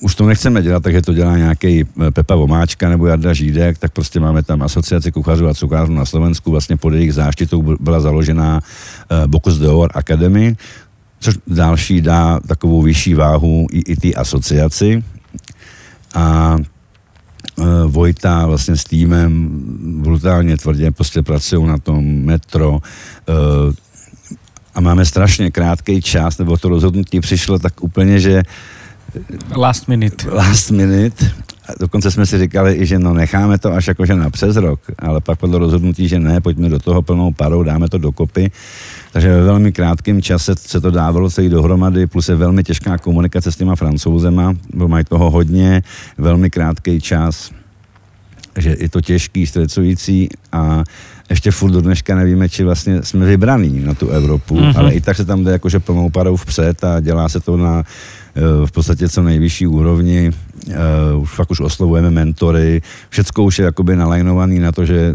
už 0.00 0.14
to 0.14 0.26
nechceme 0.26 0.62
dělat, 0.62 0.82
takže 0.82 1.02
to 1.02 1.14
dělá 1.14 1.36
nějaký 1.36 1.84
eh, 1.84 2.10
Pepa 2.10 2.34
Vomáčka 2.34 2.88
nebo 2.88 3.06
Jarda 3.06 3.32
Žídek, 3.32 3.78
tak 3.78 3.92
prostě 3.92 4.20
máme 4.20 4.42
tam 4.42 4.62
asociaci 4.62 5.12
kuchařů 5.12 5.48
a 5.48 5.54
cukrářů 5.54 5.92
na 5.92 6.04
Slovensku, 6.04 6.50
vlastně 6.50 6.76
pod 6.76 6.92
jejich 6.92 7.14
záštitou 7.14 7.76
byla 7.80 8.00
založená 8.00 8.60
uh, 8.60 9.26
Bocuse 9.26 9.62
d'Or 9.62 9.90
Academy, 9.94 10.56
což 11.20 11.38
další 11.46 12.00
dá 12.00 12.40
takovou 12.40 12.82
vyšší 12.82 13.14
váhu 13.14 13.66
i, 13.70 13.78
i 13.78 13.96
té 13.96 14.14
asociaci. 14.14 15.04
A 16.14 16.56
Vojta 17.86 18.46
vlastně 18.46 18.76
s 18.76 18.84
týmem 18.84 19.48
brutálně 20.02 20.56
tvrdě 20.56 20.90
prostě 20.90 21.22
pracují 21.22 21.66
na 21.66 21.78
tom 21.78 22.04
metro 22.04 22.70
uh, 22.72 22.78
a 24.74 24.80
máme 24.80 25.04
strašně 25.04 25.50
krátký 25.50 26.02
čas, 26.02 26.38
nebo 26.38 26.56
to 26.56 26.68
rozhodnutí 26.68 27.20
přišlo 27.20 27.58
tak 27.58 27.82
úplně, 27.82 28.20
že 28.20 28.42
Last 29.56 29.88
minute. 29.88 30.30
last 30.30 30.70
minute. 30.70 31.32
A 31.68 31.72
dokonce 31.80 32.10
jsme 32.10 32.26
si 32.26 32.38
říkali 32.38 32.74
i, 32.74 32.86
že 32.86 32.98
no 32.98 33.14
necháme 33.14 33.58
to 33.58 33.72
až 33.72 33.88
jakože 33.88 34.14
na 34.14 34.30
přes 34.30 34.56
rok, 34.56 34.80
ale 34.98 35.20
pak 35.20 35.38
padlo 35.38 35.58
rozhodnutí, 35.58 36.08
že 36.08 36.18
ne, 36.18 36.40
pojďme 36.40 36.68
do 36.68 36.78
toho 36.78 37.02
plnou 37.02 37.32
parou, 37.32 37.62
dáme 37.62 37.88
to 37.88 37.98
dokopy. 37.98 38.50
Takže 39.12 39.28
ve 39.28 39.42
velmi 39.42 39.72
krátkém 39.72 40.22
čase 40.22 40.54
se 40.58 40.80
to 40.80 40.90
dávalo 40.90 41.30
celý 41.30 41.48
dohromady, 41.48 42.06
plus 42.06 42.28
je 42.28 42.34
velmi 42.34 42.64
těžká 42.64 42.98
komunikace 42.98 43.52
s 43.52 43.56
těma 43.56 43.76
francouzema, 43.76 44.54
bo 44.74 44.88
mají 44.88 45.04
toho 45.04 45.30
hodně, 45.30 45.82
velmi 46.18 46.50
krátký 46.50 47.00
čas, 47.00 47.50
že 48.58 48.76
je 48.80 48.88
to 48.88 49.00
těžký, 49.00 49.46
stresující 49.46 50.28
a 50.52 50.84
ještě 51.30 51.50
furt 51.50 51.70
do 51.70 51.80
dneška 51.80 52.14
nevíme, 52.14 52.48
či 52.48 52.64
vlastně 52.64 53.02
jsme 53.02 53.26
vybraný 53.26 53.80
na 53.80 53.94
tu 53.94 54.08
Evropu, 54.08 54.56
mm-hmm. 54.56 54.78
ale 54.78 54.92
i 54.92 55.00
tak 55.00 55.16
se 55.16 55.24
tam 55.24 55.44
jde 55.44 55.52
jakože 55.52 55.80
plnou 55.80 56.10
parou 56.10 56.36
vpřed 56.36 56.84
a 56.84 57.00
dělá 57.00 57.28
se 57.28 57.40
to 57.40 57.56
na 57.56 57.84
v 58.66 58.72
podstatě 58.72 59.08
co 59.08 59.22
nejvyšší 59.22 59.66
úrovni. 59.66 60.30
Uh, 61.12 61.22
už 61.22 61.30
fakt 61.30 61.50
už 61.50 61.60
oslovujeme 61.60 62.10
mentory, 62.10 62.82
všecko 63.08 63.44
už 63.44 63.58
je 63.58 63.64
jakoby 63.64 63.96
nalajnovaný 63.96 64.58
na 64.58 64.72
to, 64.72 64.86
že 64.86 65.14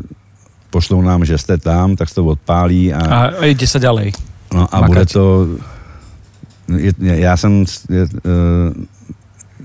pošlou 0.70 1.02
nám, 1.02 1.26
že 1.26 1.38
jste 1.38 1.58
tam, 1.58 1.96
tak 1.96 2.10
se 2.10 2.16
to 2.16 2.26
odpálí 2.26 2.94
a, 2.94 3.00
A 3.40 3.46
ide 3.46 3.68
sa 3.68 3.80
ďalej. 3.80 4.12
no, 4.54 4.68
a 4.68 4.76
makať. 4.82 4.88
bude 4.88 5.06
to... 5.06 5.24
Je, 6.78 6.92
já 7.00 7.38
jsem... 7.38 7.66
Je, 7.90 8.04
uh, 8.04 8.76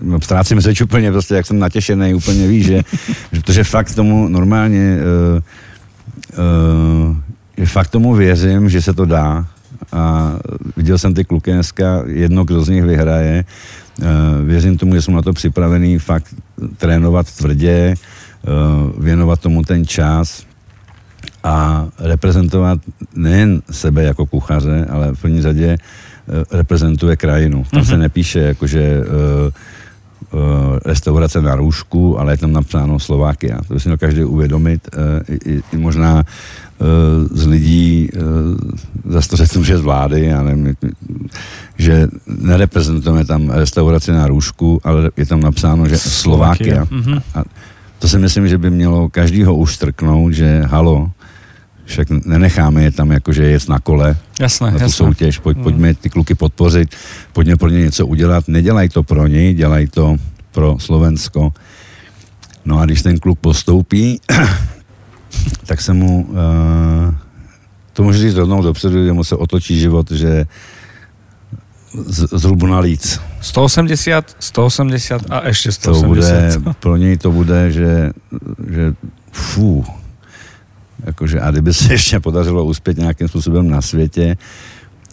no, 0.03 0.20
ztrácím 0.20 0.61
řeč 0.61 0.80
úplně, 0.80 1.12
prostě 1.12 1.34
jak 1.34 1.46
jsem 1.46 1.59
natěšený, 1.59 2.14
úplně 2.14 2.46
víš, 2.46 2.66
že, 2.66 2.82
že 3.32 3.40
protože 3.40 3.64
fakt 3.64 3.94
tomu 3.94 4.28
normálně 4.28 4.98
uh, 5.03 5.42
uh, 7.59 7.66
fakt 7.66 7.88
tomu 7.88 8.14
věřím, 8.14 8.68
že 8.68 8.82
se 8.82 8.92
to 8.92 9.05
dá 9.05 9.46
a 9.93 10.33
viděl 10.76 10.99
jsem 10.99 11.14
ty 11.14 11.24
kluky 11.24 11.53
dneska, 11.53 12.03
jedno, 12.07 12.45
kdo 12.45 12.64
z 12.64 12.68
nich 12.68 12.85
vyhraje, 12.85 13.45
uh, 14.01 14.07
věřím 14.47 14.78
tomu, 14.78 14.95
že 14.95 15.03
jsou 15.03 15.12
na 15.12 15.22
to 15.22 15.33
připravený 15.33 15.99
fakt 15.99 16.35
trénovat 16.76 17.33
tvrdě, 17.33 17.95
uh, 17.95 19.05
věnovat 19.05 19.41
tomu 19.41 19.62
ten 19.62 19.87
čas 19.87 20.45
a 21.45 21.87
reprezentovat 21.99 22.78
nejen 23.14 23.62
sebe 23.70 24.03
jako 24.03 24.26
kuchaře, 24.26 24.87
ale 24.91 25.12
v 25.12 25.20
první 25.20 25.43
řadě 25.43 25.78
eh, 25.78 26.57
reprezentuje 26.57 27.16
krajinu. 27.16 27.64
Tam 27.70 27.85
se 27.85 27.97
nepíše 27.97 28.39
jakože 28.41 29.01
uh, 29.01 29.53
restaurace 30.85 31.43
na 31.43 31.57
růžku, 31.57 32.20
ale 32.20 32.33
je 32.33 32.37
tam 32.37 32.53
napsáno 32.53 32.99
Slovákia. 32.99 33.59
To 33.68 33.75
by 33.75 33.81
si 33.81 33.89
měl 33.89 33.99
každý 33.99 34.25
uvědomit. 34.25 34.89
Uh, 34.97 35.35
i, 35.35 35.51
i, 35.51 35.62
I 35.73 35.77
možná 35.77 36.25
uh, 36.79 36.87
z 37.31 37.47
lidí, 37.47 38.11
zase 39.09 39.29
to 39.29 39.37
řeknu, 39.37 39.64
že 39.64 39.79
z 39.79 39.81
vlády, 39.81 40.27
já 40.27 40.43
nevím, 40.43 40.75
že 41.79 42.09
nereprezentujeme 42.27 43.25
tam 43.25 43.51
restauraci 43.51 44.12
na 44.12 44.27
růžku, 44.27 44.81
ale 44.85 45.11
je 45.16 45.27
tam 45.27 45.41
napsáno, 45.41 45.89
že 45.89 45.99
Slovákia. 45.99 46.87
Mhm. 46.91 47.18
A 47.35 47.43
to 47.99 48.09
si 48.09 48.18
myslím, 48.18 48.49
že 48.49 48.59
by 48.59 48.70
mělo 48.70 49.09
každýho 49.09 49.55
už 49.55 49.75
strknout, 49.75 50.33
že 50.33 50.62
halo, 50.66 51.11
však 51.85 52.11
nenecháme 52.11 52.83
je 52.83 52.91
tam 52.91 53.12
jakože 53.12 53.45
jet 53.45 53.68
na 53.68 53.78
kole 53.78 54.16
Jasné, 54.41 54.66
na 54.66 54.78
tu 54.78 54.85
jasné. 54.85 54.97
soutěž, 54.97 55.39
pojď, 55.39 55.59
pojďme 55.59 55.95
ty 55.95 56.11
kluky 56.11 56.35
podpořit, 56.35 56.95
pojďme 57.33 57.57
pro 57.57 57.68
ně 57.68 57.80
něco 57.80 58.07
udělat, 58.07 58.49
nedělaj 58.49 58.89
to 58.89 59.03
pro 59.03 59.26
něj, 59.26 59.55
dělaj 59.55 59.87
to 59.87 60.16
pro 60.53 60.78
Slovensko. 60.78 61.53
No 62.64 62.78
a 62.78 62.85
když 62.85 63.03
ten 63.03 63.18
kluk 63.18 63.39
postoupí, 63.39 64.20
tak 65.66 65.80
se 65.80 65.93
mu, 65.93 66.26
uh, 66.26 67.14
to 67.93 68.03
můžu 68.03 68.18
říct 68.18 68.35
rovnou 68.35 68.62
dopředu, 68.62 69.05
že 69.05 69.12
mu 69.12 69.24
se 69.24 69.37
otočí 69.37 69.80
život, 69.80 70.11
že 70.11 70.47
z, 72.07 72.28
zhrubu 72.33 72.66
na 72.66 72.78
líc. 72.78 73.20
180, 73.41 74.37
180 74.39 75.22
a 75.30 75.41
ešte 75.41 75.72
180. 75.72 75.93
To 75.93 76.09
bude, 76.09 76.74
pro 76.80 76.97
něj 76.97 77.16
to 77.16 77.30
bude, 77.30 77.72
že, 77.72 78.11
že 78.70 78.95
fú, 79.33 79.85
jakože 81.07 81.40
a 81.40 81.50
kdyby 81.50 81.74
se 81.74 81.92
ještě 81.92 82.20
podařilo 82.20 82.64
uspět 82.64 82.98
nějakým 82.98 83.28
způsobem 83.28 83.70
na 83.70 83.82
světě, 83.82 84.36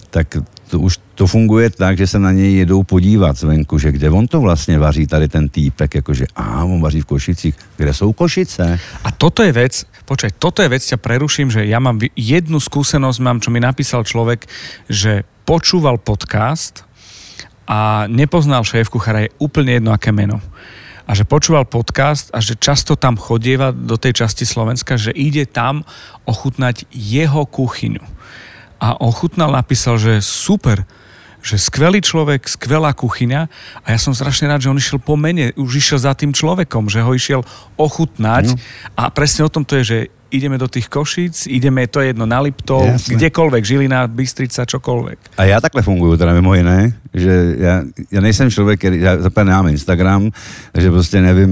tak 0.10 0.38
to 0.70 0.80
už 0.80 0.98
to 1.16 1.28
funguje 1.28 1.70
tak, 1.70 1.98
že 1.98 2.08
se 2.08 2.20
na 2.20 2.32
něj 2.32 2.56
jedou 2.56 2.84
podívat 2.84 3.38
zvenku, 3.38 3.78
že 3.78 3.92
kde 3.92 4.10
on 4.10 4.28
to 4.28 4.42
vlastně 4.42 4.80
vaří, 4.80 5.08
tady 5.08 5.28
ten 5.28 5.50
týpek, 5.50 5.96
jakože 5.96 6.26
a 6.36 6.64
on 6.64 6.82
vaří 6.82 7.02
v 7.02 7.06
Košicích, 7.06 7.56
kde 7.78 7.94
jsou 7.94 8.14
Košice? 8.14 8.80
A 9.04 9.12
toto 9.12 9.44
je 9.44 9.52
vec, 9.52 9.86
počkaj, 10.06 10.32
toto 10.40 10.62
je 10.62 10.70
vec, 10.70 10.86
ťa 10.86 10.98
preruším, 10.98 11.50
že 11.52 11.66
ja 11.66 11.82
mám 11.82 12.02
jednu 12.16 12.58
skúsenosť, 12.62 13.20
mám, 13.22 13.38
čo 13.42 13.50
mi 13.50 13.62
napísal 13.62 14.06
človek, 14.06 14.46
že 14.90 15.26
počúval 15.46 15.98
podcast 15.98 16.86
a 17.70 18.06
nepoznal 18.10 18.66
šéf 18.66 18.90
kuchára, 18.90 19.26
je 19.26 19.36
úplne 19.42 19.78
jedno, 19.78 19.94
aké 19.94 20.14
meno. 20.14 20.42
A 21.10 21.18
že 21.18 21.26
počúval 21.26 21.66
podcast 21.66 22.30
a 22.30 22.38
že 22.38 22.54
často 22.54 22.94
tam 22.94 23.18
chodieva 23.18 23.74
do 23.74 23.98
tej 23.98 24.22
časti 24.22 24.46
Slovenska, 24.46 24.94
že 24.94 25.10
ide 25.10 25.50
tam 25.50 25.82
ochutnať 26.30 26.86
jeho 26.94 27.50
kuchyňu. 27.50 28.06
A 28.78 28.94
ochutnal, 29.02 29.50
napísal, 29.50 29.98
že 29.98 30.22
super, 30.22 30.86
že 31.42 31.58
skvelý 31.58 32.04
človek, 32.06 32.46
skvelá 32.46 32.94
kuchyňa 32.94 33.42
a 33.82 33.88
ja 33.90 33.98
som 33.98 34.14
strašne 34.14 34.46
rád, 34.54 34.62
že 34.62 34.70
on 34.70 34.78
išiel 34.78 35.02
po 35.02 35.18
mene, 35.18 35.50
už 35.58 35.82
išiel 35.82 35.98
za 35.98 36.14
tým 36.14 36.30
človekom, 36.30 36.92
že 36.94 37.02
ho 37.02 37.12
išiel 37.16 37.42
ochutnať 37.74 38.54
No. 38.54 38.60
a 38.94 39.10
presne 39.10 39.48
o 39.48 39.52
tom 39.52 39.66
to 39.66 39.82
je, 39.82 39.84
že 39.84 39.98
ideme 40.32 40.58
do 40.58 40.68
tých 40.68 40.90
Košíc, 40.90 41.48
ideme, 41.48 41.88
to 41.88 42.00
je 42.00 42.08
jedno 42.08 42.26
na 42.26 42.40
Liptov, 42.40 42.86
Jasné. 42.86 43.16
kdekoľvek, 43.16 43.66
Žilina, 43.66 44.08
Bystrica, 44.08 44.66
čokoľvek. 44.66 45.18
A 45.38 45.44
já 45.44 45.62
takhle 45.62 45.82
funguju, 45.82 46.18
teda 46.18 46.34
mimo 46.34 46.56
jiné, 46.56 46.94
že 47.14 47.56
já, 47.58 47.84
já 48.12 48.22
nejsem 48.22 48.52
člověk, 48.52 48.80
který, 48.80 49.00
já 49.02 49.18
zaprvé 49.18 49.46
nemám 49.46 49.68
Instagram, 49.68 50.32
takže 50.72 50.92
prostě 50.92 51.22
nevím 51.22 51.50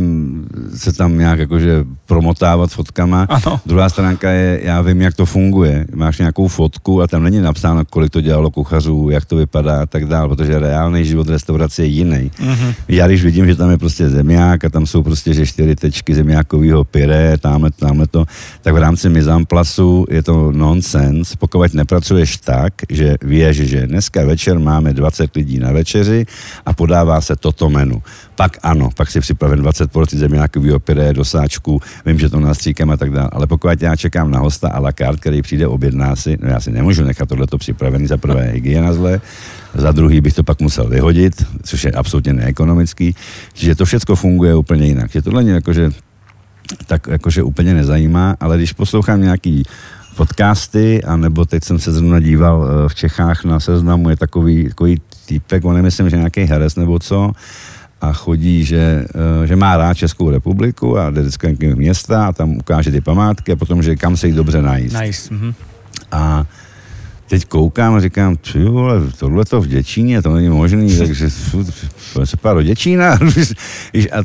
se 0.76 0.94
tam 0.94 1.18
nějak 1.18 1.40
jakože 1.40 1.86
promotávat 2.06 2.72
fotkama. 2.72 3.28
Ano. 3.30 3.60
Druhá 3.66 3.90
stránka 3.90 4.32
je, 4.32 4.60
já 4.64 4.82
vím, 4.82 5.02
jak 5.02 5.14
to 5.14 5.26
funguje. 5.26 5.86
Máš 5.96 6.18
nějakou 6.18 6.48
fotku 6.48 7.02
a 7.02 7.08
tam 7.08 7.24
není 7.24 7.42
napsáno, 7.42 7.86
kolik 7.86 8.10
to 8.12 8.22
dělalo 8.22 8.52
kuchařů, 8.52 9.10
jak 9.10 9.26
to 9.26 9.36
vypadá 9.36 9.82
a 9.82 9.86
tak 9.86 10.06
dále, 10.06 10.28
protože 10.30 10.60
reálný 10.60 11.06
život 11.06 11.30
restaurace 11.30 11.84
je 11.84 11.88
jiný. 11.88 12.32
Mm-hmm. 12.40 12.74
Já 12.88 13.08
když 13.08 13.24
vidím, 13.24 13.48
že 13.48 13.56
tam 13.56 13.70
je 13.72 13.78
prostě 13.78 14.10
zemňák 14.10 14.66
a 14.66 14.70
tam 14.70 14.86
jsou 14.86 15.04
prostě 15.04 15.34
že 15.34 15.46
čtyři 15.46 15.76
tečky 15.76 16.16
zemňákového 16.16 16.84
pyré, 16.84 17.38
tamhle, 17.38 17.72
tamhle 17.72 18.08
to, 18.08 18.26
tak 18.68 18.76
v 18.76 18.84
rámci 18.84 19.10
mizamplasu 19.10 20.06
je 20.12 20.24
to 20.24 20.52
nonsense, 20.52 21.36
pokud 21.40 21.74
nepracuješ 21.74 22.38
tak, 22.38 22.74
že 22.90 23.16
víš, 23.24 23.64
že 23.64 23.88
dneska 23.88 24.26
večer 24.28 24.60
máme 24.60 24.94
20 24.94 25.36
lidí 25.36 25.60
na 25.60 25.72
večeři 25.72 26.26
a 26.66 26.74
podává 26.74 27.22
se 27.22 27.36
toto 27.36 27.70
menu. 27.70 28.04
Pak 28.36 28.58
ano, 28.64 28.90
pak 28.96 29.12
si 29.12 29.20
připraven 29.20 29.60
20 29.60 29.92
porcí 29.92 30.18
zemňákového 30.18 30.80
pyré 30.80 31.14
do 31.14 31.26
sáčku, 31.26 31.80
vím, 32.06 32.20
že 32.20 32.30
to 32.30 32.40
nastříkám 32.40 32.92
a 32.92 32.98
tak 32.98 33.12
dále, 33.12 33.30
ale 33.32 33.48
pokud 33.48 33.82
já 33.82 33.96
čekám 33.96 34.32
na 34.32 34.40
hosta 34.40 34.68
a 34.68 34.80
la 34.80 34.92
carte, 34.92 35.20
který 35.20 35.42
přijde 35.42 35.68
objedná 35.68 36.16
si, 36.16 36.38
no 36.42 36.50
já 36.50 36.60
si 36.60 36.72
nemůžu 36.72 37.04
nechat 37.04 37.30
tohleto 37.30 37.58
připravený, 37.58 38.08
za 38.08 38.18
prvé 38.18 38.52
hygiena 38.52 38.94
zle, 38.94 39.22
za 39.76 39.92
druhý 39.92 40.22
bych 40.22 40.34
to 40.34 40.44
pak 40.44 40.62
musel 40.62 40.90
vyhodit, 40.90 41.46
což 41.64 41.84
je 41.84 41.92
absolutně 41.92 42.34
neekonomický, 42.34 43.16
že 43.54 43.76
to 43.76 43.86
všechno 43.86 44.16
funguje 44.16 44.56
úplně 44.56 44.86
jinak. 44.86 45.12
Že 45.12 45.22
tohle 45.22 45.44
mě 45.44 45.52
jakože 45.52 45.92
tak 46.86 47.08
jakože 47.08 47.44
úplně 47.44 47.74
nezajímá, 47.74 48.36
ale 48.40 48.58
když 48.58 48.74
poslouchám 48.74 49.22
nějaký 49.22 49.64
podcasty, 50.16 51.04
anebo 51.04 51.46
teď 51.46 51.64
jsem 51.64 51.80
se 51.80 51.92
zrovna 51.94 52.20
díval 52.20 52.68
eh, 52.68 52.90
v 52.90 52.96
Čechách 52.96 53.44
na 53.44 53.60
seznamu, 53.60 54.10
je 54.10 54.18
takový, 54.18 54.68
takový 54.70 55.02
týpek, 55.26 55.66
on 55.66 55.76
nemyslím, 55.76 56.10
že 56.10 56.18
nějaký 56.18 56.42
herec 56.42 56.76
nebo 56.76 57.00
co, 57.00 57.32
a 58.02 58.14
chodí, 58.14 58.66
že, 58.66 59.06
eh, 59.44 59.48
že 59.48 59.56
má 59.56 59.78
rád 59.78 59.94
Českou 59.94 60.30
republiku 60.30 60.98
a 60.98 61.10
jde 61.10 61.22
vždycky 61.22 61.58
do 61.70 61.76
města 61.76 62.28
a 62.28 62.34
tam 62.34 62.58
ukáže 62.58 62.92
ty 62.92 63.02
památky 63.02 63.52
a 63.52 63.56
potom, 63.56 63.84
že 63.84 63.96
kam 63.96 64.18
se 64.18 64.28
jí 64.28 64.34
dobře 64.34 64.62
najíst. 64.62 64.96
Nice. 65.02 65.34
Mhm. 65.34 65.54
A 66.12 66.46
teď 67.30 67.46
koukám 67.46 67.96
a 67.96 68.00
říkám, 68.00 68.38
ty 68.38 68.64
vole, 68.64 69.02
tohle 69.20 69.46
to 69.46 69.62
v 69.62 69.68
Děčíně, 69.68 70.22
to 70.22 70.34
není 70.34 70.50
možný, 70.50 70.98
takže 70.98 71.30
se 72.24 72.38
pár 72.38 72.56
do 72.56 72.64
Děčína. 72.64 73.14
A 74.12 74.18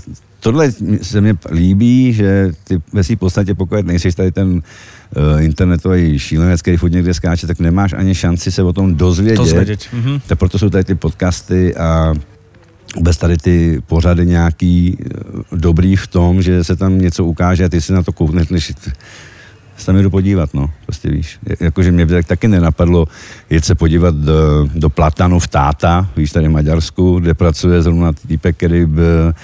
tohle 0.43 0.73
se 1.03 1.21
mně 1.21 1.35
líbí, 1.51 2.13
že 2.13 2.53
ty 2.65 2.83
ve 2.93 3.05
své 3.05 3.17
podstatě, 3.17 3.55
pokud 3.55 3.87
nejsi 3.87 4.13
tady 4.13 4.33
ten 4.33 4.49
uh, 4.53 5.43
internetový 5.43 6.19
šílenec, 6.19 6.63
který 6.63 6.77
furt 6.77 6.93
někde 6.93 7.15
skáče, 7.15 7.47
tak 7.47 7.61
nemáš 7.61 7.93
ani 7.93 8.15
šanci 8.15 8.53
se 8.53 8.63
o 8.63 8.73
tom 8.73 8.95
dozvědět. 8.95 9.37
Dozvědět. 9.37 9.81
Mhm. 9.93 10.21
Tak 10.27 10.39
proto 10.39 10.59
jsou 10.59 10.71
tady 10.71 10.85
ty 10.85 10.95
podcasty 10.95 11.77
a 11.77 12.15
vůbec 12.97 13.17
tady 13.17 13.37
ty 13.37 13.83
pořady 13.87 14.27
nějaký 14.27 14.99
eh, 15.01 15.09
dobrý 15.53 15.97
v 15.97 16.07
tom, 16.07 16.43
že 16.43 16.65
se 16.65 16.77
tam 16.77 16.99
něco 16.99 17.25
ukáže 17.25 17.65
a 17.65 17.69
ty 17.69 17.81
si 17.81 17.93
na 17.93 18.03
to 18.03 18.13
koukneš, 18.13 18.49
než 18.49 18.73
se 19.77 19.87
tam 19.87 19.97
jdu 19.97 20.11
podívat, 20.11 20.55
no, 20.55 20.71
prostě 20.87 21.11
víš. 21.11 21.39
Jakože 21.61 21.93
mě 21.93 22.07
by 22.07 22.13
tak 22.13 22.27
taky 22.27 22.49
nenapadlo 22.49 23.07
jet 23.51 23.65
se 23.65 23.75
podívat 23.75 24.15
do, 24.15 24.69
do 24.75 24.91
Platanu 24.91 25.39
v 25.39 25.49
Táta, 25.49 26.11
víš, 26.17 26.31
tady 26.31 26.49
v 26.49 26.51
Maďarsku, 26.51 27.21
kde 27.21 27.35
pracuje 27.35 27.83
zrovna 27.83 28.13
týpek, 28.13 28.57
který 28.57 28.87
byl 28.87 29.35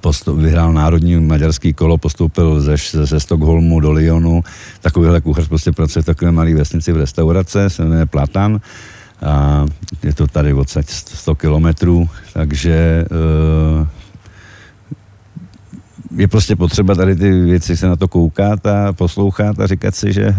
postup, 0.00 0.38
vyhrál 0.38 0.72
národní 0.72 1.20
maďarský 1.20 1.72
kolo, 1.72 1.98
postoupil 1.98 2.60
ze, 2.60 2.76
ze 2.92 3.20
Stockholmu 3.20 3.80
do 3.80 3.92
Lyonu. 3.92 4.42
Takovýhle 4.80 5.20
kuchař 5.20 5.48
prostě 5.48 5.72
pracuje 5.72 6.02
v 6.02 6.06
takové 6.06 6.32
malé 6.32 6.54
vesnici 6.54 6.92
v 6.92 6.96
restaurace, 6.96 7.70
se 7.70 7.82
jmenuje 7.82 8.06
Platan. 8.06 8.60
A 9.22 9.64
je 10.02 10.14
to 10.14 10.26
tady 10.26 10.54
odsaď 10.54 10.88
100 10.88 11.34
kilometrů, 11.34 12.08
takže 12.32 13.04
uh, 13.80 13.86
je 16.16 16.28
prostě 16.28 16.56
potřeba 16.56 16.94
tady 16.94 17.16
ty 17.16 17.30
věci 17.30 17.76
se 17.76 17.86
na 17.86 17.96
to 17.96 18.08
koukat 18.08 18.66
a 18.66 18.92
poslouchat 18.92 19.60
a 19.60 19.66
říkat 19.66 19.94
si, 19.94 20.12
že 20.12 20.36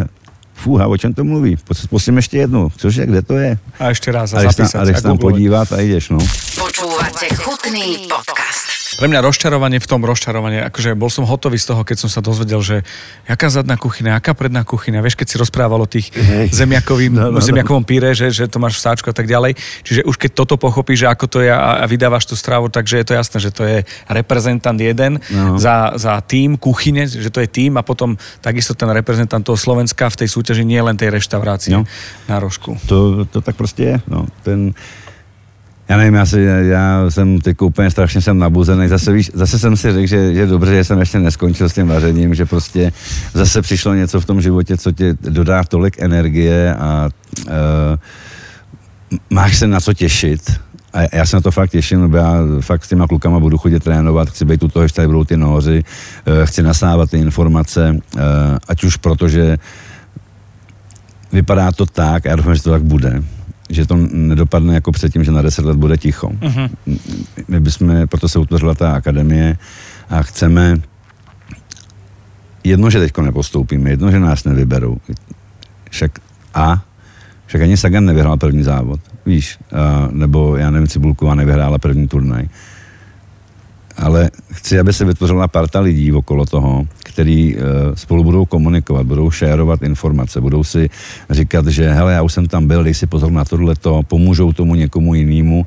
fúha, 0.56 0.88
o 0.88 0.98
čem 0.98 1.14
to 1.14 1.24
mluví? 1.24 1.58
Posím 1.90 2.16
ještě 2.18 2.38
jednu, 2.38 2.72
cože, 2.78 3.06
kde 3.06 3.22
to 3.22 3.38
je? 3.38 3.58
A 3.80 3.90
ještě 3.90 4.12
raz 4.12 4.34
a, 4.34 4.38
a 4.38 4.42
zapísať. 4.42 4.82
A 4.82 4.86
jdeš 4.86 5.02
tam 5.02 5.18
podívat 5.18 5.72
a 5.72 5.80
jdeš, 5.80 6.10
no. 6.10 6.18
Počúvate 6.56 7.28
chutný 7.36 8.08
podcast. 8.08 8.65
Pre 8.96 9.12
mňa 9.12 9.20
rozčarovanie 9.28 9.84
v 9.84 9.88
tom 9.92 10.08
rozčarovanie, 10.08 10.64
akože 10.72 10.96
bol 10.96 11.12
som 11.12 11.28
hotový 11.28 11.60
z 11.60 11.68
toho, 11.68 11.84
keď 11.84 12.08
som 12.08 12.10
sa 12.10 12.24
dozvedel, 12.24 12.64
že 12.64 12.80
aká 13.28 13.52
zadná 13.52 13.76
kuchyňa, 13.76 14.16
aká 14.16 14.32
predná 14.32 14.64
kuchyňa, 14.64 15.04
vieš, 15.04 15.20
keď 15.20 15.28
si 15.28 15.36
rozprával 15.36 15.84
o 15.84 15.90
tých 15.90 16.16
zemiakovým, 16.56 17.12
no, 17.12 17.28
no, 17.28 17.36
no. 17.36 17.44
zemiakovom 17.44 17.84
píre, 17.84 18.16
že, 18.16 18.32
že 18.32 18.48
to 18.48 18.56
máš 18.56 18.80
v 18.80 18.88
sáčku 18.88 19.12
a 19.12 19.16
tak 19.16 19.28
ďalej. 19.28 19.60
Čiže 19.84 20.08
už 20.08 20.16
keď 20.16 20.32
toto 20.32 20.56
pochopíš, 20.56 21.04
že 21.04 21.12
ako 21.12 21.26
to 21.28 21.38
je 21.44 21.52
a, 21.52 21.84
a 21.84 21.86
vydávaš 21.92 22.24
tú 22.24 22.40
stravu, 22.40 22.72
takže 22.72 23.04
je 23.04 23.06
to 23.12 23.14
jasné, 23.20 23.38
že 23.44 23.52
to 23.52 23.68
je 23.68 23.78
reprezentant 24.08 24.80
jeden 24.80 25.20
no. 25.28 25.60
za, 25.60 26.00
za 26.00 26.24
tým 26.24 26.56
kuchyne, 26.56 27.04
že 27.04 27.28
to 27.28 27.44
je 27.44 27.52
tým 27.52 27.76
a 27.76 27.84
potom 27.84 28.16
takisto 28.40 28.80
ten 28.80 28.88
reprezentant 28.96 29.44
toho 29.44 29.60
Slovenska 29.60 30.08
v 30.08 30.24
tej 30.24 30.32
súťaži 30.32 30.64
nie 30.64 30.80
len 30.80 30.96
tej 30.96 31.12
reštaurácie 31.12 31.76
no. 31.76 31.84
na 32.32 32.40
rožku. 32.40 32.80
To, 32.88 33.28
to 33.28 33.44
tak 33.44 33.60
prostě 33.60 33.84
je. 33.84 33.96
No. 34.08 34.24
Ten, 34.48 34.72
já 35.90 35.98
nevím, 35.98 36.14
já, 36.14 36.26
si, 36.26 36.42
já 36.62 37.06
jsem 37.10 37.42
teď 37.42 37.62
úplně 37.62 37.92
strašně 37.92 38.22
jsem 38.22 38.40
nabuzený. 38.40 38.88
Zase, 38.88 39.12
víš, 39.12 39.32
zase 39.34 39.60
jsem 39.60 39.78
si 39.78 39.94
řekl, 39.94 40.08
že, 40.08 40.34
že 40.34 40.48
dobře, 40.48 40.76
že 40.76 40.84
jsem 40.84 41.00
ještě 41.00 41.20
neskončil 41.20 41.70
s 41.70 41.74
tím 41.74 41.88
vařením, 41.88 42.36
že 42.36 42.46
prostě 42.46 42.92
zase 43.34 43.62
přišlo 43.62 43.94
něco 43.94 44.22
v 44.22 44.26
tom 44.26 44.42
životě, 44.42 44.78
co 44.78 44.92
ti 44.92 45.14
dodá 45.22 45.64
tolik 45.64 46.00
energie 46.00 46.76
a 46.76 47.10
uh, 47.48 47.52
máš 49.30 49.58
se 49.58 49.68
na 49.68 49.80
co 49.80 49.94
těšit. 49.94 50.60
A 50.94 51.16
já 51.16 51.26
se 51.26 51.36
na 51.36 51.42
to 51.42 51.52
fakt 51.52 51.70
těším, 51.70 52.02
nebo 52.02 52.18
já 52.18 52.38
fakt 52.62 52.86
s 52.86 52.88
těma 52.88 53.08
klukama 53.08 53.40
budu 53.40 53.58
chodit 53.58 53.84
trénovat, 53.84 54.30
chci 54.30 54.46
být 54.46 54.64
u 54.64 54.68
toho, 54.68 54.88
že 54.88 54.94
tady 54.94 55.08
budou 55.08 55.24
ty 55.24 55.38
nohoři, 55.38 55.84
uh, 56.28 56.46
chci 56.46 56.64
nasávat 56.64 57.10
ty 57.10 57.18
informace, 57.18 57.92
uh, 58.16 58.22
ať 58.68 58.84
už 58.84 58.98
protože 58.98 59.58
vypadá 61.32 61.72
to 61.72 61.86
tak, 61.86 62.26
a 62.26 62.30
já 62.30 62.36
doufám, 62.36 62.56
že 62.56 62.64
to 62.64 62.72
tak 62.72 62.84
bude, 62.84 63.24
že 63.70 63.86
to 63.86 63.96
nedopadne 64.12 64.74
jako 64.74 64.92
předtím, 64.92 65.24
že 65.24 65.32
na 65.32 65.42
10 65.42 65.66
let 65.66 65.78
bude 65.78 65.98
ticho. 65.98 66.28
Uh-huh. 66.28 66.70
My 67.48 67.60
bychom, 67.60 68.08
proto 68.08 68.30
se 68.30 68.40
utvořila 68.40 68.76
ta 68.76 68.94
akademie 68.94 69.58
a 70.10 70.22
chceme 70.24 70.82
jedno, 72.64 72.90
že 72.90 73.00
teďko 73.00 73.22
nepostoupíme, 73.22 73.90
jedno, 73.90 74.12
že 74.12 74.20
nás 74.20 74.44
nevyberou. 74.44 74.98
Však 75.90 76.20
a 76.54 76.84
však 77.46 77.62
ani 77.62 77.78
Sagan 77.78 78.06
nevyhrál 78.06 78.38
první 78.38 78.64
závod, 78.64 79.00
víš, 79.26 79.58
a, 79.72 80.08
nebo 80.12 80.56
já 80.56 80.72
nevím, 80.72 80.88
Cibulková 80.88 81.36
nevyhrála 81.36 81.78
první 81.78 82.08
turnaj 82.08 82.48
ale 83.98 84.30
chci, 84.52 84.80
aby 84.80 84.94
se 84.94 85.06
vytvořila 85.06 85.48
parta 85.48 85.80
lidí 85.80 86.12
okolo 86.12 86.46
toho, 86.46 86.88
který 87.16 87.56
uh, 87.56 87.62
spolu 87.96 88.24
budou 88.24 88.46
komunikovat, 88.46 89.08
budou 89.08 89.32
šérovat 89.32 89.82
informace, 89.88 90.42
budou 90.42 90.64
si 90.64 90.90
říkat, 91.30 91.68
že 91.68 91.88
hele, 91.88 92.14
já 92.14 92.22
už 92.22 92.34
jsem 92.34 92.48
tam 92.48 92.68
byl, 92.68 92.84
dej 92.84 92.94
si 92.94 93.08
pozor 93.08 93.32
na 93.32 93.48
tohleto, 93.48 94.04
pomůžou 94.04 94.52
tomu 94.54 94.76
někomu 94.76 95.16
jinému. 95.16 95.66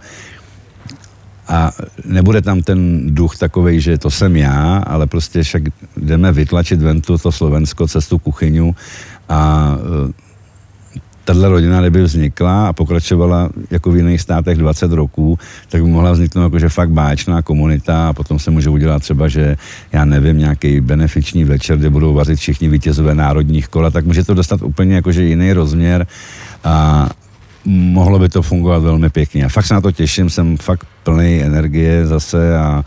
A 1.49 1.73
nebude 2.05 2.45
tam 2.45 2.61
ten 2.61 3.09
duch 3.15 3.41
takový, 3.41 3.81
že 3.81 3.99
to 3.99 4.13
jsem 4.13 4.37
já, 4.37 4.85
ale 4.85 5.09
prostě 5.09 5.43
však 5.43 5.63
jdeme 5.97 6.33
vytlačit 6.33 6.85
ven 6.85 7.01
to 7.01 7.17
Slovensko, 7.17 7.89
cestu 7.89 8.19
kuchyňu 8.21 8.77
a 9.29 9.73
uh, 9.73 10.13
tahle 11.29 11.49
rodina 11.49 11.81
kdyby 11.81 12.03
vznikla 12.03 12.69
a 12.69 12.73
pokračovala 12.73 13.49
jako 13.71 13.91
v 13.91 13.97
jiných 13.97 14.21
státech 14.21 14.59
20 14.59 14.93
roků, 14.93 15.39
tak 15.69 15.83
by 15.83 15.89
mohla 15.91 16.13
vzniknout 16.13 16.43
jakože 16.43 16.69
fakt 16.69 16.91
báčná 16.91 17.43
komunita 17.43 18.09
a 18.09 18.13
potom 18.13 18.39
se 18.39 18.51
může 18.51 18.71
udělat 18.71 19.03
třeba, 19.03 19.29
že 19.29 19.57
já 19.93 20.05
nevím, 20.05 20.39
nějaký 20.39 20.81
benefiční 20.81 21.45
večer, 21.45 21.79
kde 21.79 21.91
budou 21.91 22.15
vařit 22.15 22.39
všichni 22.39 22.69
vítězové 22.69 23.15
národních 23.15 23.69
kola, 23.69 23.91
tak 23.91 24.07
může 24.07 24.25
to 24.25 24.35
dostat 24.35 24.63
úplně 24.63 24.95
jakože 24.95 25.25
jiný 25.25 25.53
rozměr 25.53 26.07
a 26.65 27.09
mohlo 27.69 28.19
by 28.19 28.29
to 28.29 28.43
fungovat 28.43 28.83
velmi 28.83 29.11
pěkně. 29.11 29.45
A 29.45 29.49
fakt 29.49 29.67
se 29.67 29.75
na 29.75 29.81
to 29.81 29.93
těším, 29.93 30.31
jsem 30.31 30.57
fakt 30.57 30.87
plný 31.03 31.43
energie 31.43 32.07
zase 32.07 32.59
a 32.59 32.85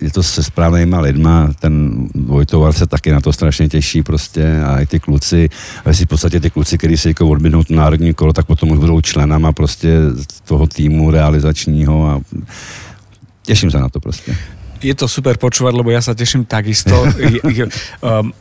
je 0.00 0.10
to 0.10 0.22
se 0.22 0.42
správnýma 0.42 1.00
lidma, 1.00 1.52
ten 1.60 2.06
Vojtovar 2.14 2.72
se 2.72 2.86
taky 2.86 3.12
na 3.12 3.20
to 3.20 3.32
strašně 3.32 3.68
těší 3.68 4.02
prostě 4.02 4.60
a 4.60 4.80
i 4.80 4.86
ty 4.86 5.00
kluci, 5.00 5.48
a 5.84 5.88
jestli 5.88 6.04
v 6.04 6.08
podstatě 6.08 6.40
ty 6.40 6.50
kluci, 6.50 6.78
kteří 6.78 6.96
si 6.96 7.08
jako 7.08 7.28
odběhnou 7.28 7.62
národní 7.70 8.14
kolo, 8.14 8.32
tak 8.32 8.46
potom 8.46 8.70
už 8.70 8.78
budou 8.78 9.00
členama 9.00 9.52
prostě 9.52 9.96
toho 10.44 10.66
týmu 10.66 11.10
realizačního 11.10 12.08
a 12.08 12.20
těším 13.42 13.70
se 13.70 13.78
na 13.78 13.88
to 13.88 14.00
prostě. 14.00 14.36
Je 14.82 14.96
to 14.96 15.08
super 15.12 15.36
počúvať, 15.36 15.76
lebo 15.76 15.92
ja 15.92 16.00
sa 16.00 16.16
teším 16.16 16.48
takisto. 16.48 16.96
Um, 18.00 18.32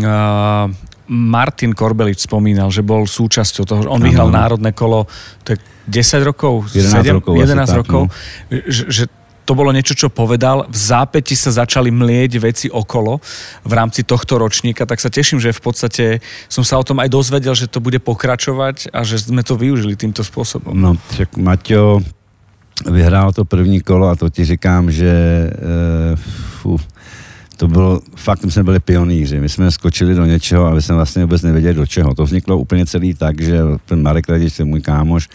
uh, 0.00 0.72
Martin 1.12 1.76
Korbelič 1.76 2.24
spomínal, 2.24 2.72
že 2.72 2.80
bol 2.80 3.04
súčasťou 3.04 3.64
toho, 3.68 3.80
on 3.92 4.00
vyhral 4.00 4.32
národné 4.32 4.72
kolo, 4.72 5.04
to 5.44 5.52
je 5.52 5.58
10 5.84 6.24
rokov, 6.24 6.72
11 6.72 7.04
7, 7.04 7.20
rokov, 7.20 7.34
11 7.36 7.76
rokov, 7.76 8.02
tak, 8.08 8.56
no. 8.56 8.72
že, 8.72 8.84
že 8.88 9.04
to 9.42 9.52
bolo 9.58 9.74
niečo, 9.74 9.98
čo 9.98 10.08
povedal. 10.08 10.70
V 10.70 10.76
zápäti 10.76 11.34
sa 11.34 11.50
začali 11.50 11.90
mlieť 11.90 12.32
veci 12.38 12.66
okolo 12.70 13.18
v 13.66 13.72
rámci 13.72 14.06
tohto 14.06 14.38
ročníka, 14.38 14.86
tak 14.86 15.02
sa 15.02 15.10
teším, 15.10 15.42
že 15.42 15.50
v 15.50 15.62
podstate 15.62 16.04
som 16.46 16.62
sa 16.62 16.78
o 16.78 16.86
tom 16.86 17.02
aj 17.02 17.10
dozvedel, 17.10 17.54
že 17.54 17.66
to 17.66 17.82
bude 17.82 17.98
pokračovať 18.02 18.94
a 18.94 19.02
že 19.02 19.18
sme 19.18 19.42
to 19.42 19.58
využili 19.58 19.98
týmto 19.98 20.22
spôsobom. 20.22 20.74
No, 20.74 20.94
tak 21.18 21.34
Maťo 21.34 22.02
vyhrál 22.86 23.32
to 23.32 23.44
první 23.44 23.80
kolo 23.80 24.08
a 24.08 24.16
to 24.16 24.30
ti 24.30 24.44
říkám, 24.44 24.90
že 24.90 25.10
e, 25.10 25.50
fú, 26.62 26.78
to 27.56 27.68
bylo, 27.68 28.00
fakt 28.16 28.44
my 28.44 28.50
jsme 28.50 28.62
byli 28.62 28.80
pionýři, 28.80 29.40
my 29.40 29.48
jsme 29.48 29.70
skočili 29.70 30.14
do 30.14 30.26
něčeho 30.26 30.66
a 30.66 30.74
my 30.74 30.82
jsme 30.82 30.94
vlastně 30.94 31.22
vůbec 31.22 31.42
nevěděli 31.42 31.74
do 31.74 31.86
čeho. 31.86 32.14
To 32.14 32.24
vzniklo 32.24 32.58
úplně 32.58 32.86
celý 32.86 33.14
tak, 33.14 33.40
že 33.40 33.58
ten 33.86 34.02
Marek 34.02 34.28
Radič, 34.28 34.58
můj 34.58 34.80
kámoš, 34.80 35.28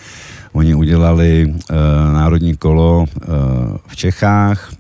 Oni 0.54 0.76
udělali 0.76 1.46
uh, 1.48 1.76
národní 2.14 2.58
kolo 2.58 3.00
uh, 3.00 3.08
v 3.88 3.96
Čechách, 3.96 4.74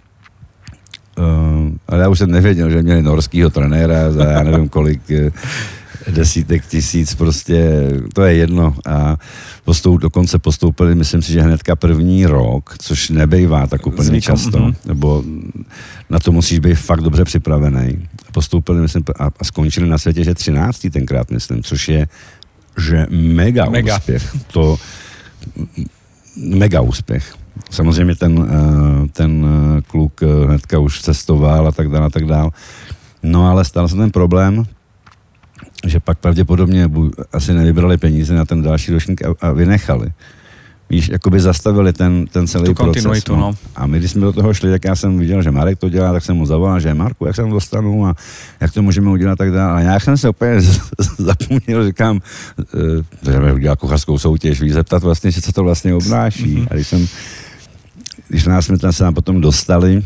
uh, 1.17 1.25
ale 1.87 2.01
já 2.01 2.09
už 2.09 2.19
jsem 2.19 2.31
nevěděl, 2.31 2.69
že 2.69 2.81
měli 2.81 3.01
norského 3.01 3.49
trenéra 3.49 4.11
za 4.11 4.23
já 4.23 4.43
nevím 4.43 4.69
kolik 4.69 5.01
uh, 5.09 5.31
desítek 6.11 6.65
tisíc, 6.65 7.15
prostě 7.15 7.89
to 8.13 8.23
je 8.23 8.33
jedno. 8.33 8.75
A 8.85 9.17
postoup, 9.65 10.01
dokonce 10.01 10.39
postoupili, 10.39 10.95
myslím 10.95 11.21
si, 11.21 11.31
že 11.31 11.41
hnedka 11.41 11.75
první 11.75 12.25
rok, 12.25 12.75
což 12.79 13.09
nebejvá 13.09 13.67
tak 13.67 13.87
úplně 13.87 14.07
Zvykom, 14.07 14.21
často, 14.21 14.57
uh-huh. 14.57 14.75
nebo 14.85 15.23
na 16.09 16.19
to 16.19 16.31
musíš 16.31 16.59
být 16.59 16.75
fakt 16.75 17.01
dobře 17.01 17.25
připravený. 17.25 18.07
Postoupili, 18.31 18.81
myslím, 18.81 19.03
a, 19.19 19.25
a 19.39 19.43
skončili 19.43 19.89
na 19.89 19.97
světě, 19.97 20.23
že 20.23 20.33
13. 20.33 20.87
tenkrát, 20.91 21.31
myslím, 21.31 21.63
což 21.63 21.89
je 21.89 22.07
že 22.77 23.07
mega, 23.09 23.65
mega. 23.65 23.97
úspěch. 23.97 24.35
To, 24.51 24.77
mega 26.37 26.81
úspěch. 26.81 27.35
Samozřejmě 27.69 28.15
ten, 28.15 28.47
eh, 28.49 29.07
ten 29.07 29.45
eh, 29.45 29.81
kluk 29.81 30.23
eh, 30.23 30.45
hnedka 30.47 30.79
už 30.79 31.01
cestoval 31.01 31.67
a 31.67 31.71
tak 31.71 31.89
dále 31.89 32.05
a 32.05 32.09
tak 32.09 32.25
dále. 32.25 32.51
No 33.23 33.49
ale 33.51 33.65
stal 33.65 33.87
se 33.87 33.95
ten 33.95 34.11
problém, 34.11 34.63
že 35.85 35.99
pak 35.99 36.17
pravděpodobně 36.17 36.89
asi 37.33 37.53
nevybrali 37.53 37.97
peníze 37.97 38.35
na 38.35 38.45
ten 38.45 38.61
další 38.61 38.91
ročník 38.91 39.21
a, 39.25 39.35
a 39.41 39.51
vynechali 39.51 40.11
víš, 40.89 41.09
jakoby 41.09 41.39
zastavili 41.39 41.93
ten, 41.93 42.27
ten 42.27 42.47
celý 42.47 42.65
tu 42.65 42.73
proces. 42.73 43.25
No. 43.29 43.35
no. 43.35 43.53
A 43.75 43.87
my, 43.87 43.99
když 43.99 44.11
jsme 44.11 44.21
do 44.21 44.33
toho 44.33 44.53
šli, 44.53 44.71
tak 44.71 44.85
já 44.85 44.95
jsem 44.95 45.19
viděl, 45.19 45.41
že 45.41 45.51
Marek 45.51 45.79
to 45.79 45.89
dělá, 45.89 46.13
tak 46.13 46.23
jsem 46.23 46.35
mu 46.35 46.45
zavolal, 46.45 46.79
že 46.79 46.93
Marku, 46.93 47.25
jak 47.25 47.35
se 47.35 47.41
tam 47.41 47.51
dostanu 47.51 48.05
a 48.05 48.15
jak 48.61 48.71
to 48.71 48.81
můžeme 48.81 49.09
udělat 49.09 49.37
tak 49.37 49.51
dále. 49.51 49.73
A 49.73 49.79
já 49.79 49.99
jsem 49.99 50.17
se 50.17 50.29
úplně 50.29 50.61
zapomněl, 51.17 51.85
říkám, 51.87 52.19
že 53.25 53.33
jsme 53.33 53.53
udělal 53.53 53.75
kuchařskou 53.75 54.17
soutěž, 54.17 54.61
víš, 54.61 54.73
zeptat 54.73 55.03
vlastně, 55.03 55.31
že 55.31 55.41
co 55.41 55.51
to 55.51 55.63
vlastně 55.63 55.93
obnáší. 55.93 56.55
Mm-hmm. 56.55 56.67
A 56.71 56.73
když 56.73 56.87
jsem, 56.87 57.07
když 58.27 58.45
nás 58.45 58.65
jsme 58.65 58.77
tam 58.77 58.93
se 58.93 59.03
nám 59.03 59.13
potom 59.13 59.41
dostali, 59.41 60.03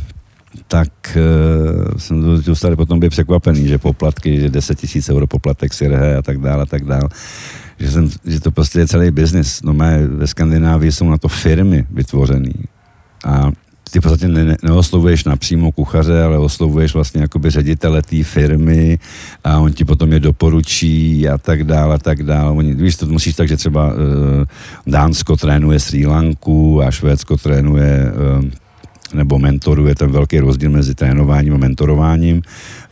tak 0.68 0.90
uh, 1.16 1.98
jsem 1.98 2.44
dostali 2.44 2.76
potom 2.76 3.00
byl 3.00 3.10
překvapený, 3.10 3.68
že 3.68 3.78
poplatky, 3.78 4.40
že 4.40 4.50
10 4.50 4.80
tisíc 4.80 5.10
euro 5.10 5.28
poplatek 5.28 5.74
si 5.74 5.96
a 5.96 6.22
tak 6.22 6.38
dále, 6.38 6.64
a 6.64 6.66
tak 6.66 6.86
dále 6.86 7.10
že, 7.82 7.92
jsem, 7.92 8.10
že 8.26 8.40
to 8.40 8.52
prostě 8.52 8.80
je 8.80 8.88
celý 8.88 9.12
biznis. 9.12 9.62
No 9.62 9.74
mé, 9.74 10.08
ve 10.08 10.28
Skandinávii 10.28 10.92
jsou 10.92 11.10
na 11.10 11.18
to 11.18 11.28
firmy 11.28 11.86
vytvořený. 11.92 12.54
A 13.26 13.52
ty 13.92 14.00
v 14.00 14.02
podstatě 14.02 14.28
ne, 14.28 14.58
neoslovuješ 14.64 15.24
napřímo 15.24 15.72
kuchaře, 15.72 16.24
ale 16.24 16.38
oslovuješ 16.38 16.94
vlastně 16.94 17.22
jakoby 17.22 17.50
ředitele 17.50 18.02
té 18.02 18.24
firmy 18.24 19.00
a 19.44 19.60
on 19.60 19.74
ti 19.74 19.86
potom 19.86 20.14
je 20.14 20.20
doporučí 20.20 21.28
a 21.28 21.38
tak 21.38 21.64
dále 21.64 21.96
a 21.96 21.98
tak 21.98 22.24
dále. 22.24 22.52
Oni, 22.52 22.74
víš, 22.74 22.96
to 22.96 23.06
musíš 23.06 23.36
tak, 23.36 23.48
že 23.48 23.58
třeba 23.58 23.88
uh, 23.88 23.94
Dánsko 24.88 25.38
trénuje 25.38 25.80
Sri 25.80 26.06
Lanku 26.06 26.82
a 26.82 26.92
Švédsko 26.92 27.38
trénuje 27.38 28.12
uh, 28.40 28.46
nebo 29.14 29.40
mentoruje, 29.40 29.96
ten 29.96 30.12
velký 30.12 30.40
rozdíl 30.40 30.70
mezi 30.70 30.96
trénováním 30.96 31.54
a 31.54 31.58
mentorováním. 31.58 32.42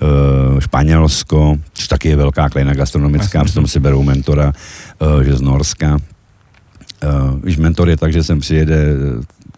E, 0.02 0.62
Španělsko, 0.62 1.58
což 1.74 1.88
taky 1.88 2.10
je 2.10 2.16
velká 2.16 2.50
klejna 2.50 2.74
gastronomická, 2.74 3.44
přitom 3.44 3.68
si 3.68 3.80
berou 3.80 4.04
mentora, 4.04 4.54
e, 5.22 5.24
že 5.24 5.36
z 5.36 5.42
Norska. 5.42 5.98
E, 5.98 7.08
víš, 7.44 7.58
mentor 7.58 7.90
je 7.90 7.98
tak, 7.98 8.14
že 8.14 8.24
sem 8.24 8.40
přijede 8.40 8.78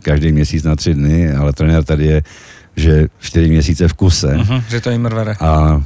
každý 0.01 0.31
měsíc 0.31 0.63
na 0.63 0.75
tři 0.75 0.93
dny, 0.93 1.33
ale 1.33 1.53
trenér 1.53 1.83
tady 1.83 2.05
je, 2.05 2.23
že 2.75 3.07
čtyři 3.19 3.49
měsíce 3.49 3.87
v 3.87 3.93
kuse. 3.93 4.27
Uh-huh, 4.27 4.63
že 4.69 4.81
to 4.81 4.89
je 4.89 4.97
mrvere. 4.97 5.35
A 5.39 5.81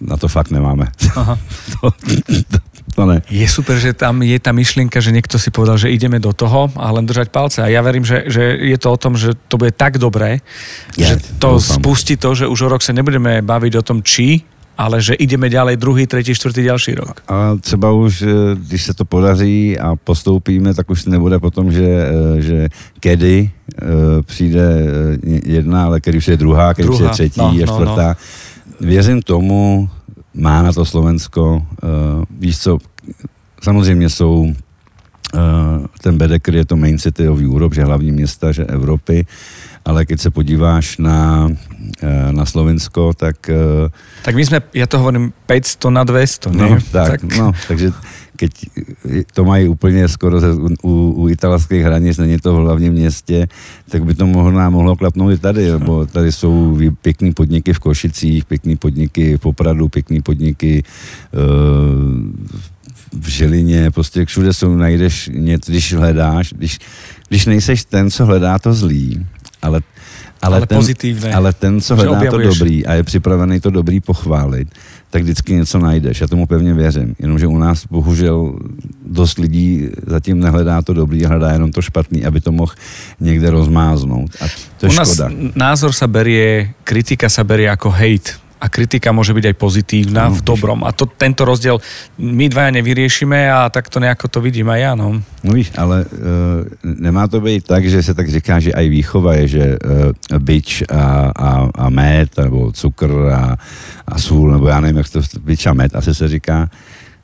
na 0.00 0.16
to 0.16 0.28
fakt 0.28 0.50
nemáme. 0.50 0.86
Aha. 1.16 1.38
to, 1.80 1.90
to, 1.90 2.58
to 2.94 3.06
ne. 3.06 3.22
Je 3.30 3.46
super, 3.48 3.78
že 3.78 3.94
tam 3.96 4.22
je 4.22 4.38
tá 4.38 4.52
myšlienka, 4.52 5.00
že 5.00 5.14
niekto 5.14 5.38
si 5.38 5.50
povedal, 5.50 5.78
že 5.78 5.92
ideme 5.92 6.18
do 6.18 6.34
toho 6.34 6.70
a 6.76 6.90
len 6.90 7.06
držať 7.06 7.28
palce. 7.30 7.58
A 7.62 7.68
ja 7.70 7.80
verím, 7.80 8.04
že, 8.04 8.26
že 8.26 8.42
je 8.58 8.78
to 8.78 8.88
o 8.92 8.98
tom, 8.98 9.16
že 9.16 9.34
to 9.48 9.56
bude 9.56 9.72
tak 9.74 9.98
dobré, 9.98 10.42
ja, 10.98 11.14
že 11.14 11.22
to 11.38 11.56
dúfam. 11.56 11.76
spustí 11.80 12.14
to, 12.18 12.34
že 12.34 12.50
už 12.50 12.58
o 12.66 12.68
rok 12.70 12.82
sa 12.82 12.92
nebudeme 12.92 13.40
baviť 13.40 13.72
o 13.78 13.86
tom, 13.86 14.02
či 14.02 14.42
ale 14.80 14.96
že 14.96 15.12
ideme 15.12 15.52
ďalej 15.52 15.76
druhý, 15.76 16.08
tretí, 16.08 16.32
čtvrtý, 16.32 16.64
ďalší 16.64 16.96
rok. 16.96 17.20
A 17.28 17.52
třeba 17.60 17.92
už, 17.92 18.22
eh, 18.22 18.28
když 18.56 18.82
se 18.82 18.94
to 18.94 19.04
podaří 19.04 19.76
a 19.76 19.92
postoupíme, 19.92 20.72
tak 20.72 20.88
už 20.90 21.04
nebude 21.04 21.36
potom, 21.36 21.68
že, 21.68 21.84
eh, 21.84 22.40
že 22.40 22.58
kedy 23.00 23.50
eh, 23.50 23.86
přijde 24.24 24.66
jedna, 25.44 25.84
ale 25.84 26.00
kedy 26.00 26.18
už 26.18 26.28
je 26.28 26.36
druhá, 26.36 26.74
kedy 26.74 26.88
už 26.88 27.00
je 27.00 27.08
třetí 27.08 27.40
no, 27.40 27.52
a 27.52 27.52
no, 27.52 27.66
čtvrtá. 27.76 28.08
No, 28.08 28.16
no 28.16 28.16
věřím 28.80 29.22
tomu, 29.22 29.88
má 30.40 30.62
na 30.62 30.72
to 30.72 30.84
Slovensko, 30.84 31.66
uh, 31.82 32.24
víš 32.30 32.58
co, 32.58 32.78
samozřejmě 33.62 34.08
jsou 34.08 34.40
uh, 34.40 35.86
ten 36.00 36.18
Bedeker 36.18 36.54
je 36.54 36.64
to 36.64 36.76
main 36.76 36.98
city 36.98 37.28
of 37.28 37.38
Europe, 37.38 37.74
že 37.74 37.84
hlavní 37.84 38.12
města, 38.12 38.52
že 38.52 38.64
Evropy, 38.64 39.26
ale 39.84 40.04
keď 40.04 40.20
se 40.20 40.30
podíváš 40.30 40.98
na, 40.98 41.48
uh, 41.48 42.32
na 42.32 42.46
Slovensko, 42.46 43.12
tak... 43.16 43.36
Uh, 43.48 43.90
tak 44.24 44.34
my 44.34 44.46
jsme, 44.46 44.62
já 44.74 44.86
to 44.86 44.98
hovorím, 44.98 45.32
500 45.46 45.84
na 45.84 46.04
200, 46.04 46.50
no, 46.50 46.78
tak, 46.92 47.10
tak. 47.10 47.22
No, 47.36 47.52
takže 47.68 47.92
keď 48.40 48.52
to 49.34 49.44
mají 49.44 49.68
úplně 49.68 50.08
skoro 50.08 50.40
u, 50.82 51.12
u 51.12 51.28
italských 51.28 51.84
hranic, 51.84 52.18
není 52.18 52.38
to 52.40 52.56
v 52.56 52.56
hlavním 52.56 52.92
městě, 52.92 53.48
tak 53.88 54.04
by 54.04 54.14
to 54.14 54.26
mohlo, 54.26 54.70
mohlo 54.70 54.96
klapnout 54.96 55.32
i 55.32 55.38
tady, 55.38 55.68
bo 55.78 56.06
tady 56.06 56.32
jsou 56.32 56.78
pěkný 57.02 57.32
podniky 57.32 57.72
v 57.72 57.78
Košicích, 57.78 58.44
pěkný 58.44 58.76
podniky 58.76 59.36
v 59.36 59.40
Popradu, 59.40 59.88
pěkný 59.88 60.22
podniky 60.22 60.82
uh, 61.36 61.40
v 63.20 63.28
Žilině, 63.28 63.90
prostě 63.90 64.24
všude 64.24 64.52
jsou, 64.52 64.76
najdeš 64.76 65.30
něco, 65.32 65.72
když 65.72 65.94
hledáš, 65.94 66.52
když, 66.56 66.78
když 67.28 67.46
nejseš 67.46 67.84
ten, 67.84 68.10
co 68.10 68.26
hledá 68.26 68.58
to 68.58 68.72
zlý, 68.72 69.26
ale 69.62 69.80
ale, 70.42 70.56
ale 70.56 70.66
ten. 70.66 70.80
Ale 71.34 71.52
ten, 71.52 71.80
co 71.80 71.96
hledá 71.96 72.30
to 72.30 72.38
dobrý 72.38 72.86
a 72.86 72.94
je 72.94 73.02
připravený 73.02 73.60
to 73.60 73.70
dobrý 73.70 74.00
pochválit, 74.00 74.68
tak 75.10 75.22
vždycky 75.22 75.52
něco 75.52 75.78
najdeš. 75.78 76.20
Já 76.20 76.26
tomu 76.26 76.46
pevně 76.46 76.74
věřím. 76.74 77.14
Jenomže 77.18 77.46
u 77.46 77.58
nás 77.58 77.86
bohužel 77.90 78.56
dost 79.06 79.38
lidí 79.38 79.88
zatím 80.06 80.40
nehledá 80.40 80.82
to 80.82 80.94
dobrý, 80.94 81.24
hledá 81.24 81.52
jenom 81.52 81.72
to 81.72 81.82
špatný, 81.82 82.24
aby 82.24 82.40
to 82.40 82.52
mohl 82.52 82.72
někde 83.20 83.50
rozmáznout. 83.50 84.30
A 84.40 84.44
to 84.78 84.86
je 84.86 84.90
u 84.90 84.94
nás 84.94 85.14
škoda. 85.14 85.28
názor 85.54 85.92
sa 85.92 86.06
berie, 86.06 86.72
kritika 86.84 87.28
sa 87.28 87.44
berie 87.44 87.68
ako 87.68 87.90
hate 87.90 88.49
a 88.60 88.68
kritika 88.68 89.08
môže 89.16 89.32
byť 89.32 89.44
aj 89.50 89.56
pozitívna 89.56 90.28
no, 90.28 90.36
v 90.36 90.40
dobrom. 90.44 90.84
A 90.84 90.92
to, 90.92 91.08
tento 91.08 91.48
rozdiel 91.48 91.80
my 92.20 92.52
dvaja 92.52 92.70
nevyriešime 92.76 93.48
a 93.48 93.72
tak 93.72 93.88
to 93.88 93.96
nejako 93.96 94.28
to 94.28 94.38
vidím 94.44 94.68
aj 94.68 94.80
ja. 94.80 94.92
No, 94.92 95.16
no 95.16 95.50
víš, 95.56 95.72
ale 95.80 96.04
uh, 96.04 96.68
nemá 96.84 97.24
to 97.24 97.40
být 97.40 97.64
tak, 97.64 97.88
že 97.88 98.02
se 98.04 98.12
tak 98.14 98.28
říká, 98.28 98.60
že 98.60 98.76
aj 98.76 98.86
výchova 98.88 99.34
je, 99.40 99.44
že 99.48 99.64
uh, 99.80 100.12
byč 100.38 100.84
a, 100.92 101.32
a, 101.32 101.50
a 101.74 101.86
med, 101.88 102.36
nebo 102.36 102.72
cukr 102.72 103.32
a, 103.32 103.56
a 104.06 104.14
sůl, 104.18 104.52
nebo 104.52 104.68
já 104.68 104.80
nevím, 104.80 104.96
jak 104.96 105.08
to 105.08 105.20
byč 105.40 105.66
a 105.66 105.72
med 105.72 105.96
asi 105.96 106.14
se 106.14 106.28
říká, 106.28 106.68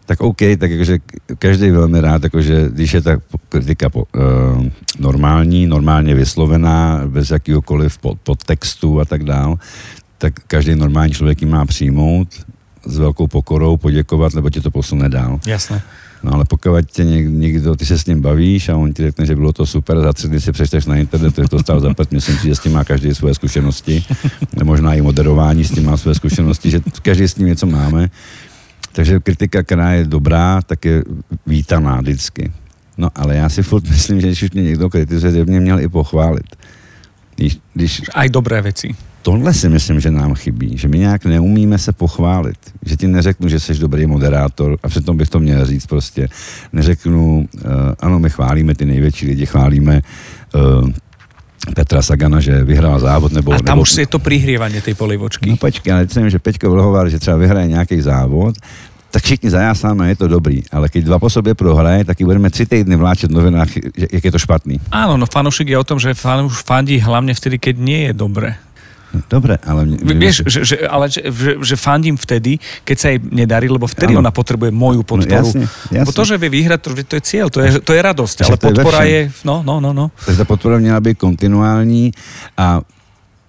tak 0.06 0.20
OK, 0.20 0.38
tak 0.58 0.70
jakože 0.70 0.98
každý 1.38 1.70
velmi 1.70 2.00
rád, 2.00 2.22
jakože 2.24 2.68
když 2.70 2.92
je 2.94 3.02
ta 3.02 3.12
kritika 3.48 3.90
po, 3.90 4.04
uh, 4.16 4.66
normální, 4.98 5.66
normálně 5.66 6.14
vyslovená, 6.14 7.02
bez 7.06 7.30
jakýhokoliv 7.30 7.98
pod, 7.98 8.18
podtextu 8.22 9.00
a 9.00 9.04
tak 9.04 9.24
dál, 9.24 9.58
tak 10.18 10.34
každý 10.46 10.74
normální 10.74 11.12
člověk 11.12 11.42
ji 11.42 11.48
má 11.48 11.66
přijmout 11.66 12.28
s 12.86 12.98
velkou 12.98 13.26
pokorou, 13.26 13.76
poděkovat, 13.76 14.34
nebo 14.34 14.50
tě 14.50 14.60
to 14.60 14.70
posune 14.70 15.08
dál. 15.08 15.40
Jasné. 15.46 15.82
No 16.22 16.34
ale 16.34 16.44
pokud 16.44 16.90
tě 16.92 17.04
někdo, 17.04 17.76
ty 17.76 17.86
se 17.86 17.98
s 17.98 18.06
ním 18.06 18.20
bavíš 18.20 18.68
a 18.68 18.76
on 18.76 18.92
ti 18.92 19.02
řekne, 19.02 19.26
že 19.26 19.36
bylo 19.36 19.52
to 19.52 19.66
super, 19.66 20.00
za 20.00 20.12
tři 20.12 20.28
dny 20.28 20.40
si 20.40 20.52
přečteš 20.52 20.86
na 20.86 20.96
internetu, 20.96 21.42
že 21.42 21.48
to 21.48 21.58
stál 21.58 21.80
za 21.80 21.94
pět, 21.94 22.12
myslím 22.12 22.36
si, 22.36 22.48
že 22.48 22.54
s 22.54 22.60
tím 22.60 22.72
má 22.72 22.84
každý 22.84 23.14
svoje 23.14 23.34
zkušenosti, 23.34 24.04
možná 24.64 24.94
i 24.94 25.02
moderování 25.02 25.64
s 25.64 25.70
tím 25.70 25.84
má 25.84 25.96
své 25.96 26.14
zkušenosti, 26.14 26.70
že 26.70 26.80
každý 27.02 27.28
s 27.28 27.34
tím 27.34 27.46
něco 27.46 27.66
máme. 27.66 28.10
Takže 28.92 29.20
kritika, 29.20 29.62
která 29.62 29.92
je 29.92 30.04
dobrá, 30.04 30.62
tak 30.62 30.84
je 30.84 31.04
vítaná 31.46 32.00
vždycky. 32.00 32.52
No 32.98 33.08
ale 33.14 33.36
já 33.36 33.48
si 33.48 33.62
furt 33.62 33.88
myslím, 33.88 34.20
že 34.20 34.26
když 34.26 34.42
už 34.42 34.50
mě 34.50 34.62
někdo 34.62 34.90
kritizuje, 34.90 35.32
že 35.32 35.44
mě 35.44 35.60
měl 35.60 35.80
i 35.80 35.88
pochválit. 35.88 36.56
Když, 37.36 37.58
když... 37.74 38.02
Aj 38.14 38.28
dobré 38.28 38.62
věci 38.62 38.96
tohle 39.26 39.50
si 39.54 39.68
myslím, 39.68 39.98
že 40.00 40.10
nám 40.10 40.38
chybí, 40.38 40.78
že 40.78 40.86
my 40.86 40.98
nějak 40.98 41.26
neumíme 41.26 41.78
se 41.78 41.90
pochválit. 41.92 42.58
Že 42.86 42.96
ti 42.96 43.06
neřeknu, 43.06 43.48
že 43.48 43.60
jsi 43.60 43.74
dobrý 43.74 44.06
moderátor 44.06 44.78
a 44.82 44.86
přitom 44.88 45.16
bych 45.16 45.28
to 45.28 45.42
měl 45.42 45.66
říct 45.66 45.86
prostě. 45.86 46.28
Neřeknu, 46.72 47.42
uh, 47.42 47.70
ano, 48.00 48.18
my 48.18 48.30
chválíme 48.30 48.74
ty 48.74 48.86
největší 48.86 49.26
lidi, 49.26 49.46
chválíme 49.46 50.02
uh, 50.54 50.90
Petra 51.74 52.02
Sagana, 52.02 52.38
že 52.40 52.62
vyhrál 52.62 53.00
závod. 53.00 53.32
Nebo, 53.32 53.50
a 53.52 53.58
tam 53.58 53.82
nebo, 53.82 53.82
už 53.82 53.98
je 53.98 54.06
to 54.06 54.22
přihrievanie 54.22 54.78
tej 54.78 54.94
polivočky. 54.94 55.50
No 55.50 55.58
počkej, 55.58 55.90
ale 55.90 56.06
myslím, 56.06 56.30
že 56.30 56.38
Peťko 56.38 56.70
Vlhovar, 56.70 57.10
že 57.10 57.18
třeba 57.18 57.36
vyhraje 57.36 57.66
nějaký 57.66 57.98
závod, 58.06 58.54
tak 59.10 59.22
všichni 59.26 59.50
zajásáme, 59.50 60.08
je 60.08 60.16
to 60.22 60.28
dobrý. 60.30 60.62
Ale 60.70 60.86
keď 60.86 61.02
dva 61.04 61.18
po 61.18 61.26
sobě 61.26 61.58
prohraje, 61.58 62.06
tak 62.06 62.22
budeme 62.22 62.46
tři 62.46 62.66
týdny 62.66 62.94
vláčet 62.96 63.30
v 63.30 63.34
novinách, 63.34 63.68
jak 63.98 64.22
je 64.22 64.32
to 64.32 64.38
špatný. 64.38 64.78
Áno, 64.94 65.18
no 65.18 65.26
fanúšik 65.26 65.66
je 65.66 65.78
o 65.78 65.82
tom, 65.82 65.98
že 65.98 66.14
fandí 66.62 67.02
hlavne 67.02 67.34
vtedy, 67.34 67.58
keď 67.58 67.74
nie 67.74 68.00
je 68.06 68.12
dobre. 68.14 68.54
Dobre, 69.30 69.56
ale... 69.64 69.86
Mne, 69.86 70.02
mne 70.02 70.26
Vieš, 70.28 70.36
že, 70.44 70.60
že, 70.66 70.76
ale 70.84 71.08
že, 71.08 71.22
že, 71.30 71.52
že 71.62 71.76
fandím 71.78 72.18
vtedy, 72.18 72.58
keď 72.84 72.96
sa 72.98 73.06
jej 73.14 73.20
nedarí, 73.22 73.70
lebo 73.70 73.86
vtedy 73.86 74.12
ano. 74.12 74.20
ona 74.26 74.32
potrebuje 74.34 74.70
moju 74.74 75.02
no, 75.02 75.08
podporu. 75.08 75.46
No, 75.46 75.46
jasne, 75.46 75.64
jasne. 75.88 75.98
Lebo 76.02 76.12
to, 76.12 76.22
že 76.26 76.34
vie 76.36 76.50
vyhrať, 76.50 76.80
to, 76.82 76.90
to 77.06 77.14
je 77.16 77.22
cieľ, 77.22 77.46
to 77.48 77.58
je, 77.62 77.80
to 77.80 77.92
je 77.94 78.00
radosť, 78.02 78.36
ale 78.44 78.56
podpora 78.58 79.00
je... 79.08 79.20
No, 79.46 79.62
no, 79.62 79.80
no, 79.80 79.94
no. 79.94 80.10
Takže 80.26 80.38
ta 80.38 80.44
podpora 80.44 80.78
měla 80.78 81.00
být 81.00 81.18
kontinuální 81.18 82.12
a 82.56 82.80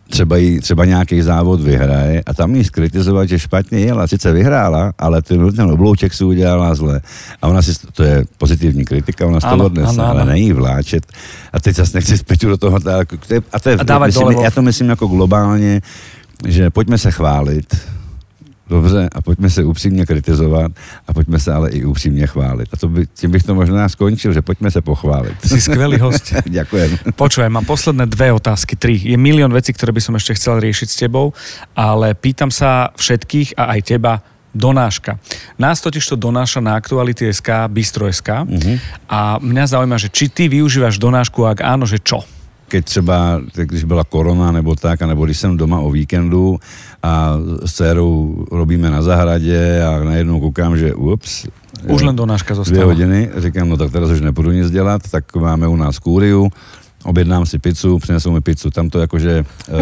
třeba, 0.10 0.38
jí, 0.38 0.60
třeba 0.60 0.86
nějaký 0.86 1.22
závod 1.22 1.62
vyhraje 1.62 2.24
a 2.26 2.34
tam 2.34 2.56
jí 2.56 2.64
skritizovat, 2.64 3.30
že 3.30 3.40
špatně 3.40 3.80
jela, 3.80 4.08
sice 4.08 4.32
vyhrála, 4.32 4.94
ale 4.98 5.22
ten, 5.22 5.52
ten 5.52 5.72
oblouček 5.72 6.14
si 6.14 6.24
udělala 6.24 6.76
zle. 6.76 7.02
A 7.42 7.48
ona 7.48 7.62
si, 7.62 7.74
to 7.94 8.04
je 8.04 8.26
pozitivní 8.38 8.86
kritika, 8.86 9.28
ona 9.28 9.40
z 9.40 9.44
toho 9.44 9.66
odnese, 9.66 10.02
ale 10.02 10.26
nejí 10.26 10.54
vláčet. 10.54 11.06
A 11.54 11.60
teď 11.60 11.76
zase 11.76 11.98
nechci 11.98 12.18
zpět 12.18 12.42
do 12.42 12.58
toho, 12.58 12.80
tak, 12.80 13.14
a 13.54 13.60
to 13.60 13.70
je, 13.70 13.78
a 13.90 14.00
myslím, 14.00 14.32
já 14.32 14.52
to 14.52 14.62
myslím 14.62 14.90
jako 14.90 15.08
globálně, 15.08 15.82
že 16.48 16.70
pojďme 16.70 16.98
se 16.98 17.12
chválit, 17.12 17.66
Dobře, 18.70 19.10
a 19.12 19.22
pojďme 19.22 19.50
se 19.50 19.64
upřímně 19.64 20.06
kritizovat 20.06 20.72
a 21.08 21.14
pojďme 21.14 21.40
se 21.40 21.54
ale 21.54 21.70
i 21.70 21.86
upřímně 21.86 22.28
chválit. 22.28 22.68
A 22.74 22.78
to 22.78 22.88
by, 22.88 23.08
tím 23.14 23.32
bych 23.32 23.44
to 23.44 23.56
možná 23.56 23.90
skončil, 23.90 24.34
že 24.34 24.42
pojďme 24.42 24.72
se 24.72 24.82
pochválit. 24.82 25.36
Jsi 25.46 25.62
skvělý 25.62 26.00
host. 26.00 26.34
Ďakujem. 26.46 26.98
Počujem, 27.16 27.52
mám 27.52 27.66
posledné 27.66 28.06
dvě 28.06 28.34
otázky, 28.34 28.76
tři. 28.76 29.02
Je 29.04 29.18
milion 29.18 29.54
věcí, 29.54 29.74
které 29.74 29.92
by 29.92 30.02
som 30.02 30.16
ešte 30.16 30.36
chcel 30.36 30.60
riešiť 30.60 30.88
s 30.90 30.96
tebou, 30.96 31.34
ale 31.76 32.14
pýtam 32.14 32.52
sa 32.52 32.92
všetkých 32.96 33.56
a 33.56 33.78
aj 33.78 33.82
teba, 33.88 34.14
donáška. 34.58 35.22
Nás 35.62 35.82
totiž 35.82 36.02
to 36.08 36.16
donáša 36.18 36.60
na 36.60 36.76
Aktuality 36.76 37.30
SK, 37.30 37.70
Bistro 37.70 38.10
SK 38.10 38.30
uh-huh. 38.44 38.50
Mhm. 38.50 38.76
a 39.06 39.38
mňa 39.38 39.64
zaujíma, 39.68 39.98
že 40.02 40.10
či 40.10 40.34
ty 40.34 40.50
využívaš 40.50 40.98
donášku, 40.98 41.46
ak 41.46 41.62
áno, 41.62 41.86
že 41.86 42.02
čo? 42.02 42.26
keď 42.68 42.86
třeba, 42.86 43.42
když 43.56 43.84
byla 43.84 44.04
korona 44.04 44.52
nebo 44.52 44.76
tak, 44.76 45.02
nebo 45.02 45.26
když 45.26 45.40
jsem 45.40 45.58
doma 45.58 45.80
o 45.80 45.92
víkendu 45.92 46.60
a 47.04 47.38
s 47.66 47.74
dcerou 47.74 48.46
robíme 48.52 48.90
na 48.90 49.02
zahradě 49.02 49.84
a 49.84 50.04
najednou 50.04 50.40
koukám, 50.40 50.78
že 50.78 50.94
ups. 50.94 51.48
Už 51.88 52.02
len 52.02 52.16
donáška 52.16 52.56
zůstala. 52.56 52.76
Dvě 52.76 52.86
hodiny, 52.86 53.30
říkám, 53.38 53.70
no 53.70 53.78
tak 53.78 53.92
teraz 53.92 54.10
už 54.10 54.22
nepůjdu 54.22 54.52
nic 54.52 54.72
dělat, 54.72 55.02
tak 55.12 55.36
máme 55.36 55.68
u 55.68 55.76
nás 55.76 56.00
kúriu, 56.00 56.50
objednám 57.04 57.46
si 57.46 57.60
pizzu, 57.60 58.00
přinesou 58.00 58.32
mi 58.32 58.42
pizzu. 58.42 58.70
Tam 58.70 58.90
to 58.90 59.00
jakože, 59.00 59.46
uh, 59.70 59.76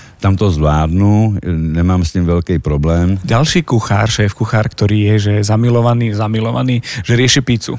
tam 0.20 0.36
to 0.36 0.50
zvládnu, 0.50 1.36
nemám 1.56 2.04
s 2.04 2.12
tím 2.12 2.24
velký 2.24 2.58
problém. 2.58 3.18
Další 3.24 3.62
kuchár, 3.62 4.10
šéf 4.10 4.34
kuchár, 4.34 4.68
který 4.68 5.00
je 5.00 5.18
že 5.18 5.44
zamilovaný, 5.44 6.14
zamilovaný, 6.14 6.82
že 7.04 7.16
rieši 7.16 7.40
pizzu. 7.40 7.78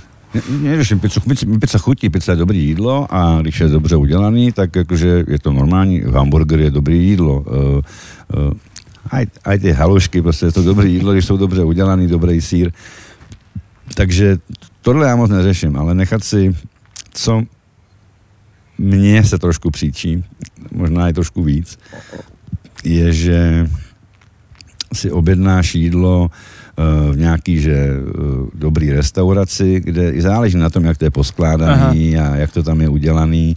Neřeším 0.50 1.00
pizzu, 1.00 1.20
pizza 1.60 1.78
chutí, 1.78 2.10
pizza 2.10 2.32
je 2.32 2.36
dobré 2.36 2.58
jídlo 2.58 3.08
a 3.10 3.42
když 3.42 3.60
je 3.60 3.68
dobře 3.68 3.96
udělaný, 3.96 4.52
tak 4.52 4.76
jakože 4.76 5.24
je 5.28 5.40
to 5.40 5.54
normální, 5.54 6.02
hamburger 6.14 6.60
je 6.60 6.72
dobré 6.72 6.96
jídlo. 6.96 7.40
Uh, 7.40 7.56
uh, 8.48 8.54
aj, 9.12 9.26
aj 9.44 9.60
ty 9.60 9.72
halušky, 9.72 10.22
prostě 10.22 10.46
je 10.46 10.52
to 10.52 10.64
dobré 10.64 10.88
jídlo, 10.88 11.14
když 11.14 11.26
jsou 11.26 11.38
dobře 11.38 11.64
udělaný, 11.64 12.08
dobrý 12.08 12.42
sír. 12.42 12.72
Takže 13.96 14.38
tohle 14.82 15.08
já 15.08 15.16
moc 15.16 15.32
neřeším, 15.32 15.78
ale 15.78 15.96
nechat 15.96 16.24
si, 16.24 16.56
co 17.14 17.44
mně 18.78 19.24
se 19.24 19.38
trošku 19.38 19.72
příčí, 19.72 20.24
možná 20.72 21.10
i 21.10 21.14
trošku 21.14 21.44
víc, 21.44 21.80
je, 22.84 23.14
že 23.14 23.68
si 24.94 25.12
objednáš 25.12 25.76
jídlo 25.76 26.30
eh, 26.32 27.12
v 27.12 27.18
nějaký, 27.18 27.60
že 27.60 27.74
eh, 27.74 27.98
dobrý 28.54 28.92
restauraci, 28.92 29.80
kde 29.80 30.12
i 30.12 30.22
záleží 30.22 30.58
na 30.58 30.70
tom, 30.70 30.86
jak 30.86 30.98
to 30.98 31.06
je 31.06 31.12
poskládaný 31.12 32.18
Aha. 32.18 32.34
a 32.34 32.36
jak 32.36 32.52
to 32.52 32.64
tam 32.64 32.82
je 32.82 32.90
udělaný. 32.90 33.56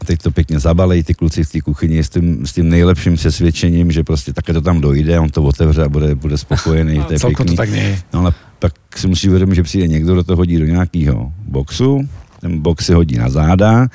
A 0.00 0.04
teď 0.04 0.22
to 0.22 0.30
pěkně 0.30 0.58
zabalej 0.58 1.02
ty 1.02 1.14
kluci 1.14 1.44
v 1.44 1.52
té 1.52 1.60
kuchyni 1.60 2.04
s 2.04 2.08
tím, 2.08 2.46
s 2.46 2.52
tím 2.52 2.68
nejlepším 2.68 3.14
přesvědčením, 3.14 3.92
že 3.92 4.04
prostě 4.04 4.32
také 4.32 4.52
to 4.52 4.60
tam 4.60 4.80
dojde, 4.80 5.20
on 5.20 5.30
to 5.30 5.42
otevře 5.42 5.84
a 5.84 5.88
bude, 5.88 6.14
bude 6.14 6.38
spokojený. 6.38 7.02
to 7.06 7.12
je 7.12 7.18
pěkný. 7.18 7.46
to 7.46 7.54
tak 7.54 7.70
nie. 7.70 7.98
No 8.12 8.20
ale 8.20 8.32
pak 8.58 8.72
si 8.96 9.08
musí 9.08 9.28
uvědomit, 9.28 9.54
že 9.54 9.62
přijde 9.62 9.88
někdo, 9.88 10.14
do 10.14 10.24
toho 10.24 10.36
hodí 10.36 10.58
do 10.58 10.64
nějakého 10.64 11.32
boxu, 11.48 12.08
ten 12.40 12.62
box 12.62 12.86
si 12.86 12.92
hodí 12.92 13.16
na 13.16 13.30
záda, 13.30 13.88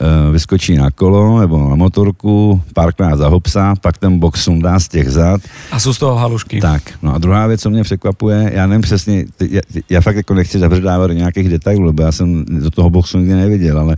Eh, 0.00 0.32
vyskočí 0.32 0.76
na 0.76 0.90
kolo 0.90 1.40
nebo 1.40 1.68
na 1.70 1.76
motorku, 1.76 2.62
párkrát 2.74 3.16
za 3.16 3.28
hopsa, 3.28 3.74
pak 3.80 3.98
ten 3.98 4.18
box 4.18 4.44
sundá 4.44 4.80
z 4.80 4.88
těch 4.88 5.10
zad. 5.10 5.40
A 5.70 5.80
jsou 5.80 5.94
z 5.94 5.98
toho 5.98 6.16
halušky. 6.16 6.60
Tak, 6.60 6.82
no 7.02 7.14
a 7.14 7.18
druhá 7.18 7.46
věc, 7.46 7.60
co 7.60 7.70
mě 7.70 7.82
překvapuje, 7.82 8.50
já 8.54 8.66
nevím 8.66 8.82
přesně, 8.82 9.24
já, 9.50 9.60
já 9.90 10.00
fakt 10.00 10.16
jako 10.16 10.34
nechci 10.34 10.58
zabředávat 10.58 11.10
do 11.10 11.14
nějakých 11.14 11.48
detailů, 11.48 11.82
lebo 11.82 12.02
já 12.02 12.12
jsem 12.12 12.44
do 12.44 12.70
toho 12.70 12.90
boxu 12.90 13.18
nikdy 13.18 13.34
neviděl, 13.34 13.78
ale 13.78 13.96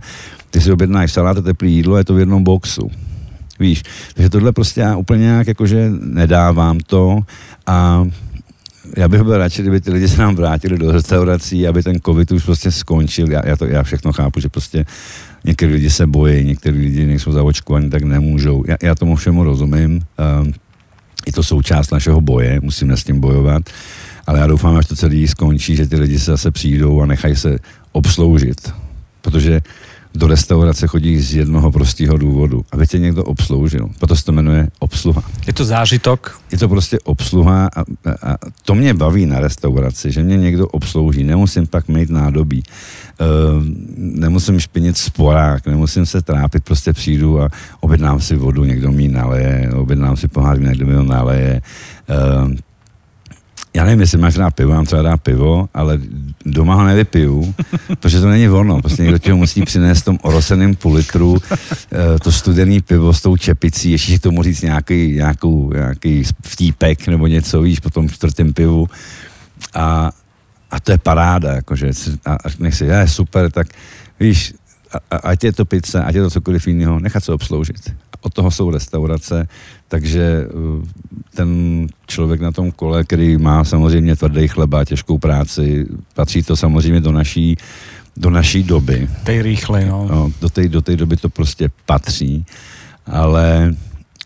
ty 0.49 0.61
si 0.61 0.71
objednáš 0.71 1.11
salát 1.11 1.37
a 1.37 1.41
teplý 1.41 1.73
jídlo, 1.73 1.97
je 1.97 2.03
to 2.03 2.13
v 2.13 2.19
jednom 2.19 2.43
boxu. 2.43 2.91
Víš, 3.59 3.83
takže 4.13 4.29
tohle 4.29 4.51
prostě 4.51 4.81
já 4.81 4.95
úplně 4.95 5.21
nějak 5.21 5.47
jakože 5.47 5.91
nedávám 5.99 6.79
to 6.79 7.19
a 7.67 8.05
já 8.97 9.07
bych 9.07 9.23
byl 9.23 9.37
radši, 9.37 9.61
kdyby 9.61 9.81
ty 9.81 9.91
lidi 9.91 10.07
se 10.07 10.21
nám 10.21 10.35
vrátili 10.35 10.77
do 10.77 10.91
restaurací, 10.91 11.67
aby 11.67 11.83
ten 11.83 11.99
covid 12.05 12.31
už 12.31 12.43
prostě 12.43 12.71
skončil. 12.71 13.31
Já, 13.31 13.41
já, 13.45 13.57
to, 13.57 13.65
já 13.65 13.83
všechno 13.83 14.13
chápu, 14.13 14.39
že 14.39 14.49
prostě 14.49 14.85
někteří 15.45 15.73
lidi 15.73 15.89
se 15.89 16.07
bojí, 16.07 16.45
někteří 16.45 16.79
lidi 16.79 17.05
nejsou 17.05 17.31
zaočkovaní, 17.31 17.89
tak 17.89 18.03
nemůžou. 18.03 18.63
Já, 18.67 18.75
já 18.83 18.95
tomu 18.95 19.15
všemu 19.15 19.43
rozumím. 19.43 20.01
Um, 20.41 20.53
je 21.27 21.33
to 21.33 21.43
součást 21.43 21.91
našeho 21.91 22.21
boje, 22.21 22.59
musíme 22.61 22.97
s 22.97 23.03
tím 23.03 23.19
bojovat. 23.19 23.63
Ale 24.27 24.39
já 24.39 24.47
doufám, 24.47 24.75
až 24.75 24.85
to 24.85 24.95
celé 24.95 25.27
skončí, 25.27 25.75
že 25.75 25.87
ty 25.87 25.95
lidi 25.95 26.19
se 26.19 26.31
zase 26.31 26.51
přijdou 26.51 27.01
a 27.01 27.05
nechají 27.05 27.35
se 27.35 27.59
obsloužit. 27.91 28.73
Protože 29.21 29.61
do 30.15 30.27
restaurace 30.27 30.87
chodí 30.87 31.19
z 31.19 31.35
jednoho 31.35 31.71
prostého 31.71 32.17
důvodu, 32.17 32.65
aby 32.71 32.87
tě 32.87 32.99
někdo 32.99 33.23
obsloužil. 33.23 33.89
Proto 33.99 34.15
se 34.15 34.25
to 34.25 34.31
jmenuje 34.31 34.67
obsluha. 34.79 35.23
Je 35.47 35.53
to 35.53 35.65
zážitok? 35.65 36.41
Je 36.51 36.57
to 36.57 36.69
prostě 36.69 36.99
obsluha 36.99 37.69
a, 37.75 37.81
a 38.31 38.37
to 38.65 38.75
mě 38.75 38.93
baví 38.93 39.25
na 39.25 39.39
restauraci, 39.39 40.11
že 40.11 40.23
mě 40.23 40.37
někdo 40.37 40.67
obslouží. 40.67 41.23
Nemusím 41.23 41.67
pak 41.67 41.87
mít 41.87 42.09
nádobí, 42.09 42.63
uh, 43.19 43.63
nemusím 43.97 44.59
špinit 44.59 44.97
sporák, 44.97 45.67
nemusím 45.67 46.05
se 46.05 46.21
trápit, 46.21 46.63
prostě 46.63 46.93
přijdu 46.93 47.41
a 47.41 47.49
objednám 47.79 48.19
si 48.21 48.35
vodu, 48.35 48.63
někdo 48.63 48.91
mi 48.91 49.07
naleje, 49.07 49.71
objednám 49.75 50.17
si 50.17 50.27
pohár, 50.27 50.59
někdo 50.59 50.85
mi 50.85 50.93
ho 50.93 51.03
naleje. 51.03 51.61
Já 53.73 53.83
nevím, 53.83 54.01
jestli 54.01 54.17
máš 54.17 54.37
rád 54.37 54.51
pivo, 54.51 54.73
mám 54.73 54.85
třeba 54.85 55.01
rád 55.01 55.17
pivo, 55.17 55.69
ale 55.73 55.99
doma 56.45 56.75
ho 56.75 56.83
nevypiju, 56.83 57.55
protože 57.87 58.21
to 58.21 58.29
není 58.29 58.49
ono. 58.49 58.81
Prostě 58.81 59.03
někdo 59.03 59.17
ti 59.17 59.31
ho 59.31 59.37
musí 59.37 59.61
přinést 59.61 60.01
v 60.01 60.05
tom 60.05 60.19
oroseném 60.21 60.75
půl 60.75 60.93
litru, 60.93 61.37
eh, 61.51 62.19
to 62.23 62.31
studený 62.31 62.81
pivo 62.81 63.13
s 63.13 63.21
tou 63.21 63.37
čepicí, 63.37 63.91
ještě 63.91 64.17
k 64.17 64.21
tomu 64.21 64.43
říct 64.43 64.61
nějaký, 64.61 65.13
nějakou, 65.13 65.73
nějaký 65.73 66.23
vtípek 66.41 67.07
nebo 67.07 67.27
něco, 67.27 67.61
víš, 67.61 67.79
po 67.79 67.89
tom 67.89 68.09
čtvrtém 68.09 68.53
pivu. 68.53 68.87
A, 69.73 70.11
a 70.71 70.79
to 70.79 70.91
je 70.91 70.97
paráda, 70.97 71.55
jakože, 71.55 71.91
a, 72.25 72.33
a 72.33 72.49
nech 72.59 72.75
si, 72.75 72.85
je 72.85 73.07
super, 73.07 73.51
tak 73.51 73.67
víš, 74.19 74.53
a, 74.93 75.15
a, 75.15 75.17
ať 75.17 75.43
je 75.43 75.53
to 75.53 75.65
pizza, 75.65 76.03
ať 76.03 76.15
je 76.15 76.21
to 76.21 76.29
cokoliv 76.29 76.67
jiného, 76.67 76.99
nechat 76.99 77.23
se 77.23 77.33
obsloužit. 77.33 77.93
Od 78.21 78.33
toho 78.33 78.51
jsou 78.51 78.71
restaurace, 78.71 79.47
takže 79.87 80.45
uh, 80.47 80.83
ten 81.35 81.49
člověk 82.07 82.41
na 82.41 82.51
tom 82.51 82.71
kole, 82.71 83.03
který 83.03 83.37
má 83.37 83.63
samozřejmě 83.63 84.15
tvrdý 84.15 84.47
chleba, 84.47 84.85
těžkou 84.85 85.17
práci, 85.17 85.85
patří 86.13 86.43
to 86.43 86.55
samozřejmě 86.55 87.01
do 87.01 87.11
naší, 87.11 87.57
do 88.17 88.29
naší 88.29 88.63
doby. 88.63 89.07
Tej 89.23 89.41
rýchle, 89.41 89.85
no. 89.85 90.07
no 90.11 90.31
do 90.41 90.49
té 90.49 90.67
do 90.67 90.81
tej 90.81 90.95
doby 90.95 91.17
to 91.17 91.29
prostě 91.29 91.69
patří, 91.85 92.45
ale 93.05 93.75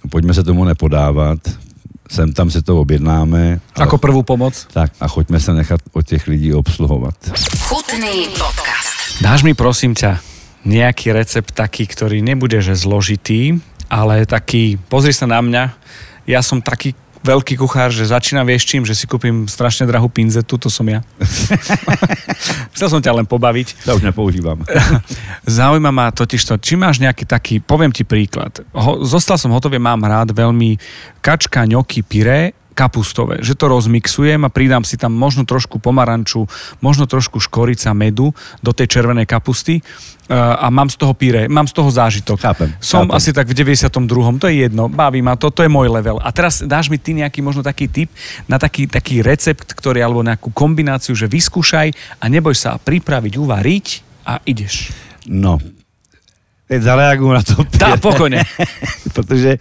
pojďme 0.10 0.34
se 0.34 0.44
tomu 0.44 0.66
nepodávat, 0.66 1.40
sem 2.10 2.34
tam 2.34 2.52
si 2.52 2.62
to 2.62 2.82
objednáme. 2.82 3.60
Jako 3.80 3.98
prvou 3.98 4.24
pomoc? 4.24 4.68
Tak 4.74 4.92
a 5.00 5.08
choďme 5.08 5.40
se 5.40 5.54
nechat 5.54 5.82
od 5.94 6.06
těch 6.06 6.28
lidí 6.28 6.54
obsluhovat. 6.54 7.16
Chutný 7.58 8.28
podcast. 8.38 9.22
Dáš 9.22 9.46
mi 9.46 9.54
prosím 9.54 9.94
ťa 9.94 10.20
nejaký 10.64 11.12
recept 11.14 11.54
taký, 11.54 11.86
ktorý 11.86 12.24
nebude 12.24 12.58
že 12.64 12.74
zložitý, 12.74 13.60
ale 13.92 14.28
taký, 14.28 14.78
pozri 14.88 15.16
sa 15.16 15.28
na 15.30 15.40
mňa, 15.40 15.64
ja 16.28 16.40
som 16.40 16.64
taký 16.64 16.96
veľký 17.24 17.56
kuchár, 17.56 17.90
že 17.90 18.04
začínam 18.04 18.44
vieš 18.44 18.68
čím, 18.68 18.84
že 18.84 18.92
si 18.92 19.08
kúpim 19.08 19.48
strašne 19.48 19.88
drahú 19.88 20.12
pinzetu, 20.12 20.60
to 20.60 20.68
som 20.68 20.84
ja. 20.92 21.00
Chcel 22.76 22.92
som 22.92 23.00
ťa 23.00 23.24
len 23.24 23.26
pobaviť. 23.26 23.88
To 23.88 23.96
už 23.96 24.04
nepoužívam. 24.04 24.60
Zaujíma 25.48 25.90
ma 25.96 26.12
totiž 26.12 26.44
to, 26.44 26.60
či 26.60 26.76
máš 26.76 27.00
nejaký 27.00 27.24
taký, 27.24 27.64
poviem 27.64 27.96
ti 27.96 28.04
príklad. 28.04 28.60
Ho, 28.76 29.08
zostal 29.08 29.40
som 29.40 29.56
hotový, 29.56 29.80
mám 29.80 30.04
rád 30.04 30.36
veľmi 30.36 30.76
kačka, 31.24 31.64
ňoky, 31.64 32.04
pyré 32.04 32.52
kapustové, 32.74 33.40
že 33.40 33.54
to 33.54 33.70
rozmixujem 33.70 34.42
a 34.44 34.52
pridám 34.52 34.82
si 34.82 34.98
tam 34.98 35.14
možno 35.14 35.46
trošku 35.46 35.78
pomaranču, 35.78 36.50
možno 36.82 37.06
trošku 37.06 37.38
škorica, 37.38 37.94
medu 37.94 38.34
do 38.66 38.74
tej 38.74 39.00
červenej 39.00 39.30
kapusty 39.30 39.86
a 40.32 40.72
mám 40.72 40.90
z 40.90 40.96
toho 40.96 41.14
píre, 41.14 41.52
mám 41.52 41.68
z 41.68 41.74
toho 41.76 41.92
zážitok. 41.92 42.40
Chápem. 42.40 42.72
Som 42.80 43.12
chápem. 43.12 43.18
asi 43.20 43.30
tak 43.36 43.48
v 43.48 43.54
92. 43.54 44.40
To 44.40 44.48
je 44.48 44.56
jedno, 44.66 44.88
baví 44.88 45.20
ma 45.22 45.36
to, 45.36 45.52
to 45.52 45.68
je 45.68 45.70
môj 45.70 45.92
level. 45.92 46.18
A 46.24 46.32
teraz 46.32 46.64
dáš 46.64 46.88
mi 46.88 46.96
ty 46.96 47.12
nejaký 47.12 47.44
možno 47.44 47.60
taký 47.60 47.92
tip 47.92 48.10
na 48.48 48.56
taký, 48.56 48.88
taký 48.88 49.20
recept, 49.20 49.76
ktorý 49.76 50.00
alebo 50.00 50.24
nejakú 50.24 50.50
kombináciu, 50.56 51.12
že 51.12 51.28
vyskúšaj 51.28 52.20
a 52.24 52.26
neboj 52.32 52.56
sa 52.56 52.80
pripraviť, 52.80 53.34
uvariť 53.36 53.88
a 54.24 54.40
ideš. 54.48 54.96
No, 55.28 55.60
teď 56.72 56.80
zareaguju 56.82 57.32
na 57.36 57.44
to. 57.44 57.68
Dá, 57.76 58.00
pokojne. 58.00 58.48
Protože 59.16 59.60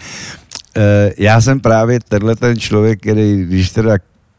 Eh, 0.77 1.13
já 1.19 1.41
jsem 1.41 1.61
právě 1.61 2.01
tenhle 2.09 2.37
ten 2.37 2.59
člověk, 2.59 3.01
který, 3.01 3.45
když 3.45 3.71
teda 3.71 3.99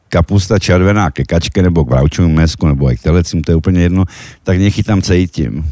kapusta 0.09 0.59
červená 0.59 1.11
ke 1.11 1.23
kačke 1.23 1.61
nebo 1.61 1.85
k 1.85 1.89
vaučovému 1.89 2.33
mesku 2.33 2.67
nebo 2.67 2.89
k 2.89 3.01
telecím, 3.01 3.41
to 3.41 3.51
je 3.51 3.55
úplně 3.55 3.81
jedno, 3.81 4.05
tak 4.43 4.57
nechy 4.57 4.83
tam 4.83 5.01
cítím. 5.01 5.65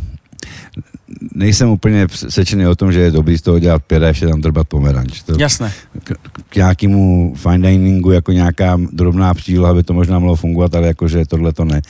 Nejsem 1.35 1.69
úplně 1.69 2.07
sečený 2.13 2.67
o 2.67 2.75
tom, 2.75 2.91
že 2.91 2.99
je 2.99 3.11
dobrý 3.11 3.37
z 3.37 3.41
toho 3.41 3.59
dělat 3.59 3.83
pěra, 3.83 4.07
ještě 4.07 4.27
tam 4.27 4.41
drbat 4.41 4.67
pomeranč. 4.67 5.21
To 5.21 5.33
Jasné. 5.39 5.73
K, 6.03 6.13
k 6.49 6.55
nějakému 6.55 7.33
fine 7.35 7.71
diningu 7.71 8.11
jako 8.11 8.31
nějaká 8.31 8.79
drobná 8.91 9.33
příloha 9.33 9.73
by 9.73 9.83
to 9.83 9.93
možná 9.93 10.19
mohlo 10.19 10.35
fungovat, 10.35 10.75
ale 10.75 10.87
jakože 10.87 11.25
tohle 11.25 11.53
to 11.53 11.65
ne. 11.65 11.81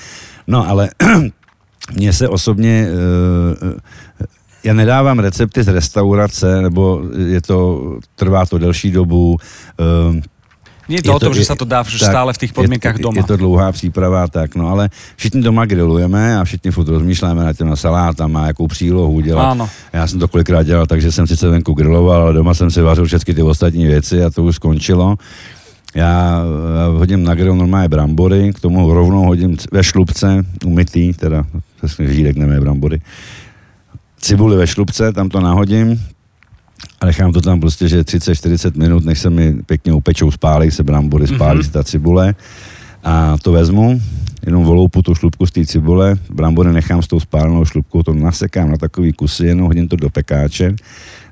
No 0.48 0.70
ale 0.70 0.90
mně 1.96 2.14
se 2.14 2.28
osobně 2.28 2.88
uh, 3.62 3.74
já 4.64 4.74
nedávám 4.74 5.20
recepty 5.20 5.64
z 5.64 5.68
restaurace, 5.68 6.62
nebo 6.62 7.02
je 7.28 7.42
to, 7.42 7.82
trvá 8.16 8.46
to 8.46 8.58
delší 8.58 8.92
dobu. 8.92 9.38
Um, 10.10 10.22
nie 10.92 11.00
je 11.00 11.08
to 11.08 11.12
je 11.12 11.16
o 11.16 11.24
tom, 11.24 11.32
to, 11.32 11.39
že 11.39 11.48
sa 11.48 11.56
to 11.56 11.64
dá 11.64 11.88
tak, 11.88 11.96
stále 11.96 12.36
v 12.36 12.39
tých 12.44 12.52
podmienkach 12.52 13.00
je, 13.00 13.04
doma. 13.08 13.16
Je 13.16 13.24
to 13.24 13.39
dlouhá 13.39 13.72
příprava, 13.72 14.28
tak 14.28 14.60
no, 14.60 14.68
ale 14.68 14.92
všichni 15.16 15.39
doma 15.39 15.64
grillujeme 15.64 16.38
a 16.38 16.44
všichni 16.44 16.72
furt 16.72 16.92
rozmýšláme 16.92 17.39
na 17.44 17.54
těma 17.56 17.76
salátama, 17.76 18.52
jakou 18.52 18.68
přílohu 18.68 19.24
dělat. 19.24 19.56
Ano. 19.56 19.70
Já 19.94 20.08
jsem 20.08 20.20
to 20.20 20.28
kolikrát 20.28 20.64
dělal, 20.64 20.86
takže 20.86 21.12
jsem 21.12 21.28
sice 21.28 21.48
venku 21.48 21.74
grilloval, 21.74 22.22
ale 22.22 22.34
doma 22.34 22.54
jsem 22.54 22.72
si 22.72 22.82
vařil 22.82 23.06
všechny 23.06 23.34
ty 23.34 23.42
ostatní 23.42 23.86
věci 23.88 24.24
a 24.24 24.30
to 24.30 24.44
už 24.44 24.56
skončilo. 24.56 25.16
Já 25.96 26.44
hodím 26.98 27.24
na 27.24 27.36
grill 27.36 27.56
normálně 27.56 27.89
brambory, 27.89 28.54
k 28.54 28.60
tomu 28.60 28.94
rovnou 28.94 29.26
hodím 29.26 29.58
ve 29.72 29.84
šlubce, 29.84 30.46
umytý, 30.66 31.14
teda 31.14 31.44
přesně 31.78 32.14
žídek, 32.14 32.36
nemé 32.36 32.60
brambory 32.60 33.02
cibuli 34.22 34.58
ve 34.58 34.68
šlubce, 34.68 35.14
tam 35.14 35.30
to 35.30 35.39
nahodím 35.39 36.00
a 37.02 37.06
nechám 37.06 37.34
to 37.34 37.42
tam 37.42 37.60
prostě, 37.60 37.88
že 37.88 38.02
30-40 38.02 38.78
minut, 38.78 39.06
než 39.06 39.20
se 39.20 39.30
mi 39.30 39.54
pěkně 39.66 39.94
upečou, 39.94 40.32
spálí 40.32 40.72
se 40.72 40.84
brambory, 40.84 41.28
spálí 41.28 41.60
mm-hmm. 41.60 41.66
se 41.66 41.72
ta 41.72 41.84
cibule 41.84 42.36
a 43.04 43.38
to 43.42 43.52
vezmu, 43.52 44.02
jenom 44.46 44.64
voloupu 44.64 45.02
tu 45.02 45.16
šlubku 45.16 45.46
z 45.46 45.52
té 45.52 45.66
cibule, 45.66 46.16
brambory 46.30 46.74
nechám 46.74 47.02
s 47.02 47.08
tou 47.08 47.20
spálenou 47.20 47.66
šlubkou, 47.66 48.04
to 48.04 48.14
nasekám 48.14 48.72
na 48.72 48.78
takový 48.78 49.14
kusy, 49.14 49.46
jenom 49.46 49.68
hodím 49.68 49.88
to 49.88 49.96
do 49.96 50.10
pekáče 50.10 50.76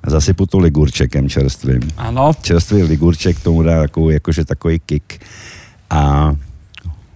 a 0.04 0.10
zasypu 0.10 0.46
to 0.46 0.60
ligurčekem 0.60 1.30
čerstvým. 1.30 1.82
Ano. 1.98 2.32
Čerstvý 2.42 2.84
ligurček 2.84 3.40
tomu 3.40 3.64
dá 3.64 3.80
takový, 3.80 4.14
jakože 4.14 4.46
takový 4.46 4.80
kick. 4.86 5.14
A 5.90 6.36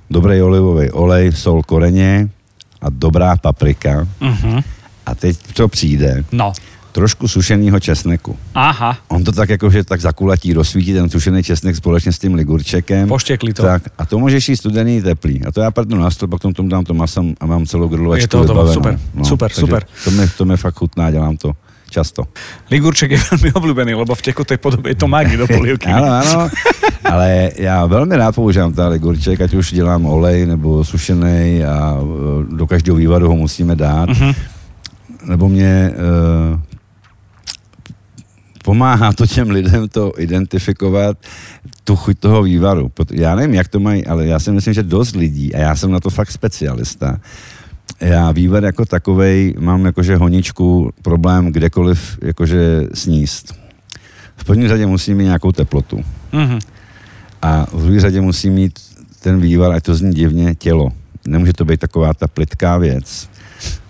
dobrý 0.10 0.42
olivový 0.42 0.92
olej, 0.92 1.32
sol 1.32 1.64
koreně 1.64 2.30
a 2.82 2.90
dobrá 2.90 3.36
paprika. 3.36 4.08
Mm-hmm 4.22 4.64
a 5.06 5.16
teď 5.16 5.38
co 5.54 5.68
přijde? 5.68 6.24
No. 6.32 6.54
Trošku 6.94 7.28
sušeného 7.28 7.80
česneku. 7.82 8.38
Aha, 8.54 8.98
On 9.10 9.24
to 9.26 9.34
tak 9.34 9.50
jakože 9.58 9.84
tak 9.84 10.02
zakulatí, 10.02 10.54
rozsvítí 10.54 10.94
ten 10.94 11.10
sušený 11.10 11.44
česnek 11.44 11.76
společně 11.76 12.14
s 12.14 12.20
tím 12.20 12.34
ligurčekem. 12.38 13.10
Poštěkli 13.10 13.54
to. 13.54 13.64
Tak, 13.64 13.84
a 13.98 14.06
to 14.06 14.20
můžeš 14.20 14.50
jíst 14.50 14.60
studený 14.60 15.02
teplý. 15.02 15.42
A 15.46 15.52
to 15.52 15.62
já 15.62 15.72
prdnu 15.72 15.98
na 15.98 16.12
stůl, 16.12 16.28
pak 16.28 16.42
tomu, 16.42 16.54
tomu 16.54 16.70
dám 16.70 16.86
to 16.86 16.94
masem 16.94 17.34
a 17.40 17.46
mám 17.46 17.66
celou 17.66 17.88
grilovačku 17.88 18.24
Je 18.24 18.28
to 18.28 18.38
hotovo, 18.38 18.74
super, 18.74 19.00
super, 19.24 19.50
takže 19.50 19.62
super. 19.62 19.84
To 20.04 20.12
mě, 20.12 20.28
to 20.38 20.46
mě 20.46 20.58
fakt 20.58 20.78
chutná, 20.78 21.12
dělám 21.12 21.38
to 21.38 21.52
často. 21.94 22.26
ligurček 22.74 23.14
je 23.14 23.20
veľmi 23.22 23.54
obľúbený, 23.54 23.94
lebo 23.94 24.18
v 24.18 24.26
tekutej 24.26 24.58
podobe 24.58 24.90
je 24.90 24.98
to 24.98 25.06
mági 25.06 25.38
do 25.38 25.46
polievky. 25.46 25.86
Ano, 25.86 26.10
ano, 26.10 26.50
ale 27.06 27.54
já 27.54 27.86
velmi 27.86 28.18
rád 28.18 28.34
používám 28.34 28.74
ten 28.74 28.88
ligurček, 28.98 29.42
ať 29.42 29.54
už 29.54 29.78
dělám 29.78 30.06
olej 30.06 30.46
nebo 30.50 30.82
sušený 30.82 31.62
a 31.62 31.94
e, 31.94 32.58
do 32.58 32.66
každého 32.66 32.98
vývaru 32.98 33.30
ho 33.30 33.36
musíme 33.36 33.78
dát. 33.78 34.10
Mhm. 34.10 34.34
Nebo 35.24 35.50
mě 35.50 35.92
uh, 35.96 36.60
pomáhá 38.64 39.14
to 39.14 39.28
těm 39.28 39.50
lidem 39.50 39.90
to 39.90 40.14
identifikovat, 40.18 41.18
tu 41.84 41.96
chuť 41.96 42.20
toho 42.20 42.44
vývaru. 42.44 42.92
Já 43.12 43.36
nevím, 43.36 43.56
jak 43.56 43.68
to 43.68 43.80
mají, 43.80 44.06
ale 44.06 44.26
já 44.28 44.40
si 44.40 44.52
myslím, 44.52 44.74
že 44.74 44.84
dost 44.84 45.16
lidí, 45.16 45.56
a 45.56 45.60
já 45.60 45.76
jsem 45.76 45.92
na 45.92 46.00
to 46.00 46.10
fakt 46.10 46.32
specialista, 46.32 47.20
já 48.02 48.32
vývar 48.32 48.64
jako 48.64 48.86
takovej 48.86 49.56
mám 49.60 49.86
jakože 49.86 50.16
honičku 50.16 50.92
problém 51.02 51.52
kdekoliv 51.52 52.18
jakože 52.22 52.88
sníst. 52.94 53.54
V 54.38 54.44
první 54.44 54.68
řadě 54.68 54.86
musí 54.86 55.14
mít 55.14 55.24
nějakou 55.24 55.52
teplotu. 55.52 56.04
Mhm. 56.32 56.60
A 57.42 57.68
v 57.74 57.84
druhé 57.84 58.00
řadě 58.00 58.22
musí 58.22 58.50
mít 58.50 58.80
ten 59.20 59.40
vývar, 59.40 59.72
ať 59.72 59.84
to 59.84 59.96
zní 59.96 60.14
divně, 60.14 60.56
tělo. 60.56 60.92
Nemůže 61.28 61.54
to 61.54 61.66
být 61.66 61.80
taková 61.80 62.14
ta 62.14 62.28
plitká 62.28 62.78
věc, 62.78 63.30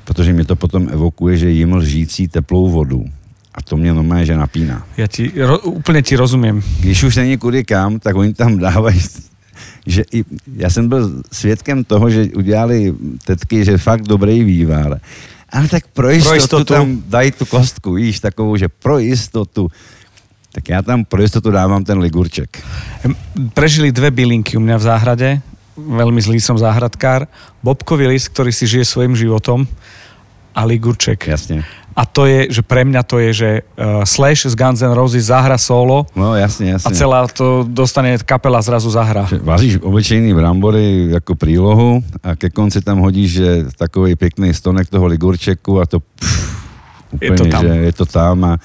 protože 0.03 0.33
mě 0.33 0.45
to 0.45 0.55
potom 0.55 0.89
evokuje, 0.91 1.37
že 1.37 1.49
jim 1.49 1.73
lžící 1.73 2.27
teplou 2.27 2.69
vodu. 2.69 3.05
A 3.55 3.61
to 3.61 3.77
mě 3.77 3.93
normálně, 3.93 4.25
že 4.25 4.37
napíná. 4.37 4.81
Ja 4.97 5.05
ti, 5.05 5.29
ro, 5.37 5.61
úplne 5.61 6.01
ti 6.01 6.17
rozumiem. 6.17 6.57
Když 6.81 7.03
už 7.03 7.15
není 7.21 7.37
kudy 7.37 7.61
kam, 7.63 7.99
tak 8.01 8.15
oni 8.17 8.33
tam 8.33 8.57
dávají 8.57 8.97
že 9.85 10.03
i, 10.13 10.23
já 10.55 10.69
jsem 10.69 10.89
byl 10.89 11.21
svědkem 11.31 11.83
toho, 11.83 12.09
že 12.09 12.31
udělali 12.35 12.93
tetky, 13.25 13.65
že 13.65 13.77
fakt 13.77 14.01
dobrý 14.01 14.43
vývar. 14.43 14.99
Ale 15.49 15.67
tak 15.67 15.87
pro 15.93 16.09
jistotu, 16.09 16.29
Pro 16.29 16.35
jistotu. 16.35 16.73
tam 16.73 17.03
dají 17.07 17.31
tu 17.31 17.45
kostku, 17.45 17.93
víš, 17.93 18.19
takovou, 18.19 18.57
že 18.57 18.67
pro 18.67 18.97
jistotu. 18.99 19.67
Tak 20.51 20.69
já 20.69 20.81
tam 20.81 21.05
pro 21.05 21.21
jistotu 21.21 21.51
dávám 21.51 21.83
ten 21.83 21.99
ligurček. 21.99 22.63
Prežili 23.53 23.91
dve 23.91 24.11
bylinky 24.11 24.57
u 24.57 24.61
mňa 24.63 24.77
v 24.77 24.81
záhrade. 24.81 25.29
Veľmi 25.77 26.21
zlý 26.21 26.39
som 26.39 26.57
záhradkár. 26.57 27.25
Bobkový 27.65 28.07
list, 28.07 28.29
ktorý 28.29 28.53
si 28.53 28.65
žije 28.69 28.85
svojim 28.85 29.17
životom 29.17 29.67
a 30.55 30.65
ligurček. 30.65 31.27
Jasně. 31.27 31.63
A 31.95 32.05
to 32.09 32.25
je, 32.25 32.47
že 32.49 32.61
pre 32.65 32.81
mňa 32.85 33.03
to 33.05 33.21
je, 33.21 33.29
že 33.33 33.49
uh, 33.77 34.01
Slash 34.01 34.49
z 34.49 34.55
Guns 34.57 34.81
N' 34.81 34.97
Roses 34.97 35.25
zahra 35.29 35.57
solo 35.61 36.05
No 36.17 36.33
jasně, 36.35 36.69
a 36.69 36.81
jasně. 36.81 36.95
celá 36.97 37.27
to 37.27 37.65
dostane 37.69 38.17
kapela 38.17 38.61
zrazu 38.61 38.89
zahra. 38.89 39.29
Vaříš 39.41 39.77
obyčejný 39.81 40.33
brambory 40.33 41.07
jako 41.09 41.35
prílohu 41.35 42.01
a 42.23 42.35
ke 42.35 42.49
konci 42.49 42.81
tam 42.81 42.97
hodíš, 42.99 43.31
že 43.31 43.65
takový 43.77 44.15
pěkný 44.15 44.53
stonek 44.53 44.89
toho 44.89 45.05
ligurčeku 45.05 45.81
a 45.81 45.85
to 45.85 45.99
pff, 45.99 46.65
Je 47.21 47.29
úplně, 47.31 47.37
to 47.51 47.57
tam. 47.57 47.61
že 47.61 47.73
je 47.73 47.93
to 47.93 48.05
tam 48.05 48.43
a, 48.45 48.57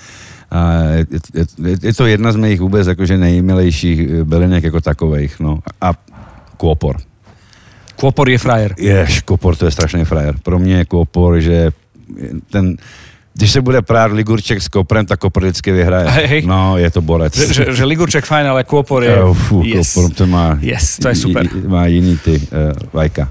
a 0.50 0.60
je, 0.96 1.06
je, 1.34 1.44
je, 1.70 1.76
je, 1.82 1.94
to 1.94 2.06
jedna 2.06 2.32
z 2.32 2.36
mých 2.36 2.60
vůbec 2.60 2.86
jakože 2.86 3.18
nejmilejších 3.18 4.00
eh, 4.00 4.24
bylinek 4.24 4.64
jako 4.64 4.80
takovejch, 4.80 5.40
no. 5.40 5.58
A 5.80 5.92
kôpor. 6.56 6.96
Kôpor 7.98 8.30
je 8.30 8.38
frajer. 8.38 8.74
Jež, 8.78 9.22
kopor 9.26 9.56
to 9.56 9.66
je 9.66 9.74
strašný 9.74 10.04
frajer. 10.04 10.38
Pro 10.42 10.58
mě 10.58 10.76
je 10.76 10.84
kopor, 10.84 11.40
že 11.40 11.70
ten, 12.50 12.76
když 13.38 13.50
se 13.54 13.60
bude 13.62 13.78
prát 13.86 14.10
ligurček 14.10 14.58
s 14.58 14.66
koprem, 14.66 15.06
tak 15.06 15.22
kopor 15.22 15.46
vždycky 15.46 15.70
vyhraje. 15.70 16.10
Hej. 16.10 16.42
No, 16.42 16.74
je 16.74 16.90
to 16.90 16.98
borec. 16.98 17.30
Že, 17.38 17.46
že, 17.54 17.64
že 17.70 17.82
ligurček 17.86 18.26
fajn, 18.26 18.50
ale 18.50 18.66
kôpor 18.66 19.06
je... 19.06 19.14
Jo, 19.14 19.30
fú, 19.30 19.62
yes. 19.62 19.94
kopor, 19.94 20.10
to 20.10 20.26
má, 20.26 20.58
Yes, 20.58 20.98
to 20.98 21.06
je 21.06 21.14
super. 21.14 21.46
i- 21.46 21.62
má 21.62 21.86
jiný 21.86 22.18
ty 22.18 22.34
uh, 22.34 22.74
vajka. 22.90 23.30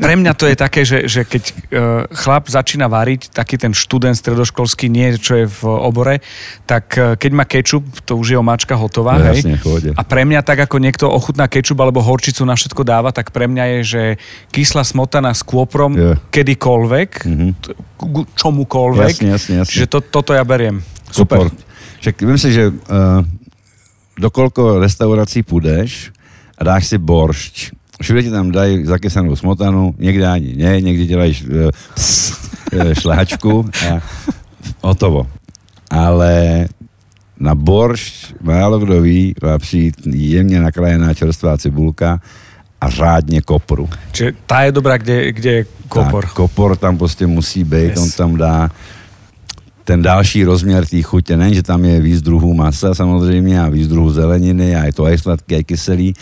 Pre- 0.00 0.16
mňa 0.16 0.32
to 0.32 0.48
je 0.48 0.56
také, 0.56 0.88
že, 0.88 1.04
že 1.04 1.28
keď 1.28 1.42
uh, 1.44 1.54
chlap 2.16 2.48
začína 2.48 2.88
variť, 2.88 3.28
taký 3.28 3.60
ten 3.60 3.76
študent 3.76 4.16
stredoškolský, 4.16 4.88
nie 4.88 5.20
čo 5.20 5.36
je 5.36 5.44
v 5.44 5.60
obore, 5.68 6.24
tak 6.64 6.96
uh, 6.96 7.12
keď 7.20 7.30
má 7.36 7.44
kečup, 7.44 7.84
to 8.08 8.16
už 8.16 8.32
je 8.32 8.38
omáčka 8.40 8.72
hotová, 8.72 9.20
No, 9.20 9.36
hej? 9.36 9.44
jasne. 9.44 9.60
A 9.92 10.00
pre 10.00 10.24
mňa 10.24 10.40
tak, 10.40 10.64
ako 10.64 10.80
niekto 10.80 11.12
ochutná 11.12 11.44
kečup 11.44 11.76
alebo 11.76 12.00
horčicu 12.00 12.48
na 12.48 12.56
všetko 12.56 12.88
dáva, 12.88 13.12
tak 13.12 13.28
pre 13.36 13.44
mňa 13.44 13.64
je, 13.68 13.78
že 13.84 14.02
kyslá 14.48 14.80
smotana 14.80 15.36
s 15.36 15.44
kôprom 15.44 15.92
Jo. 15.92 16.16
kedykoľvek, 16.32 17.10
Mhm. 17.28 17.48
k 18.02 18.18
čomukoľvek. 18.34 19.14
Jasne, 19.14 19.28
jasne, 19.30 19.41
jasne. 19.48 19.72
Čiže 19.72 19.86
to, 19.90 19.98
toto 20.00 20.30
ja 20.36 20.44
beriem. 20.46 20.78
Super. 21.10 21.50
Super. 21.50 21.56
Však 22.02 22.14
vím 22.22 22.38
si, 22.38 22.50
že 22.52 22.70
uh, 22.70 23.22
do 24.18 24.30
kolko 24.30 24.78
restaurací 24.78 25.42
půjdeš 25.42 26.10
a 26.58 26.64
dáš 26.64 26.86
si 26.86 26.98
boršť. 26.98 27.54
Všude 28.02 28.22
ti 28.22 28.30
tam 28.30 28.50
dají 28.50 28.86
zakysanou 28.86 29.36
smotanu, 29.36 29.94
někde 29.98 30.26
ani 30.26 30.56
ne, 30.56 30.80
někdy 30.80 31.14
uh, 31.14 31.70
šlehačku 32.92 33.70
a 33.86 34.02
hotovo. 34.82 35.26
Ale 35.90 36.66
na 37.38 37.54
boršť 37.54 38.34
málo 38.40 38.78
kdo 38.78 39.02
ví, 39.02 39.34
má 39.42 39.58
přijít 39.58 39.94
jemně 40.06 40.60
nakrájená 40.60 41.14
čerstvá 41.14 41.58
cibulka 41.58 42.20
a 42.80 42.90
řádně 42.90 43.42
kopru. 43.42 43.86
Čiže 44.10 44.34
tá 44.46 44.66
je 44.66 44.72
dobrá, 44.74 44.98
kde, 44.98 45.30
kde 45.32 45.50
je 45.50 45.62
kôpor. 45.86 46.26
Tak, 46.26 46.34
kopor 46.34 46.74
tam 46.74 46.98
prostě 46.98 47.26
musí 47.26 47.64
být, 47.64 47.94
yes. 47.94 47.98
on 47.98 48.10
tam 48.10 48.30
dá 48.36 48.70
ten 49.84 50.02
další 50.02 50.44
rozměr 50.44 50.86
té 50.86 51.02
chutě, 51.02 51.36
nejen, 51.36 51.54
že 51.54 51.62
tam 51.62 51.84
je 51.84 52.00
víc 52.00 52.22
druhů 52.22 52.54
masa 52.54 52.94
samozřejmě 52.94 53.62
a 53.62 53.68
víc 53.68 53.88
druhů 53.88 54.10
zeleniny 54.10 54.76
a 54.76 54.84
je 54.84 54.92
to 54.92 55.04
aj 55.04 55.18
sladký, 55.18 55.54
aj 55.54 55.64
kyselý 55.64 56.14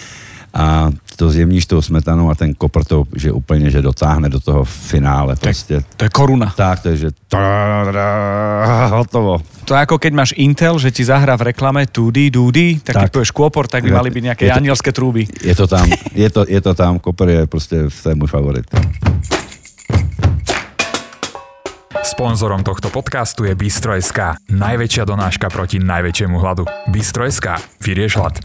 a 0.55 0.91
to 1.17 1.31
zjemníš 1.31 1.67
tou 1.67 1.83
smetanou 1.83 2.31
a 2.31 2.35
ten 2.35 2.55
kopr 2.55 2.85
to, 2.85 3.05
že 3.15 3.33
úplně, 3.33 3.71
že 3.71 3.83
dotáhne 3.83 4.29
do 4.29 4.41
toho 4.41 4.65
finále 4.65 5.37
prostě. 5.37 5.83
To 5.97 6.05
je 6.05 6.09
koruna. 6.11 6.53
Tak, 6.57 6.81
to 6.83 6.89
je, 6.89 6.97
že 6.97 7.09
hotovo. 8.91 9.39
To 9.65 9.75
je 9.75 9.81
ako 9.81 10.03
keď 10.03 10.13
máš 10.13 10.35
Intel, 10.35 10.75
že 10.83 10.91
ti 10.91 11.07
zahrá 11.07 11.39
v 11.39 11.55
reklame 11.55 11.87
tudy, 11.87 12.31
dudy, 12.31 12.83
tak, 12.83 12.95
tak. 12.95 13.03
Tak. 13.03 13.11
povieš 13.15 13.31
kôpor, 13.31 13.71
tak 13.71 13.87
by 13.87 13.91
mali 13.95 14.11
je 14.11 14.51
to- 14.51 14.59
anielské 14.59 14.91
trúby. 14.91 15.31
Je 15.47 15.55
to 15.55 15.71
tam, 15.71 15.87
je 16.11 16.31
to, 16.31 16.43
je 16.49 16.61
to 16.61 16.75
tam, 16.75 16.99
kopr 16.99 17.29
je 17.29 17.47
prostě, 17.47 17.77
to 18.03 18.09
je 18.09 18.15
můj 18.15 18.29
favorit. 18.29 18.67
Sponzorom 21.91 22.62
tohto 22.62 22.86
podcastu 22.86 23.43
je 23.43 23.59
Bistro.sk, 23.59 24.38
najväčšia 24.47 25.03
donáška 25.03 25.51
proti 25.51 25.82
najväčšiemu 25.82 26.38
hladu. 26.38 26.62
Bistro.sk, 26.86 27.59
vyrieš 27.82 28.14
hlad. 28.14 28.38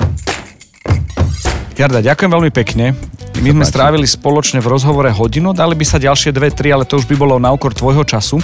Jarda, 1.77 2.01
ďakujem 2.01 2.31
veľmi 2.33 2.49
pekne. 2.49 2.97
My 3.45 3.53
sme 3.53 3.65
strávili 3.69 4.09
spoločne 4.09 4.57
v 4.57 4.73
rozhovore 4.73 5.13
hodinu, 5.13 5.53
dali 5.53 5.77
by 5.77 5.85
sa 5.85 6.01
ďalšie 6.01 6.33
dve, 6.33 6.49
tri, 6.49 6.73
ale 6.73 6.89
to 6.89 6.97
už 6.97 7.05
by 7.05 7.13
bolo 7.13 7.37
na 7.37 7.53
úkor 7.53 7.69
tvojho 7.77 8.01
času. 8.01 8.41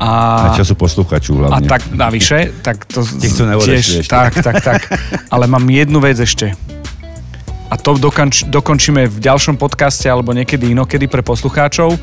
A, 0.00 0.48
A 0.48 0.56
času 0.56 0.80
posluchačů 0.80 1.44
a 1.44 1.52
hlavně. 1.52 1.68
tak 1.68 1.82
navyše, 1.92 2.56
tak 2.64 2.88
to 2.88 3.04
chcú 3.04 3.44
ešte. 3.68 4.08
tak, 4.08 4.32
tak, 4.40 4.64
tak. 4.64 4.80
Ale 5.28 5.44
mám 5.44 5.68
jednu 5.68 6.00
vec 6.00 6.16
ešte. 6.16 6.56
A 7.68 7.76
to 7.76 8.00
dokonč, 8.00 8.48
dokončíme 8.48 9.12
v 9.12 9.16
ďalšom 9.20 9.60
podcaste 9.60 10.08
alebo 10.08 10.32
niekedy 10.32 10.72
inokedy 10.72 11.04
pre 11.04 11.20
poslucháčov. 11.20 12.00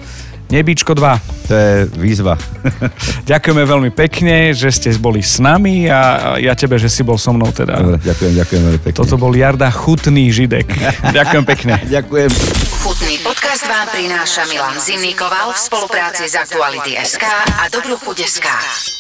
Nebíčko 0.50 0.97
2. 0.97 1.50
To 1.50 1.54
je 1.54 1.74
výzva. 1.97 2.38
Ďakujeme 3.32 3.64
veľmi 3.66 3.91
pekne, 3.93 4.54
že 4.54 4.70
ste 4.74 4.89
boli 4.97 5.22
s 5.22 5.38
nami 5.38 5.86
a 5.89 6.36
ja 6.41 6.58
tebe, 6.58 6.78
že 6.82 6.89
si 6.89 7.06
bol 7.06 7.22
so 7.22 7.34
mnou 7.34 7.54
teda. 7.54 7.78
Dobre, 7.78 7.97
ďakujem, 8.02 8.34
ďakujem 8.38 8.62
veľmi 8.66 8.82
pekne. 8.82 8.97
Toto 8.97 9.16
bol 9.18 9.34
Jarda 9.34 9.70
Chutný 9.70 10.30
Židek. 10.34 10.68
Ďakujem 11.18 11.43
pekne. 11.45 11.74
Ďakujem. 11.86 12.30
Chutný 12.82 13.16
podcast 13.22 13.66
vám 13.70 13.89
prináša 13.93 14.45
Milan 14.50 14.78
Zimnikoval 14.78 15.54
v 15.54 15.60
spolupráci 15.60 16.26
s 16.26 16.34
Aktuality 16.38 16.97
SK 16.97 17.24
a 17.30 17.70
Dobrú 17.70 17.97
chuť 17.97 18.18
SK. 18.26 18.99